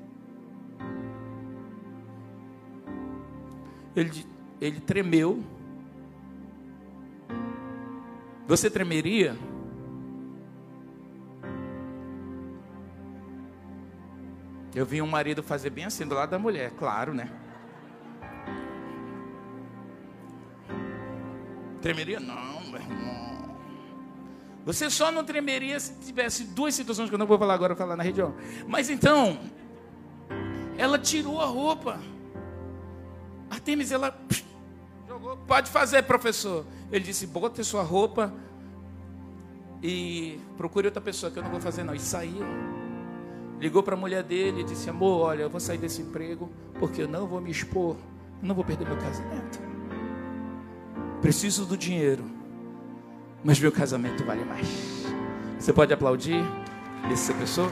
Ele, 3.93 4.25
ele 4.61 4.79
tremeu 4.79 5.43
você 8.47 8.69
tremeria? 8.69 9.37
Eu 14.73 14.85
vi 14.85 15.01
um 15.01 15.07
marido 15.07 15.43
fazer 15.43 15.69
bem 15.69 15.85
assim 15.85 16.07
do 16.07 16.15
lado 16.15 16.29
da 16.29 16.39
mulher, 16.39 16.71
claro, 16.71 17.13
né? 17.13 17.29
Tremeria? 21.81 22.19
Não, 22.19 22.61
meu 22.69 22.79
irmão. 22.79 23.55
Você 24.63 24.89
só 24.89 25.11
não 25.11 25.23
tremeria 25.23 25.79
se 25.79 25.99
tivesse 25.99 26.43
duas 26.43 26.75
situações 26.75 27.09
que 27.09 27.15
eu 27.15 27.19
não 27.19 27.25
vou 27.25 27.37
falar 27.37 27.55
agora, 27.55 27.73
vou 27.73 27.83
falar 27.83 27.95
na 27.95 28.03
região. 28.03 28.35
Mas 28.67 28.89
então, 28.89 29.39
ela 30.77 30.99
tirou 30.99 31.41
a 31.41 31.45
roupa. 31.45 31.99
Artemis, 33.49 33.91
ela 33.91 34.17
jogou. 35.11 35.37
Pode 35.47 35.69
fazer, 35.69 36.03
professor. 36.03 36.65
Ele 36.91 37.03
disse: 37.03 37.27
bota 37.27 37.63
sua 37.63 37.83
roupa 37.83 38.33
e 39.83 40.39
procure 40.57 40.87
outra 40.87 41.01
pessoa 41.01 41.31
que 41.31 41.39
eu 41.39 41.43
não 41.43 41.51
vou 41.51 41.59
fazer 41.59 41.83
não. 41.83 41.93
E 41.93 41.99
saiu. 41.99 42.45
Ligou 43.59 43.83
para 43.83 43.95
a 43.95 43.97
mulher 43.97 44.23
dele 44.23 44.61
e 44.61 44.63
disse: 44.63 44.89
Amor, 44.89 45.21
olha, 45.27 45.43
eu 45.43 45.49
vou 45.49 45.59
sair 45.59 45.77
desse 45.77 46.01
emprego 46.01 46.49
porque 46.79 47.01
eu 47.03 47.07
não 47.07 47.27
vou 47.27 47.39
me 47.39 47.51
expor, 47.51 47.95
eu 48.41 48.47
não 48.47 48.55
vou 48.55 48.63
perder 48.63 48.87
meu 48.87 48.97
casamento. 48.97 49.59
Preciso 51.21 51.65
do 51.65 51.77
dinheiro, 51.77 52.25
mas 53.43 53.59
meu 53.59 53.71
casamento 53.71 54.23
vale 54.23 54.43
mais. 54.43 54.67
Você 55.59 55.71
pode 55.71 55.93
aplaudir 55.93 56.43
essa 57.11 57.33
pessoa? 57.35 57.69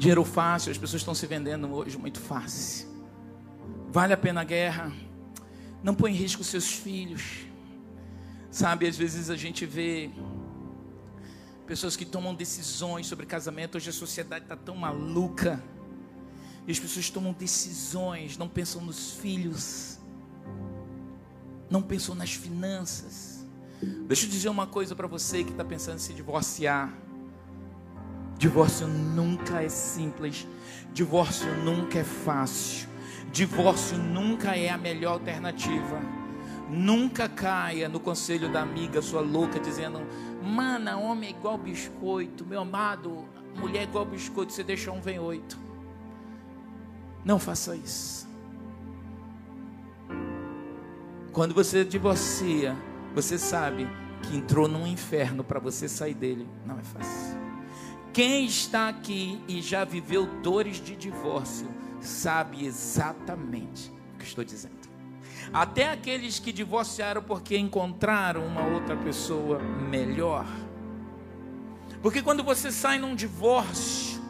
Dinheiro 0.00 0.24
fácil, 0.24 0.72
as 0.72 0.78
pessoas 0.78 1.02
estão 1.02 1.14
se 1.14 1.26
vendendo 1.26 1.70
hoje 1.74 1.98
muito 1.98 2.18
fácil. 2.18 2.88
Vale 3.92 4.14
a 4.14 4.16
pena 4.16 4.40
a 4.40 4.44
guerra? 4.44 4.90
Não 5.82 5.94
põe 5.94 6.12
em 6.12 6.14
risco 6.14 6.42
seus 6.42 6.72
filhos. 6.72 7.44
Sabe, 8.50 8.88
às 8.88 8.96
vezes 8.96 9.28
a 9.28 9.36
gente 9.36 9.66
vê 9.66 10.08
pessoas 11.66 11.96
que 11.96 12.06
tomam 12.06 12.34
decisões 12.34 13.08
sobre 13.08 13.26
casamento. 13.26 13.76
Hoje 13.76 13.90
a 13.90 13.92
sociedade 13.92 14.46
está 14.46 14.56
tão 14.56 14.74
maluca. 14.74 15.62
E 16.66 16.72
as 16.72 16.78
pessoas 16.78 17.10
tomam 17.10 17.34
decisões, 17.34 18.38
não 18.38 18.48
pensam 18.48 18.80
nos 18.80 19.12
filhos, 19.12 19.98
não 21.68 21.82
pensam 21.82 22.14
nas 22.14 22.32
finanças. 22.32 23.46
Deixa 24.08 24.24
eu 24.24 24.30
dizer 24.30 24.48
uma 24.48 24.66
coisa 24.66 24.96
para 24.96 25.06
você 25.06 25.44
que 25.44 25.50
está 25.50 25.62
pensando 25.62 25.96
em 25.96 26.00
se 26.00 26.14
divorciar. 26.14 26.90
Divórcio 28.40 28.88
nunca 28.88 29.62
é 29.62 29.68
simples, 29.68 30.48
divórcio 30.94 31.46
nunca 31.56 31.98
é 31.98 32.04
fácil, 32.04 32.88
divórcio 33.30 33.98
nunca 33.98 34.56
é 34.56 34.70
a 34.70 34.78
melhor 34.78 35.12
alternativa. 35.12 36.00
Nunca 36.66 37.28
caia 37.28 37.86
no 37.86 38.00
conselho 38.00 38.50
da 38.50 38.62
amiga 38.62 39.02
sua 39.02 39.20
louca 39.20 39.60
dizendo: 39.60 40.00
Mana, 40.42 40.96
homem 40.96 41.28
é 41.28 41.32
igual 41.36 41.58
biscoito, 41.58 42.46
meu 42.46 42.62
amado, 42.62 43.28
mulher 43.58 43.80
é 43.80 43.82
igual 43.82 44.06
biscoito, 44.06 44.54
você 44.54 44.64
deixa 44.64 44.90
um, 44.90 45.02
vem 45.02 45.18
oito. 45.18 45.58
Não 47.22 47.38
faça 47.38 47.76
isso. 47.76 48.26
Quando 51.30 51.52
você 51.52 51.84
divorcia, 51.84 52.74
você 53.14 53.36
sabe 53.36 53.86
que 54.22 54.34
entrou 54.34 54.66
num 54.66 54.86
inferno 54.86 55.44
para 55.44 55.60
você 55.60 55.86
sair 55.86 56.14
dele. 56.14 56.48
Não 56.64 56.78
é 56.78 56.82
fácil. 56.82 57.49
Quem 58.12 58.44
está 58.44 58.88
aqui 58.88 59.40
e 59.46 59.62
já 59.62 59.84
viveu 59.84 60.26
dores 60.42 60.82
de 60.82 60.96
divórcio, 60.96 61.68
sabe 62.00 62.64
exatamente 62.66 63.92
o 64.14 64.18
que 64.18 64.24
estou 64.24 64.44
dizendo. 64.44 64.80
Até 65.52 65.90
aqueles 65.90 66.38
que 66.38 66.52
divorciaram 66.52 67.22
porque 67.22 67.56
encontraram 67.56 68.46
uma 68.46 68.66
outra 68.66 68.96
pessoa 68.96 69.58
melhor. 69.58 70.46
Porque 72.02 72.22
quando 72.22 72.42
você 72.42 72.70
sai 72.70 72.98
num 72.98 73.14
divórcio, 73.14 74.20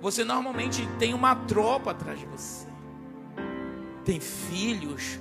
você 0.00 0.24
normalmente 0.24 0.86
tem 0.98 1.12
uma 1.12 1.34
tropa 1.34 1.90
atrás 1.90 2.18
de 2.18 2.26
você. 2.26 2.66
Tem 4.04 4.20
filhos, 4.20 5.18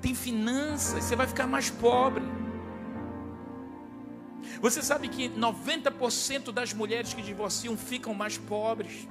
tem 0.00 0.14
finanças, 0.14 1.04
você 1.04 1.16
vai 1.16 1.26
ficar 1.26 1.46
mais 1.46 1.68
pobre. 1.68 2.24
Você 4.60 4.82
sabe 4.82 5.08
que 5.08 5.28
90% 5.30 6.52
das 6.52 6.72
mulheres 6.74 7.14
que 7.14 7.22
divorciam 7.22 7.76
ficam 7.76 8.12
mais 8.12 8.36
pobres. 8.36 9.08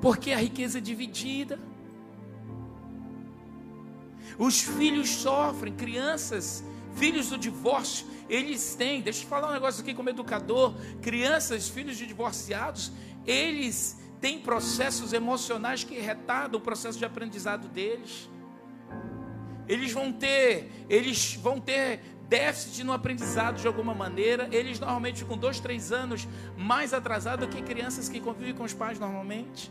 Porque 0.00 0.32
a 0.32 0.36
riqueza 0.36 0.78
é 0.78 0.80
dividida. 0.80 1.58
Os 4.38 4.60
filhos 4.60 5.08
sofrem, 5.08 5.72
crianças, 5.72 6.62
filhos 6.94 7.28
do 7.28 7.38
divórcio, 7.38 8.06
eles 8.28 8.74
têm, 8.74 9.00
deixa 9.00 9.24
eu 9.24 9.28
falar 9.28 9.50
um 9.50 9.52
negócio 9.52 9.82
aqui 9.82 9.94
como 9.94 10.08
educador, 10.10 10.74
crianças, 11.00 11.68
filhos 11.68 11.96
de 11.96 12.06
divorciados, 12.06 12.92
eles 13.26 13.98
têm 14.20 14.38
processos 14.38 15.12
emocionais 15.12 15.84
que 15.84 15.98
retardam 15.98 16.60
o 16.60 16.62
processo 16.62 16.98
de 16.98 17.04
aprendizado 17.04 17.68
deles. 17.68 18.28
Eles 19.68 19.92
vão 19.92 20.12
ter, 20.12 20.70
eles 20.88 21.34
vão 21.34 21.60
ter 21.60 22.00
déficit 22.32 22.82
no 22.82 22.94
aprendizado 22.94 23.60
de 23.60 23.66
alguma 23.66 23.94
maneira. 23.94 24.48
Eles 24.50 24.80
normalmente 24.80 25.18
ficam 25.18 25.36
dois, 25.36 25.60
três 25.60 25.92
anos 25.92 26.26
mais 26.56 26.94
atrasados 26.94 27.46
do 27.46 27.54
que 27.54 27.60
crianças 27.60 28.08
que 28.08 28.18
convivem 28.20 28.54
com 28.54 28.64
os 28.64 28.72
pais 28.72 28.98
normalmente. 28.98 29.70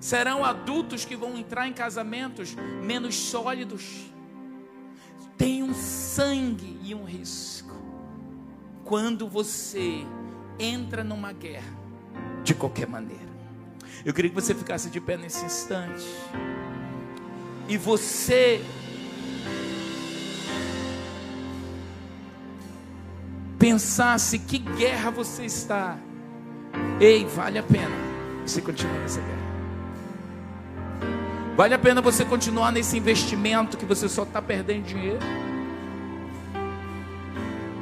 Serão 0.00 0.44
adultos 0.44 1.04
que 1.04 1.14
vão 1.14 1.38
entrar 1.38 1.68
em 1.68 1.72
casamentos 1.72 2.56
menos 2.82 3.14
sólidos. 3.14 4.10
Tem 5.38 5.62
um 5.62 5.72
sangue 5.72 6.80
e 6.82 6.92
um 6.92 7.04
risco. 7.04 7.76
Quando 8.84 9.28
você 9.28 10.04
entra 10.58 11.04
numa 11.04 11.32
guerra, 11.32 11.72
de 12.42 12.52
qualquer 12.52 12.88
maneira. 12.88 13.30
Eu 14.04 14.12
queria 14.12 14.28
que 14.28 14.34
você 14.34 14.56
ficasse 14.56 14.90
de 14.90 15.00
pé 15.00 15.16
nesse 15.16 15.44
instante. 15.44 16.04
E 17.68 17.76
você 17.76 18.60
pensasse 23.62 24.40
que 24.40 24.58
guerra 24.58 25.12
você 25.12 25.44
está, 25.44 25.96
ei, 27.00 27.24
vale 27.24 27.60
a 27.60 27.62
pena 27.62 27.94
você 28.44 28.60
continuar 28.60 28.98
nessa 28.98 29.20
guerra. 29.20 29.52
Vale 31.56 31.72
a 31.72 31.78
pena 31.78 32.00
você 32.00 32.24
continuar 32.24 32.72
nesse 32.72 32.98
investimento 32.98 33.76
que 33.76 33.84
você 33.84 34.08
só 34.08 34.24
está 34.24 34.42
perdendo 34.42 34.82
dinheiro. 34.82 35.20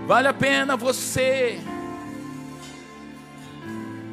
Vale 0.07 0.29
a 0.29 0.35
pena 0.35 0.77
você. 0.77 1.59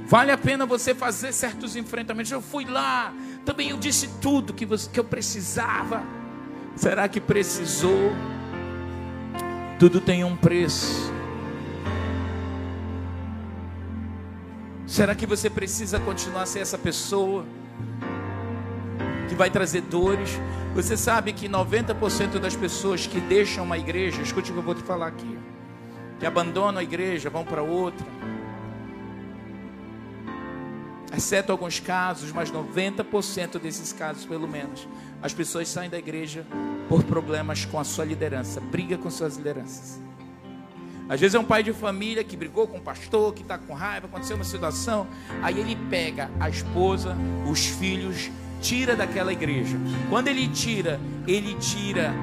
Vale 0.05 0.32
a 0.32 0.38
pena 0.38 0.65
você 0.65 0.95
fazer 0.95 1.34
certos 1.34 1.76
enfrentamentos. 1.76 2.32
Eu 2.32 2.41
fui 2.41 2.63
lá, 2.63 3.13
também 3.43 3.72
eu 3.72 3.78
disse 3.78 4.07
tudo 4.22 4.53
que, 4.53 4.65
você, 4.65 4.89
que 4.89 5.01
eu 5.01 5.03
precisava. 5.03 6.01
Será 6.78 7.09
que 7.09 7.20
precisou? 7.20 8.13
Tudo 9.78 9.99
tem 9.99 10.24
um 10.24 10.38
preço. 10.38 11.16
Será 14.88 15.14
que 15.14 15.26
você 15.26 15.50
precisa 15.50 16.00
continuar 16.00 16.44
a 16.44 16.46
ser 16.46 16.60
essa 16.60 16.78
pessoa 16.78 17.46
que 19.28 19.36
vai 19.36 19.50
trazer 19.50 19.82
dores? 19.82 20.40
Você 20.74 20.96
sabe 20.96 21.34
que 21.34 21.50
90% 21.50 22.40
das 22.40 22.56
pessoas 22.56 23.06
que 23.06 23.20
deixam 23.20 23.66
uma 23.66 23.78
igreja, 23.78 24.22
escute 24.22 24.50
o 24.50 24.54
que 24.54 24.60
eu 24.60 24.64
vou 24.64 24.74
te 24.74 24.82
falar 24.82 25.08
aqui, 25.08 25.38
que 26.22 26.26
abandonam 26.26 26.80
a 26.80 26.84
igreja, 26.84 27.30
vão 27.30 27.44
para 27.44 27.62
outra, 27.62 28.08
exceto 31.16 31.52
alguns 31.52 31.82
casos, 31.82 32.32
mas 32.32 32.50
90% 32.50 33.60
desses 33.60 33.92
casos, 33.92 34.26
pelo 34.26 34.48
menos, 34.48 34.88
as 35.22 35.34
pessoas 35.34 35.68
saem 35.68 35.90
da 35.90 35.98
igreja 35.98 36.48
por 36.88 37.04
problemas 37.04 37.66
com 37.66 37.78
a 37.78 37.84
sua 37.84 38.06
liderança, 38.06 38.62
briga 38.62 38.98
com 38.98 39.12
suas 39.12 39.36
lideranças. 39.36 40.00
Às 41.10 41.20
vezes 41.20 41.36
é 41.36 41.39
um 41.39 41.43
pai 41.43 41.64
de 41.64 41.72
família 41.72 42.24
que 42.24 42.36
brigou 42.36 42.68
com 42.68 42.78
o 42.78 42.82
pastor, 42.82 43.34
que 43.34 43.41
está 43.41 43.58
com 43.58 43.74
raiva, 43.74 44.08
aconteceu 44.08 44.36
uma 44.36 44.43
situação. 44.43 45.08
Aí 45.41 45.60
ele 45.60 45.76
pega 45.89 46.30
a 46.39 46.49
esposa, 46.49 47.16
os 47.49 47.66
filhos, 47.66 48.30
tira 48.62 48.95
daquela 48.95 49.32
igreja. 49.32 49.78
Quando 50.10 50.28
ele 50.28 50.47
tira, 50.47 50.99
ele 51.26 51.55
tira 51.55 52.14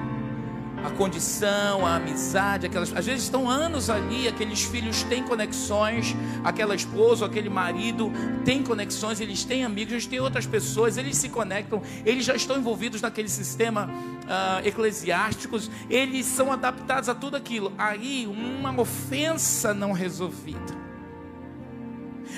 a 0.85 0.91
condição, 0.91 1.87
a 1.87 1.97
amizade, 1.97 2.67
aquelas, 2.67 2.95
às 2.95 3.07
vezes 3.07 3.25
estão 3.25 3.49
anos 3.49 3.89
ali, 3.89 4.29
aqueles 4.29 4.63
filhos 4.65 5.03
têm 5.05 5.23
conexões, 5.23 6.15
aquela 6.45 6.75
esposa, 6.75 7.25
aquele 7.25 7.49
marido 7.49 8.13
tem 8.45 8.63
conexões, 8.63 9.19
eles 9.19 9.45
têm 9.45 9.65
amigos, 9.65 9.93
eles 9.95 10.07
têm 10.07 10.21
outras 10.21 10.47
pessoas, 10.47 10.99
eles 10.99 11.17
se 11.17 11.31
conectam, 11.31 11.81
eles 12.05 12.27
já 12.27 12.35
estão 12.35 12.59
envolvidos 12.59 13.01
naquele 13.01 13.31
sistema 13.31 13.89
uh, 13.89 14.67
eclesiásticos, 14.67 15.71
eles 15.89 16.27
são 16.27 16.53
adaptados 16.53 17.09
a 17.09 17.15
tudo 17.15 17.35
aquilo. 17.35 17.73
Aí 17.79 18.27
uma 18.27 18.79
ofensa 18.79 19.73
não 19.73 19.93
resolvida. 19.93 20.85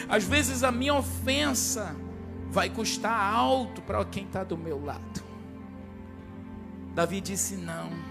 Às 0.08 0.22
vezes 0.22 0.62
a 0.62 0.70
minha 0.70 0.94
ofensa 0.94 1.96
vai 2.48 2.70
custar 2.70 3.34
alto 3.34 3.82
para 3.82 4.04
quem 4.04 4.22
está 4.22 4.44
do 4.44 4.56
meu 4.56 4.84
lado. 4.84 5.26
Davi 6.94 7.20
disse 7.20 7.56
não 7.56 8.05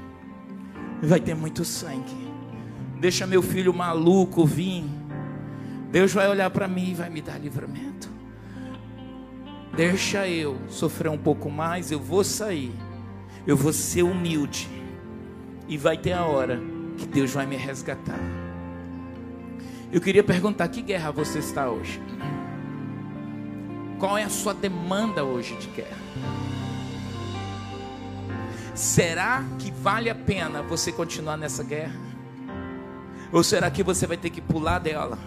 vai 1.02 1.20
ter 1.20 1.36
muito 1.36 1.64
sangue. 1.64 2.26
Deixa 3.00 3.28
meu 3.28 3.42
filho 3.42 3.74
maluco 3.74 4.46
vir. 4.46 4.84
Deus 5.92 6.14
vai 6.14 6.28
olhar 6.28 6.50
para 6.50 6.68
mim 6.68 6.92
e 6.92 6.94
vai 6.94 7.10
me 7.10 7.22
dar 7.22 7.38
livramento. 7.38 8.10
Deixa 9.76 10.28
eu 10.28 10.58
sofrer 10.70 11.10
um 11.10 11.18
pouco 11.18 11.50
mais, 11.50 11.92
eu 11.92 12.00
vou 12.00 12.24
sair. 12.24 12.72
Eu 13.46 13.58
vou 13.58 13.74
ser 13.74 14.04
humilde. 14.04 14.70
E 15.68 15.78
vai 15.78 15.98
ter 15.98 16.14
a 16.14 16.26
hora 16.26 16.60
que 16.98 17.06
Deus 17.06 17.32
vai 17.32 17.46
me 17.46 17.56
resgatar. 17.56 18.20
Eu 19.92 20.02
queria 20.02 20.24
perguntar: 20.24 20.68
que 20.70 20.82
guerra 20.82 21.12
você 21.12 21.40
está 21.40 21.70
hoje? 21.70 22.02
Qual 24.00 24.18
é 24.18 24.24
a 24.24 24.30
sua 24.30 24.54
demanda 24.54 25.24
hoje 25.24 25.56
de 25.58 25.68
guerra? 25.68 25.98
Será 28.76 29.42
que 29.58 29.72
vale 29.72 30.10
a 30.10 30.16
pena 30.16 30.62
você 30.62 30.92
continuar 30.92 31.38
nessa 31.38 31.64
guerra? 31.64 31.96
Ou 33.32 33.42
será 33.42 33.72
que 33.72 33.82
você 33.82 34.06
vai 34.06 34.18
ter 34.18 34.30
que 34.30 34.42
pular 34.42 34.80
dela? 34.80 35.18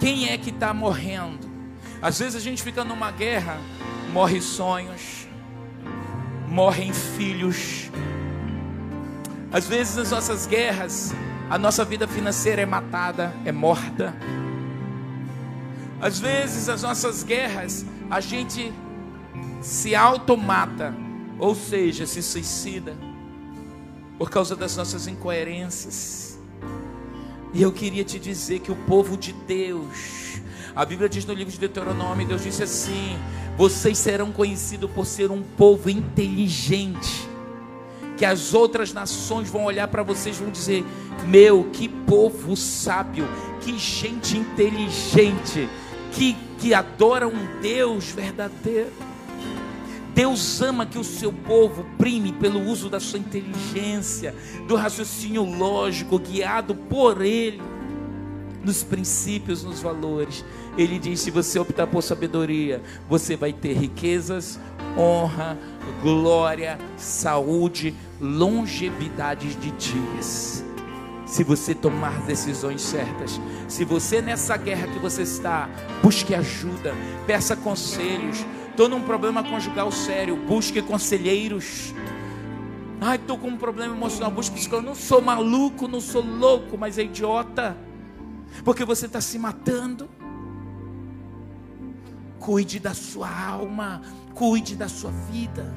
Quem 0.00 0.30
é 0.30 0.38
que 0.38 0.48
está 0.48 0.72
morrendo? 0.72 1.46
Às 2.00 2.18
vezes 2.18 2.36
a 2.36 2.40
gente 2.40 2.62
fica 2.62 2.82
numa 2.82 3.10
guerra, 3.10 3.58
morre 4.10 4.40
sonhos, 4.40 5.28
morrem 6.48 6.94
filhos. 6.94 7.90
Às 9.52 9.68
vezes 9.68 9.96
nas 9.96 10.10
nossas 10.12 10.46
guerras, 10.46 11.14
a 11.50 11.58
nossa 11.58 11.84
vida 11.84 12.08
financeira 12.08 12.62
é 12.62 12.66
matada, 12.66 13.34
é 13.44 13.52
morta. 13.52 14.14
Às 16.00 16.18
vezes 16.18 16.70
as 16.70 16.82
nossas 16.82 17.22
guerras, 17.22 17.84
a 18.10 18.18
gente 18.18 18.72
se 19.60 19.94
automata 19.94 21.09
ou 21.40 21.54
seja, 21.54 22.06
se 22.06 22.22
suicida 22.22 22.94
por 24.18 24.30
causa 24.30 24.54
das 24.54 24.76
nossas 24.76 25.06
incoerências. 25.06 26.38
E 27.54 27.62
eu 27.62 27.72
queria 27.72 28.04
te 28.04 28.18
dizer 28.18 28.60
que 28.60 28.70
o 28.70 28.76
povo 28.76 29.16
de 29.16 29.32
Deus, 29.32 30.40
a 30.76 30.84
Bíblia 30.84 31.08
diz 31.08 31.24
no 31.24 31.32
livro 31.32 31.50
de 31.50 31.58
Deuteronômio, 31.58 32.28
Deus 32.28 32.42
disse 32.42 32.62
assim: 32.62 33.18
vocês 33.56 33.98
serão 33.98 34.30
conhecidos 34.30 34.90
por 34.90 35.06
ser 35.06 35.30
um 35.30 35.42
povo 35.42 35.88
inteligente, 35.88 37.28
que 38.16 38.24
as 38.24 38.52
outras 38.52 38.92
nações 38.92 39.48
vão 39.48 39.64
olhar 39.64 39.88
para 39.88 40.02
vocês 40.02 40.36
e 40.36 40.42
vão 40.42 40.52
dizer: 40.52 40.84
meu, 41.26 41.70
que 41.72 41.88
povo 41.88 42.54
sábio, 42.56 43.26
que 43.62 43.76
gente 43.78 44.36
inteligente, 44.36 45.68
que, 46.12 46.36
que 46.58 46.74
adora 46.74 47.26
um 47.26 47.60
Deus 47.60 48.10
verdadeiro. 48.10 49.09
Deus 50.14 50.60
ama 50.60 50.84
que 50.86 50.98
o 50.98 51.04
seu 51.04 51.32
povo 51.32 51.84
prime 51.96 52.32
pelo 52.32 52.60
uso 52.60 52.88
da 52.88 53.00
sua 53.00 53.18
inteligência, 53.18 54.34
do 54.66 54.76
raciocínio 54.76 55.44
lógico, 55.44 56.18
guiado 56.18 56.74
por 56.74 57.22
Ele, 57.22 57.62
nos 58.64 58.82
princípios, 58.82 59.64
nos 59.64 59.80
valores. 59.80 60.44
Ele 60.76 60.98
diz: 60.98 61.20
se 61.20 61.30
você 61.30 61.58
optar 61.58 61.86
por 61.86 62.02
sabedoria, 62.02 62.82
você 63.08 63.36
vai 63.36 63.52
ter 63.52 63.74
riquezas, 63.74 64.58
honra, 64.96 65.58
glória, 66.02 66.78
saúde, 66.96 67.94
longevidade 68.20 69.54
de 69.54 69.70
dias. 69.72 70.64
Se 71.26 71.44
você 71.44 71.74
tomar 71.76 72.22
decisões 72.22 72.82
certas, 72.82 73.40
se 73.68 73.84
você 73.84 74.20
nessa 74.20 74.56
guerra 74.56 74.88
que 74.88 74.98
você 74.98 75.22
está, 75.22 75.70
busque 76.02 76.34
ajuda, 76.34 76.92
peça 77.24 77.54
conselhos, 77.54 78.44
Estou 78.80 78.88
num 78.88 79.04
problema 79.04 79.44
conjugal 79.44 79.92
sério. 79.92 80.34
Busque 80.38 80.80
conselheiros. 80.80 81.92
Ai, 82.98 83.16
estou 83.16 83.36
com 83.36 83.48
um 83.48 83.56
problema 83.58 83.94
emocional. 83.94 84.30
Busque 84.30 84.54
psicólogo. 84.54 84.88
Não 84.88 84.94
sou 84.94 85.20
maluco, 85.20 85.86
não 85.86 86.00
sou 86.00 86.24
louco, 86.24 86.78
mas 86.78 86.96
é 86.96 87.02
idiota. 87.02 87.76
Porque 88.64 88.82
você 88.82 89.04
está 89.04 89.20
se 89.20 89.38
matando. 89.38 90.08
Cuide 92.38 92.80
da 92.80 92.94
sua 92.94 93.28
alma. 93.28 94.00
Cuide 94.32 94.74
da 94.76 94.88
sua 94.88 95.10
vida. 95.30 95.74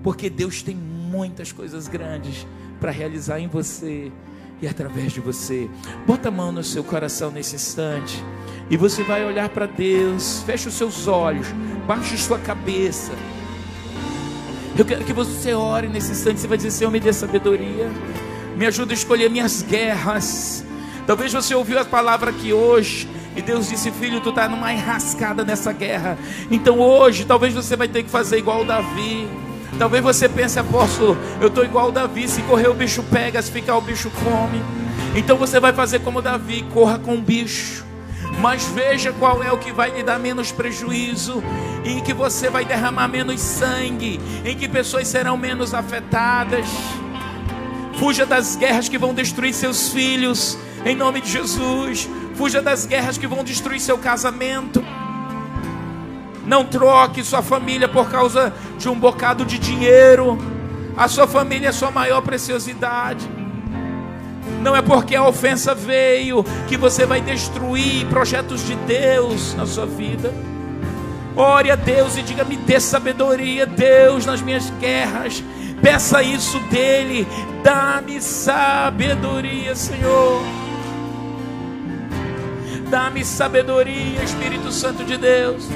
Porque 0.00 0.30
Deus 0.30 0.62
tem 0.62 0.76
muitas 0.76 1.50
coisas 1.50 1.88
grandes 1.88 2.46
para 2.78 2.92
realizar 2.92 3.40
em 3.40 3.48
você 3.48 4.12
e 4.60 4.68
através 4.68 5.12
de 5.12 5.20
você. 5.20 5.68
Bota 6.06 6.28
a 6.28 6.32
mão 6.32 6.50
no 6.52 6.62
seu 6.62 6.82
coração 6.82 7.30
nesse 7.30 7.56
instante. 7.56 8.22
E 8.70 8.76
você 8.76 9.02
vai 9.02 9.24
olhar 9.24 9.48
para 9.48 9.66
Deus. 9.66 10.42
Feche 10.44 10.68
os 10.68 10.74
seus 10.74 11.06
olhos. 11.06 11.46
Baixe 11.86 12.18
sua 12.18 12.38
cabeça. 12.38 13.12
Eu 14.76 14.84
quero 14.84 15.04
que 15.04 15.12
você 15.12 15.54
ore 15.54 15.88
nesse 15.88 16.12
instante. 16.12 16.40
Você 16.40 16.46
vai 16.46 16.56
dizer: 16.56 16.70
Senhor, 16.70 16.90
me 16.90 17.00
dê 17.00 17.12
sabedoria. 17.12 17.90
Me 18.56 18.66
ajuda 18.66 18.92
a 18.92 18.94
escolher 18.94 19.30
minhas 19.30 19.62
guerras. 19.62 20.64
Talvez 21.06 21.32
você 21.32 21.54
ouviu 21.54 21.78
a 21.78 21.84
palavra 21.84 22.30
aqui 22.30 22.52
hoje. 22.52 23.08
E 23.36 23.42
Deus 23.42 23.68
disse: 23.68 23.90
Filho, 23.90 24.20
tu 24.20 24.30
está 24.30 24.48
numa 24.48 24.72
enrascada 24.72 25.44
nessa 25.44 25.72
guerra. 25.72 26.18
Então 26.50 26.80
hoje, 26.80 27.24
talvez 27.24 27.54
você 27.54 27.76
vai 27.76 27.88
ter 27.88 28.02
que 28.02 28.10
fazer 28.10 28.38
igual 28.38 28.64
Davi. 28.64 29.28
Talvez 29.78 30.02
você 30.02 30.28
pense, 30.28 30.58
apóstolo, 30.58 31.16
eu 31.40 31.48
estou 31.48 31.64
igual 31.64 31.92
Davi. 31.92 32.28
Se 32.28 32.42
correr 32.42 32.68
o 32.68 32.74
bicho 32.74 33.02
pega, 33.04 33.40
se 33.40 33.50
ficar 33.50 33.76
o 33.76 33.80
bicho 33.80 34.10
come. 34.10 34.62
Então 35.14 35.36
você 35.36 35.60
vai 35.60 35.72
fazer 35.72 36.00
como 36.00 36.20
Davi: 36.20 36.64
corra 36.72 36.98
com 36.98 37.14
o 37.14 37.20
bicho 37.20 37.88
mas 38.40 38.64
veja 38.66 39.12
qual 39.12 39.42
é 39.42 39.52
o 39.52 39.58
que 39.58 39.72
vai 39.72 39.90
lhe 39.90 40.02
dar 40.02 40.18
menos 40.18 40.52
prejuízo, 40.52 41.42
em 41.84 42.00
que 42.00 42.14
você 42.14 42.48
vai 42.48 42.64
derramar 42.64 43.08
menos 43.08 43.40
sangue, 43.40 44.20
em 44.44 44.56
que 44.56 44.68
pessoas 44.68 45.08
serão 45.08 45.36
menos 45.36 45.74
afetadas. 45.74 46.66
Fuja 47.98 48.24
das 48.24 48.54
guerras 48.54 48.88
que 48.88 48.96
vão 48.96 49.12
destruir 49.12 49.52
seus 49.52 49.88
filhos, 49.88 50.56
em 50.84 50.94
nome 50.94 51.20
de 51.20 51.32
Jesus. 51.32 52.08
Fuja 52.36 52.62
das 52.62 52.86
guerras 52.86 53.18
que 53.18 53.26
vão 53.26 53.42
destruir 53.42 53.80
seu 53.80 53.98
casamento. 53.98 54.84
Não 56.48 56.64
troque 56.64 57.22
sua 57.22 57.42
família 57.42 57.86
por 57.86 58.10
causa 58.10 58.54
de 58.78 58.88
um 58.88 58.98
bocado 58.98 59.44
de 59.44 59.58
dinheiro. 59.58 60.38
A 60.96 61.06
sua 61.06 61.26
família 61.26 61.68
é 61.68 61.72
sua 61.72 61.90
maior 61.90 62.22
preciosidade. 62.22 63.28
Não 64.62 64.74
é 64.74 64.80
porque 64.80 65.14
a 65.14 65.28
ofensa 65.28 65.74
veio 65.74 66.42
que 66.66 66.78
você 66.78 67.04
vai 67.04 67.20
destruir 67.20 68.06
projetos 68.06 68.66
de 68.66 68.74
Deus 68.74 69.54
na 69.54 69.66
sua 69.66 69.84
vida. 69.84 70.32
Ore 71.36 71.70
a 71.70 71.76
Deus 71.76 72.16
e 72.16 72.22
diga: 72.22 72.44
me 72.44 72.56
dê 72.56 72.80
sabedoria, 72.80 73.66
Deus, 73.66 74.24
nas 74.24 74.40
minhas 74.40 74.70
guerras. 74.80 75.44
Peça 75.82 76.22
isso 76.22 76.58
dele. 76.70 77.28
Dá-me 77.62 78.22
sabedoria, 78.22 79.74
Senhor. 79.76 80.42
Dá-me 82.88 83.22
sabedoria, 83.22 84.24
Espírito 84.24 84.72
Santo 84.72 85.04
de 85.04 85.18
Deus. 85.18 85.68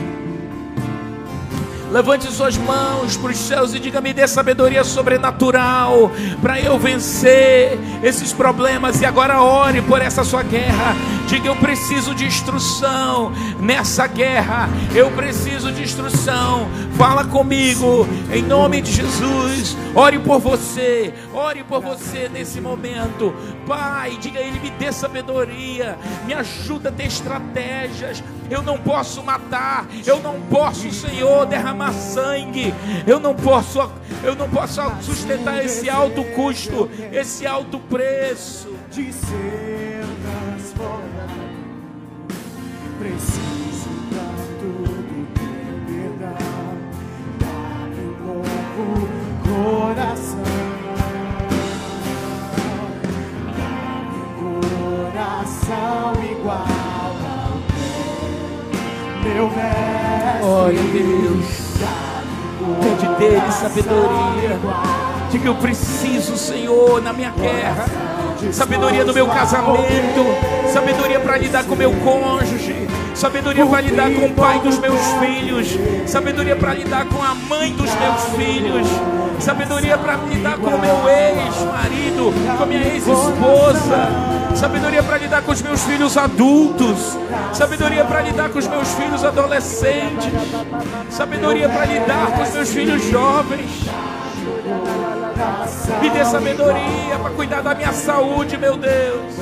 Levante 1.93 2.33
suas 2.33 2.57
mãos 2.57 3.19
para 3.19 3.33
os 3.33 3.37
céus 3.37 3.75
e 3.75 3.79
diga: 3.79 4.01
me 4.01 4.15
dê 4.15 4.27
sabedoria 4.27 4.83
sobrenatural 4.83 6.11
para 6.41 6.59
eu 6.59 6.79
vencer 6.79 7.79
esses 8.03 8.33
problemas. 8.33 9.03
E 9.03 9.05
agora 9.05 9.43
ore 9.43 9.83
por 9.83 10.01
essa 10.01 10.25
sua 10.25 10.43
guerra. 10.43 10.97
Diga 11.27 11.49
eu 11.49 11.57
preciso 11.57 12.15
de 12.15 12.25
instrução 12.25 13.33
nessa 13.61 14.07
guerra. 14.07 14.69
Eu 14.95 15.11
preciso 15.13 15.73
de 15.73 15.83
instrução. 15.83 16.69
Fala 16.97 17.25
comigo 17.25 18.07
em 18.33 18.43
nome 18.43 18.81
de 18.81 18.93
Jesus. 18.93 19.77
Ore 19.95 20.19
por 20.19 20.39
você. 20.39 21.13
Ore 21.33 21.65
por 21.65 21.81
você 21.81 22.29
nesse 22.29 22.61
momento. 22.61 23.35
Pai, 23.67 24.19
diga 24.21 24.41
ele 24.41 24.61
me 24.61 24.71
dê 24.71 24.93
sabedoria. 24.93 25.99
Me 26.27 26.35
ajuda 26.35 26.91
a 26.91 26.93
ter 26.93 27.07
estratégias. 27.07 28.23
Eu 28.51 28.63
não 28.63 28.79
posso 28.79 29.23
matar. 29.23 29.87
Eu 30.07 30.21
não 30.21 30.41
posso, 30.43 30.91
Senhor, 30.91 31.47
derramar 31.47 31.93
sangue. 31.93 32.75
Eu 33.07 33.19
não 33.19 33.35
posso 33.35 33.81
eu 34.23 34.37
não 34.37 34.49
posso 34.49 34.81
sustentar 35.01 35.65
esse 35.65 35.91
alto 35.91 36.23
custo, 36.25 36.89
esse 37.13 37.45
alto 37.45 37.79
preço 37.81 38.69
de 38.91 39.13
ser 39.13 40.05
transformado. 40.23 41.12
Preciso 43.03 43.91
tanto 44.11 44.67
do 44.87 45.27
teu 45.35 45.75
perdão, 45.89 46.79
dá-me 47.41 48.03
um 48.07 48.15
novo 48.25 49.09
coração. 49.43 50.47
Dá-me 53.59 54.19
um 54.21 54.33
coração 55.11 56.15
igual 56.31 56.63
ao 56.63 57.53
teu, 59.21 59.35
meu 59.35 59.47
mestre. 59.51 60.45
Olha, 60.45 60.83
Deus. 60.93 61.51
Pede 62.83 63.07
dele 63.19 63.51
sabedoria. 63.51 64.53
Diga 65.29 65.49
eu 65.49 65.55
preciso, 65.57 66.37
Senhor, 66.37 67.03
na 67.03 67.13
minha 67.13 67.31
guerra. 67.31 67.87
Sabedoria 68.53 69.05
no 69.05 69.13
meu 69.13 69.27
casamento. 69.27 70.25
Sabedoria 70.73 71.02
para 71.33 71.41
lidar 71.41 71.65
com 71.65 71.75
meu 71.75 71.91
cônjuge. 71.93 72.87
Sabedoria 73.15 73.65
para 73.65 73.81
lidar 73.81 74.11
com 74.11 74.27
o 74.27 74.35
pai 74.35 74.61
dos 74.61 74.79
meus 74.79 75.01
filhos. 75.19 75.79
Sabedoria 76.07 76.55
para 76.55 76.75
lidar 76.75 77.07
com 77.07 77.23
a 77.23 77.35
mãe 77.35 77.73
dos 77.73 77.89
meus 77.95 78.23
filhos. 78.37 78.87
Sabedoria 79.39 79.97
para 79.97 80.17
lidar 80.17 80.59
com 80.59 80.69
o 80.69 80.79
meu 80.79 81.09
ex-marido, 81.09 82.35
com 82.59 82.63
a 82.63 82.67
minha 82.67 82.83
ex-esposa. 82.83 84.11
Sabedoria 84.55 85.03
para 85.03 85.17
lidar 85.17 85.41
com 85.41 85.53
os 85.53 85.63
meus 85.63 85.83
filhos 85.85 86.19
adultos. 86.19 87.17
Sabedoria 87.55 88.05
para 88.05 88.21
lidar 88.21 88.51
com 88.51 88.59
os 88.59 88.69
meus 88.69 88.93
filhos 88.93 89.25
adolescentes. 89.25 90.29
Sabedoria 91.09 91.67
para 91.67 91.87
lidar 91.87 92.27
com 92.33 92.43
os 92.43 92.53
meus 92.53 92.71
filhos 92.71 93.03
jovens. 93.09 93.87
Me 95.99 96.11
dê 96.11 96.25
sabedoria 96.27 97.19
para 97.23 97.31
cuidar 97.31 97.63
da 97.63 97.75
minha 97.75 97.93
saúde, 97.95 98.59
meu 98.59 98.77
Deus. 98.77 99.33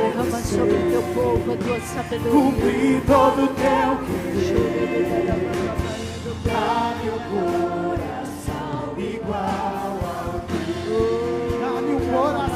Derrama 0.00 0.38
sobre 0.42 0.74
o 0.74 0.90
teu 0.90 1.02
povo 1.14 1.52
a 1.52 1.56
tua 1.56 1.80
sabedoria. 1.80 2.30
Cumprir 2.30 3.02
todo 3.06 3.44
o 3.44 3.48
teu 3.48 3.98
querer. 4.06 5.34
Dá-me 6.44 7.10
um 7.10 7.18
coração 7.34 8.94
igual 8.98 9.98
ao 10.04 10.40
teu. 10.40 11.60
Dá-me 11.60 11.92
um 11.94 12.00
coração. 12.12 12.54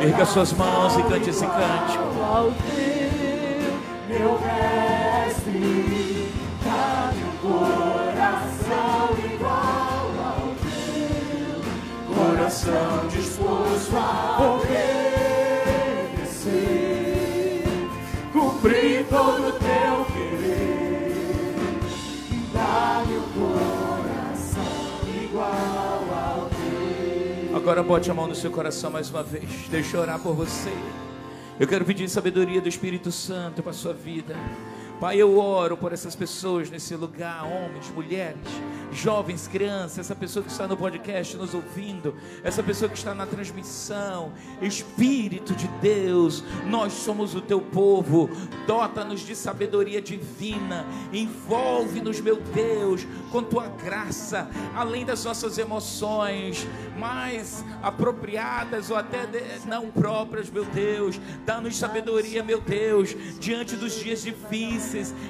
Erga 0.00 0.24
suas 0.26 0.52
mãos 0.52 0.96
e 0.98 1.02
cante 1.02 1.30
esse 1.30 1.46
cântico. 1.46 2.04
Ao 2.22 2.50
teu, 2.50 3.72
Meu 4.08 4.38
mestre, 4.40 6.32
dá-me 6.64 7.22
um 7.24 7.36
coração 7.42 7.83
Coração 12.44 13.08
disposto 13.08 13.96
a 13.96 14.58
obedecer. 14.58 16.28
Cumprir 18.34 19.06
todo 19.08 19.48
o 19.48 19.52
teu 19.52 20.04
querer. 20.12 21.14
Dá-me 22.52 23.16
um 23.16 23.28
coração 23.32 24.62
igual 25.24 25.48
ao 25.48 26.50
teu. 26.50 27.56
Agora 27.56 27.82
bote 27.82 28.10
a 28.10 28.14
mão 28.14 28.26
no 28.26 28.34
seu 28.34 28.50
coração 28.50 28.90
mais 28.90 29.08
uma 29.08 29.22
vez. 29.22 29.66
Deixa 29.70 29.96
eu 29.96 30.02
orar 30.02 30.18
por 30.18 30.34
você. 30.34 30.70
Eu 31.58 31.66
quero 31.66 31.86
pedir 31.86 32.10
sabedoria 32.10 32.60
do 32.60 32.68
Espírito 32.68 33.10
Santo 33.10 33.62
para 33.62 33.70
a 33.70 33.74
sua 33.74 33.94
vida. 33.94 34.36
Pai, 35.00 35.16
eu 35.16 35.36
oro 35.38 35.76
por 35.76 35.92
essas 35.92 36.14
pessoas 36.14 36.70
nesse 36.70 36.94
lugar, 36.94 37.44
homens, 37.44 37.90
mulheres, 37.90 38.38
jovens, 38.92 39.48
crianças, 39.48 39.98
essa 39.98 40.14
pessoa 40.14 40.44
que 40.44 40.50
está 40.50 40.68
no 40.68 40.76
podcast 40.76 41.36
nos 41.36 41.52
ouvindo, 41.52 42.14
essa 42.44 42.62
pessoa 42.62 42.88
que 42.88 42.96
está 42.96 43.12
na 43.12 43.26
transmissão. 43.26 44.32
Espírito 44.62 45.54
de 45.54 45.66
Deus, 45.82 46.44
nós 46.66 46.92
somos 46.92 47.34
o 47.34 47.40
teu 47.40 47.60
povo. 47.60 48.30
Dota-nos 48.68 49.20
de 49.20 49.34
sabedoria 49.34 50.00
divina. 50.00 50.86
Envolve-nos, 51.12 52.20
meu 52.20 52.36
Deus, 52.36 53.04
com 53.32 53.42
tua 53.42 53.66
graça, 53.66 54.48
além 54.76 55.04
das 55.04 55.24
nossas 55.24 55.58
emoções 55.58 56.66
mais 56.96 57.64
apropriadas 57.82 58.90
ou 58.90 58.96
até 58.96 59.28
não 59.66 59.90
próprias, 59.90 60.48
meu 60.48 60.64
Deus. 60.64 61.20
Dá-nos 61.44 61.76
sabedoria, 61.76 62.44
meu 62.44 62.60
Deus, 62.60 63.14
diante 63.40 63.74
dos 63.74 63.98
dias 63.98 64.22
difíceis, 64.22 64.83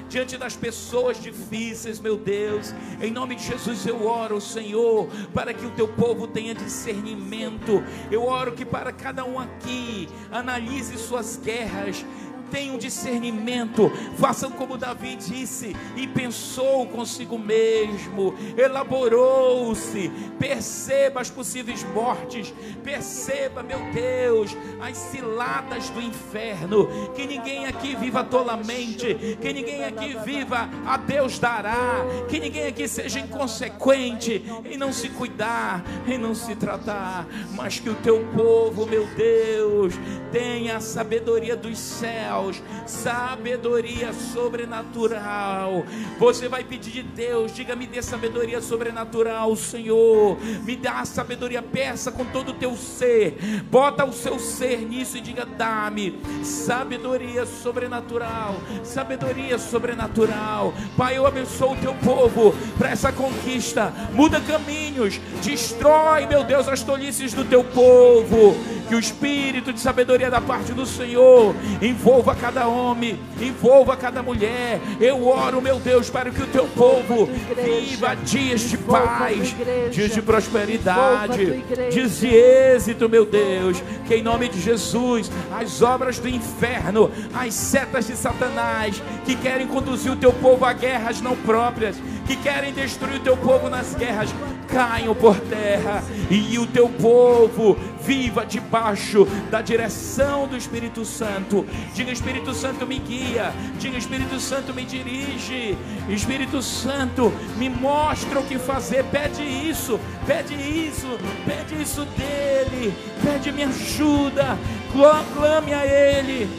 diante 0.09 0.37
das 0.37 0.55
pessoas 0.55 1.21
difíceis, 1.21 1.99
meu 1.99 2.17
Deus. 2.17 2.73
Em 3.01 3.11
nome 3.11 3.35
de 3.35 3.43
Jesus 3.43 3.85
eu 3.85 4.05
oro, 4.05 4.39
Senhor, 4.41 5.07
para 5.33 5.53
que 5.53 5.65
o 5.65 5.71
teu 5.71 5.87
povo 5.87 6.27
tenha 6.27 6.53
discernimento. 6.53 7.83
Eu 8.11 8.23
oro 8.23 8.53
que 8.53 8.65
para 8.65 8.91
cada 8.91 9.25
um 9.25 9.39
aqui 9.39 10.07
analise 10.31 10.97
suas 10.97 11.37
guerras 11.37 12.05
tenham 12.51 12.77
discernimento, 12.77 13.91
façam 14.17 14.51
como 14.51 14.77
Davi 14.77 15.15
disse 15.15 15.75
e 15.95 16.07
pensou 16.07 16.85
consigo 16.87 17.37
mesmo, 17.37 18.33
elaborou-se, 18.57 20.11
perceba 20.39 21.21
as 21.21 21.29
possíveis 21.29 21.83
mortes, 21.93 22.53
perceba, 22.83 23.63
meu 23.63 23.79
Deus, 23.91 24.55
as 24.81 24.97
ciladas 24.97 25.89
do 25.89 26.01
inferno, 26.01 26.87
que 27.13 27.25
ninguém 27.25 27.65
aqui 27.65 27.95
viva 27.95 28.23
tolamente, 28.23 29.37
que 29.41 29.53
ninguém 29.53 29.83
aqui 29.83 30.15
viva 30.23 30.69
a 30.85 30.97
Deus 30.97 31.39
dará, 31.39 32.05
que 32.27 32.39
ninguém 32.39 32.67
aqui 32.67 32.87
seja 32.87 33.19
inconsequente 33.19 34.43
em 34.65 34.77
não 34.77 34.91
se 34.91 35.09
cuidar, 35.09 35.83
em 36.07 36.17
não 36.17 36.33
se 36.35 36.55
tratar, 36.55 37.27
mas 37.55 37.79
que 37.79 37.89
o 37.89 37.95
teu 37.95 38.25
povo, 38.35 38.85
meu 38.85 39.05
Deus, 39.15 39.93
tenha 40.35 40.75
a 40.75 40.81
sabedoria 40.81 41.55
dos 41.55 41.79
céus, 41.79 42.61
sabedoria 42.85 44.11
sobrenatural. 44.11 45.85
Você 46.19 46.49
vai 46.49 46.61
pedir 46.61 46.91
de 46.91 47.03
Deus, 47.03 47.53
diga 47.53 47.73
me 47.73 47.87
dê 47.87 48.01
sabedoria 48.01 48.59
sobrenatural, 48.59 49.55
Senhor. 49.55 50.37
Me 50.65 50.75
dá 50.75 50.99
a 50.99 51.05
sabedoria, 51.05 51.61
peça 51.61 52.11
com 52.11 52.25
todo 52.25 52.49
o 52.49 52.53
teu 52.53 52.75
ser. 52.75 53.37
Bota 53.71 54.03
o 54.03 54.11
seu 54.11 54.37
ser 54.37 54.79
nisso 54.79 55.17
e 55.17 55.21
diga: 55.21 55.45
dá-me 55.45 56.19
sabedoria 56.43 57.45
sobrenatural, 57.45 58.55
sabedoria 58.83 59.57
sobrenatural. 59.57 60.73
Pai, 60.97 61.17
eu 61.17 61.25
abençoo 61.25 61.71
o 61.71 61.77
teu 61.77 61.93
povo 61.93 62.53
para 62.77 62.89
essa 62.89 63.09
conquista. 63.09 63.93
Muda 64.11 64.41
caminhos, 64.41 65.17
destrói, 65.41 66.25
meu 66.25 66.43
Deus, 66.43 66.67
as 66.67 66.83
tolices 66.83 67.33
do 67.33 67.45
teu 67.45 67.63
povo. 67.63 68.53
Que 68.89 68.93
o 68.93 68.99
espírito 68.99 69.73
de 69.73 69.79
sabedoria 69.79 70.24
da 70.29 70.41
parte 70.41 70.73
do 70.73 70.85
Senhor 70.85 71.55
envolva 71.81 72.35
cada 72.35 72.67
homem, 72.67 73.19
envolva 73.39 73.95
cada 73.95 74.21
mulher. 74.21 74.79
Eu 74.99 75.27
oro, 75.27 75.61
meu 75.61 75.79
Deus, 75.79 76.09
para 76.09 76.29
que 76.29 76.41
o 76.41 76.47
teu 76.47 76.65
povo 76.67 77.25
viva 77.25 78.15
dias 78.15 78.61
de 78.61 78.77
paz, 78.77 79.55
dias 79.91 80.11
de 80.11 80.21
prosperidade, 80.21 81.63
dias 81.91 82.19
de 82.19 82.27
êxito, 82.27 83.09
meu 83.09 83.25
Deus. 83.25 83.81
Que 84.05 84.15
em 84.15 84.23
nome 84.23 84.49
de 84.49 84.61
Jesus, 84.61 85.31
as 85.51 85.81
obras 85.81 86.19
do 86.19 86.29
inferno, 86.29 87.11
as 87.33 87.53
setas 87.53 88.07
de 88.07 88.15
Satanás 88.15 89.01
que 89.25 89.35
querem 89.35 89.67
conduzir 89.67 90.11
o 90.11 90.15
teu 90.15 90.31
povo 90.31 90.65
a 90.65 90.73
guerras 90.73 91.21
não 91.21 91.35
próprias, 91.35 91.97
que 92.25 92.35
querem 92.37 92.73
destruir 92.73 93.17
o 93.17 93.23
teu 93.23 93.37
povo 93.37 93.69
nas 93.69 93.93
guerras, 93.95 94.29
caiam 94.67 95.13
por 95.13 95.39
terra 95.41 96.03
e 96.29 96.57
o 96.57 96.65
teu 96.65 96.89
povo 96.89 97.77
viva 98.01 98.45
debaixo 98.45 99.25
da 99.51 99.61
direção 99.61 100.47
do 100.47 100.57
Espírito 100.57 101.05
Santo. 101.05 101.65
Diga 101.93 102.11
Espírito 102.11 102.53
Santo 102.53 102.85
me 102.87 102.97
guia, 102.99 103.53
diga 103.79 103.97
Espírito 103.97 104.39
Santo 104.39 104.73
me 104.73 104.83
dirige. 104.83 105.77
Espírito 106.09 106.61
Santo 106.61 107.31
me 107.57 107.69
mostra 107.69 108.39
o 108.39 108.43
que 108.43 108.57
fazer. 108.57 109.03
Pede 109.05 109.43
isso, 109.43 109.99
pede 110.25 110.55
isso, 110.55 111.07
pede 111.45 111.81
isso 111.81 112.05
dele. 112.17 112.93
Pede 113.23 113.51
me 113.51 113.63
ajuda. 113.63 114.57
Cla- 114.91 115.23
Clame 115.35 115.73
a 115.73 115.85
ele. 115.85 116.49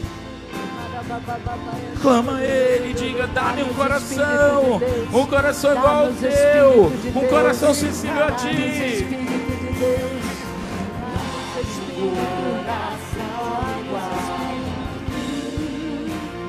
Clama 2.01 2.37
a 2.37 2.43
Ele, 2.43 2.93
diga: 2.93 3.27
dá-me 3.27 3.63
um 3.63 3.73
coração, 3.73 4.81
um 5.13 5.25
coração 5.25 5.71
igual 5.71 6.05
ao 6.07 6.11
teu, 6.13 6.91
um 7.15 7.27
coração 7.27 7.73
sensível 7.73 8.25
a 8.25 8.31
ti. 8.31 9.07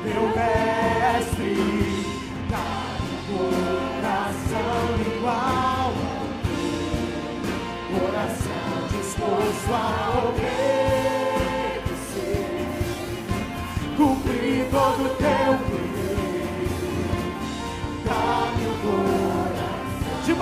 Meu 0.04 0.22
mestre, 0.34 1.54
dá-me 2.50 3.08
coração 3.38 4.78
igual. 5.16 5.92
Coração 7.90 8.88
disposto 8.90 9.72
a 9.72 10.28
obedecer, 10.28 10.77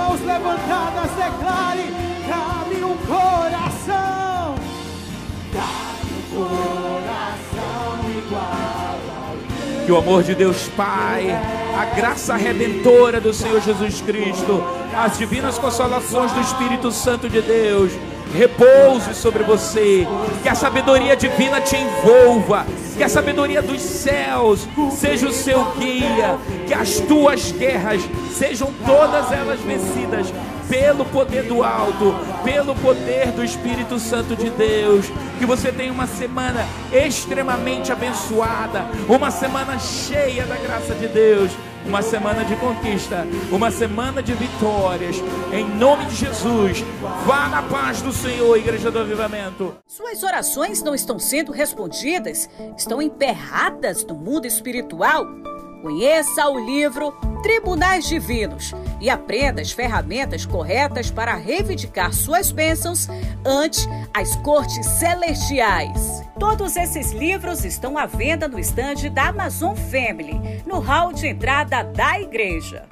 mãos 0.06 0.20
levantadas, 0.20 1.10
declare: 1.12 1.92
dá-me 2.28 2.84
um 2.84 2.96
coração. 2.98 4.54
Dá-me 5.52 6.12
um 6.12 6.44
coração 6.44 8.10
igual. 8.16 9.36
Que 9.84 9.92
o 9.92 9.96
amor 9.96 10.22
de 10.22 10.34
Deus 10.34 10.68
Pai, 10.76 11.30
a 11.30 11.84
graça 11.96 12.36
redentora 12.36 13.20
do 13.20 13.32
Senhor 13.32 13.60
Jesus 13.60 14.00
Cristo, 14.00 14.64
as 14.96 15.18
divinas 15.18 15.58
consolações 15.58 16.32
do 16.32 16.40
Espírito 16.40 16.90
Santo 16.90 17.28
de 17.28 17.40
Deus, 17.40 17.92
repouse 18.34 19.14
sobre 19.14 19.42
você, 19.42 20.06
que 20.42 20.48
a 20.48 20.54
sabedoria 20.54 21.16
divina 21.16 21.60
te 21.60 21.76
envolva, 21.76 22.66
que 22.96 23.02
a 23.02 23.08
sabedoria 23.08 23.62
dos 23.62 23.80
céus 23.80 24.66
seja 24.92 25.26
o 25.26 25.32
seu 25.32 25.64
guia, 25.72 26.38
que 26.66 26.74
as 26.74 27.00
tuas 27.00 27.52
guerras 27.52 28.02
sejam 28.32 28.72
todas 28.84 29.30
elas 29.32 29.60
vencidas 29.60 30.32
pelo 30.68 31.04
poder 31.04 31.44
do 31.44 31.62
alto, 31.62 32.14
pelo 32.42 32.74
poder 32.74 33.30
do 33.32 33.44
Espírito 33.44 33.98
Santo 33.98 34.34
de 34.34 34.50
Deus. 34.50 35.06
Que 35.38 35.46
você 35.46 35.70
tenha 35.70 35.92
uma 35.92 36.06
semana 36.06 36.66
extremamente 36.92 37.92
abençoada, 37.92 38.86
uma 39.08 39.30
semana 39.30 39.78
cheia 39.78 40.44
da 40.44 40.56
graça 40.56 40.94
de 40.94 41.06
Deus, 41.06 41.52
uma 41.86 42.02
semana 42.02 42.44
de 42.44 42.56
conquista, 42.56 43.26
uma 43.50 43.70
semana 43.70 44.22
de 44.22 44.34
vitórias. 44.34 45.16
Em 45.52 45.64
nome 45.64 46.06
de 46.06 46.16
Jesus, 46.16 46.84
vá 47.24 47.48
na 47.48 47.62
paz 47.62 48.02
do 48.02 48.12
Senhor, 48.12 48.56
Igreja 48.56 48.90
do 48.90 48.98
Avivamento. 48.98 49.76
Suas 49.86 50.22
orações 50.22 50.82
não 50.82 50.94
estão 50.94 51.18
sendo 51.18 51.52
respondidas, 51.52 52.48
estão 52.76 53.00
emperradas 53.00 54.04
no 54.04 54.14
mundo 54.14 54.46
espiritual. 54.46 55.24
Conheça 55.86 56.48
o 56.48 56.58
livro 56.58 57.12
Tribunais 57.44 58.08
Divinos 58.08 58.74
e 59.00 59.08
aprenda 59.08 59.62
as 59.62 59.70
ferramentas 59.70 60.44
corretas 60.44 61.12
para 61.12 61.36
reivindicar 61.36 62.12
suas 62.12 62.50
bênçãos 62.50 63.06
ante 63.44 63.88
as 64.12 64.34
cortes 64.34 64.84
celestiais. 64.84 66.24
Todos 66.40 66.74
esses 66.74 67.12
livros 67.12 67.64
estão 67.64 67.96
à 67.96 68.04
venda 68.04 68.48
no 68.48 68.58
estande 68.58 69.08
da 69.08 69.28
Amazon 69.28 69.76
Family, 69.76 70.60
no 70.66 70.80
hall 70.80 71.12
de 71.12 71.28
entrada 71.28 71.84
da 71.84 72.20
igreja. 72.20 72.88